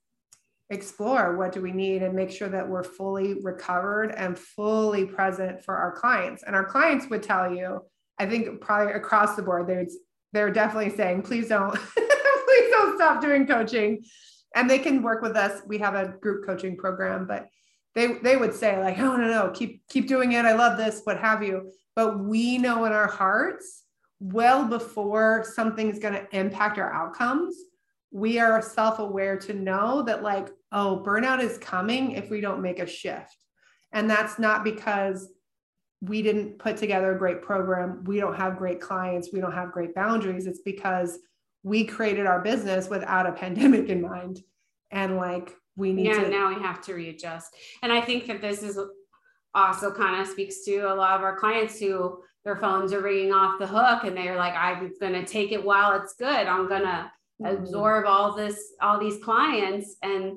explore 0.70 1.36
what 1.36 1.52
do 1.52 1.60
we 1.60 1.72
need 1.72 2.02
and 2.02 2.14
make 2.14 2.30
sure 2.30 2.48
that 2.48 2.66
we're 2.66 2.82
fully 2.82 3.34
recovered 3.42 4.14
and 4.16 4.38
fully 4.38 5.04
present 5.04 5.62
for 5.62 5.76
our 5.76 5.92
clients. 5.92 6.42
And 6.42 6.56
our 6.56 6.64
clients 6.64 7.06
would 7.10 7.22
tell 7.22 7.54
you 7.54 7.82
i 8.20 8.26
think 8.26 8.60
probably 8.60 8.94
across 8.94 9.36
the 9.36 9.42
board 9.42 9.68
they're 9.68 9.86
they're 10.32 10.50
definitely 10.50 10.90
saying 10.90 11.22
please 11.22 11.48
don't 11.48 11.72
please 11.94 12.70
don't 12.70 12.96
stop 12.96 13.20
doing 13.20 13.46
coaching. 13.46 14.02
And 14.56 14.68
they 14.68 14.78
can 14.78 15.02
work 15.02 15.22
with 15.22 15.36
us. 15.36 15.60
We 15.66 15.78
have 15.78 15.94
a 15.94 16.14
group 16.20 16.46
coaching 16.46 16.76
program 16.76 17.26
but 17.26 17.46
they 17.94 18.14
they 18.14 18.36
would 18.38 18.54
say 18.54 18.80
like 18.80 18.98
oh 18.98 19.16
no 19.16 19.28
no 19.28 19.50
keep 19.50 19.86
keep 19.88 20.08
doing 20.08 20.32
it. 20.32 20.46
I 20.46 20.54
love 20.54 20.78
this 20.78 21.02
what 21.04 21.18
have 21.18 21.42
you. 21.42 21.72
But 21.94 22.20
we 22.20 22.56
know 22.56 22.86
in 22.86 22.92
our 22.92 23.06
hearts 23.06 23.84
well 24.18 24.64
before 24.64 25.44
something's 25.54 25.98
going 25.98 26.14
to 26.14 26.26
impact 26.36 26.78
our 26.78 26.92
outcomes 26.92 27.54
we 28.10 28.38
are 28.38 28.62
self-aware 28.62 29.38
to 29.38 29.52
know 29.52 30.02
that 30.02 30.22
like 30.22 30.48
oh 30.72 31.02
burnout 31.04 31.40
is 31.40 31.58
coming 31.58 32.12
if 32.12 32.30
we 32.30 32.40
don't 32.40 32.62
make 32.62 32.78
a 32.78 32.86
shift. 32.86 33.36
And 33.92 34.08
that's 34.08 34.38
not 34.38 34.64
because 34.64 35.30
we 36.00 36.22
didn't 36.22 36.58
put 36.58 36.76
together 36.76 37.14
a 37.14 37.18
great 37.18 37.42
program. 37.42 38.04
We 38.04 38.20
don't 38.20 38.36
have 38.36 38.58
great 38.58 38.80
clients. 38.80 39.30
We 39.32 39.40
don't 39.40 39.52
have 39.52 39.72
great 39.72 39.94
boundaries. 39.94 40.46
It's 40.46 40.60
because 40.60 41.18
we 41.62 41.84
created 41.84 42.26
our 42.26 42.40
business 42.40 42.88
without 42.88 43.26
a 43.26 43.32
pandemic 43.40 43.88
in 43.88 44.02
mind. 44.02 44.40
And 44.90 45.16
like 45.16 45.54
we 45.76 45.92
need 45.92 46.06
yeah 46.06 46.24
to 46.24 46.28
now 46.28 46.48
we 46.48 46.60
have 46.62 46.80
to 46.82 46.94
readjust. 46.94 47.54
And 47.82 47.92
i 47.92 48.00
think 48.00 48.26
that 48.26 48.40
this 48.40 48.62
is 48.62 48.78
also 49.54 49.92
kind 49.92 50.20
of 50.20 50.26
speaks 50.26 50.64
to 50.64 50.80
a 50.80 50.94
lot 50.94 51.16
of 51.16 51.22
our 51.22 51.36
clients 51.36 51.78
who 51.78 52.20
their 52.44 52.56
phones 52.56 52.92
are 52.92 53.00
ringing 53.00 53.32
off 53.32 53.58
the 53.58 53.66
hook 53.66 54.04
and 54.04 54.16
they're 54.16 54.36
like 54.36 54.54
i'm 54.54 54.92
going 55.00 55.12
to 55.12 55.24
take 55.24 55.52
it 55.52 55.64
while 55.64 56.00
it's 56.00 56.14
good. 56.14 56.46
I'm 56.46 56.68
going 56.68 56.82
to 56.82 57.10
Mhm. 57.40 57.60
absorb 57.60 58.06
all 58.06 58.34
this 58.34 58.72
all 58.80 58.98
these 58.98 59.22
clients 59.22 59.96
and 60.02 60.36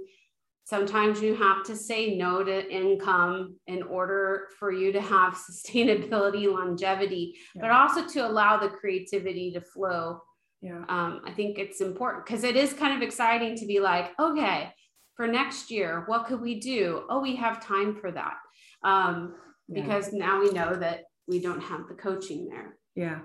sometimes 0.64 1.22
you 1.22 1.36
have 1.36 1.64
to 1.64 1.76
say 1.76 2.16
no 2.16 2.43
to 2.43 2.72
income 2.72 3.56
in 3.68 3.82
order 3.84 4.47
for 4.60 4.72
you 4.72 4.91
to 4.91 5.02
have 5.02 5.34
sustainability 5.49 6.52
longevity 6.52 7.36
but 7.56 7.72
also 7.72 8.08
to 8.08 8.20
allow 8.20 8.58
the 8.58 8.70
creativity 8.70 9.52
to 9.52 9.62
flow 9.62 10.22
yeah 10.62 10.84
um, 10.89 11.22
I 11.26 11.32
think 11.32 11.58
it's 11.58 11.82
important 11.82 12.26
because 12.26 12.43
it 12.43 12.56
is 12.56 12.74
kind 12.74 12.93
of 12.95 13.02
exciting 13.02 13.56
to 13.58 13.66
be 13.66 13.80
like, 13.80 14.12
okay, 14.20 14.72
for 15.16 15.26
next 15.28 15.72
year, 15.72 16.04
what 16.06 16.26
could 16.28 16.39
we 16.39 16.60
do? 16.60 17.04
Oh, 17.10 17.20
we 17.20 17.36
have 17.36 17.64
time 17.64 17.95
for 17.95 18.12
that. 18.12 18.36
Um, 18.84 19.36
Yeah. 19.68 19.82
because 19.82 20.14
now 20.14 20.39
we 20.39 20.52
know 20.52 20.76
that 20.76 21.06
we 21.28 21.39
don't 21.39 21.62
have 21.62 21.88
the 21.88 21.95
coaching 21.95 22.47
there. 22.47 22.78
Yeah. 22.95 23.22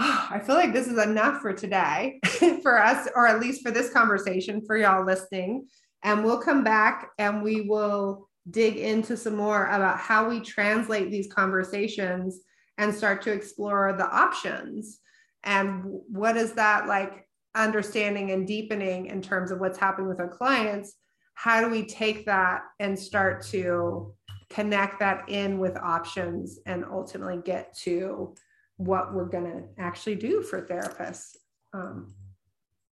I 0.30 0.38
feel 0.38 0.54
like 0.54 0.72
this 0.72 0.86
is 0.86 0.98
enough 0.98 1.42
for 1.42 1.52
today 1.52 2.20
for 2.62 2.82
us, 2.82 3.06
or 3.14 3.26
at 3.26 3.38
least 3.38 3.62
for 3.62 3.70
this 3.70 3.92
conversation 3.92 4.64
for 4.64 4.78
y'all 4.78 5.04
listening. 5.04 5.66
And 6.02 6.24
we'll 6.24 6.40
come 6.40 6.64
back 6.64 7.10
and 7.18 7.42
we 7.42 7.62
will 7.62 8.26
dig 8.50 8.78
into 8.78 9.14
some 9.14 9.36
more 9.36 9.66
about 9.66 9.98
how 9.98 10.26
we 10.26 10.40
translate 10.40 11.10
these 11.10 11.30
conversations 11.30 12.40
and 12.78 12.94
start 12.94 13.20
to 13.22 13.32
explore 13.32 13.94
the 13.98 14.06
options. 14.10 15.00
And 15.44 15.84
what 15.84 16.38
is 16.38 16.54
that 16.54 16.86
like 16.86 17.28
understanding 17.54 18.30
and 18.30 18.46
deepening 18.46 19.06
in 19.06 19.20
terms 19.20 19.50
of 19.50 19.60
what's 19.60 19.78
happening 19.78 20.08
with 20.08 20.20
our 20.20 20.28
clients? 20.28 20.94
How 21.34 21.60
do 21.60 21.68
we 21.68 21.84
take 21.84 22.24
that 22.24 22.62
and 22.78 22.98
start 22.98 23.42
to 23.48 24.14
connect 24.48 25.00
that 25.00 25.28
in 25.28 25.58
with 25.58 25.76
options 25.76 26.58
and 26.64 26.86
ultimately 26.86 27.40
get 27.44 27.76
to 27.82 28.34
what 28.80 29.12
we're 29.12 29.26
going 29.26 29.44
to 29.44 29.62
actually 29.78 30.14
do 30.14 30.42
for 30.42 30.62
therapists 30.62 31.36
um, 31.74 32.14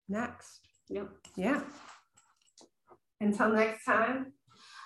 next. 0.08 0.60
Yep. 0.90 1.08
Yeah. 1.34 1.62
Until 3.20 3.52
next 3.52 3.84
time, 3.86 4.34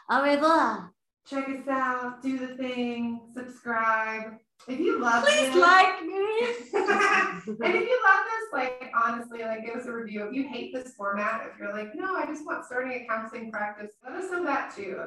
Au 0.09 0.22
revoir. 0.22 0.92
check 1.26 1.48
us 1.48 1.66
out, 1.68 2.22
do 2.22 2.38
the 2.38 2.55
thing, 2.57 3.20
subscribe. 3.34 4.34
If 4.68 4.78
you 4.78 5.00
love 5.00 5.24
Please 5.24 5.53
this, 5.53 5.57
like 5.57 6.03
me. 6.03 6.14
and 6.72 7.74
if 7.74 7.88
you 7.88 8.00
love 8.05 8.24
this, 8.30 8.53
like 8.53 8.92
honestly, 8.94 9.40
like 9.40 9.66
give 9.66 9.74
us 9.74 9.86
a 9.86 9.92
review. 9.92 10.28
If 10.28 10.34
you 10.34 10.48
hate 10.48 10.72
this 10.72 10.94
format, 10.94 11.50
if 11.53 11.59
you're 11.59 11.72
like, 11.72 11.96
no, 11.96 12.14
I 12.14 12.26
just 12.26 12.46
want 12.46 12.64
starting 12.64 12.92
a 12.92 13.07
counseling 13.09 13.50
practice, 13.50 13.90
let 14.05 14.12
us 14.12 14.30
know 14.30 14.44
that 14.44 14.72
too. 14.74 15.03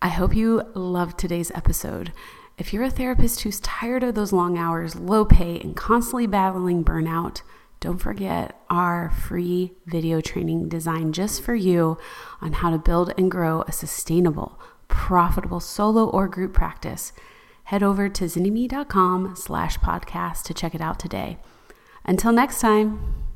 I 0.00 0.08
hope 0.08 0.34
you 0.34 0.62
loved 0.74 1.18
today's 1.18 1.52
episode. 1.54 2.12
If 2.58 2.72
you're 2.72 2.84
a 2.84 2.90
therapist 2.90 3.40
who's 3.40 3.60
tired 3.60 4.02
of 4.02 4.14
those 4.14 4.32
long 4.32 4.58
hours, 4.58 4.94
low 4.94 5.24
pay, 5.24 5.58
and 5.60 5.74
constantly 5.74 6.26
battling 6.26 6.84
burnout, 6.84 7.42
don't 7.80 7.98
forget 7.98 8.60
our 8.70 9.10
free 9.10 9.72
video 9.86 10.20
training 10.20 10.68
designed 10.68 11.14
just 11.14 11.42
for 11.42 11.54
you 11.54 11.98
on 12.40 12.52
how 12.52 12.70
to 12.70 12.78
build 12.78 13.12
and 13.18 13.30
grow 13.30 13.62
a 13.66 13.72
sustainable, 13.72 14.60
profitable 14.86 15.60
solo 15.60 16.08
or 16.08 16.28
group 16.28 16.52
practice. 16.52 17.12
head 17.64 17.82
over 17.82 18.08
to 18.08 18.24
zynnyme.com 18.24 19.34
slash 19.36 19.78
podcast 19.78 20.42
to 20.44 20.54
check 20.54 20.74
it 20.74 20.80
out 20.80 20.98
today. 20.98 21.38
Until 22.04 22.32
next 22.32 22.60
time. 22.60 23.31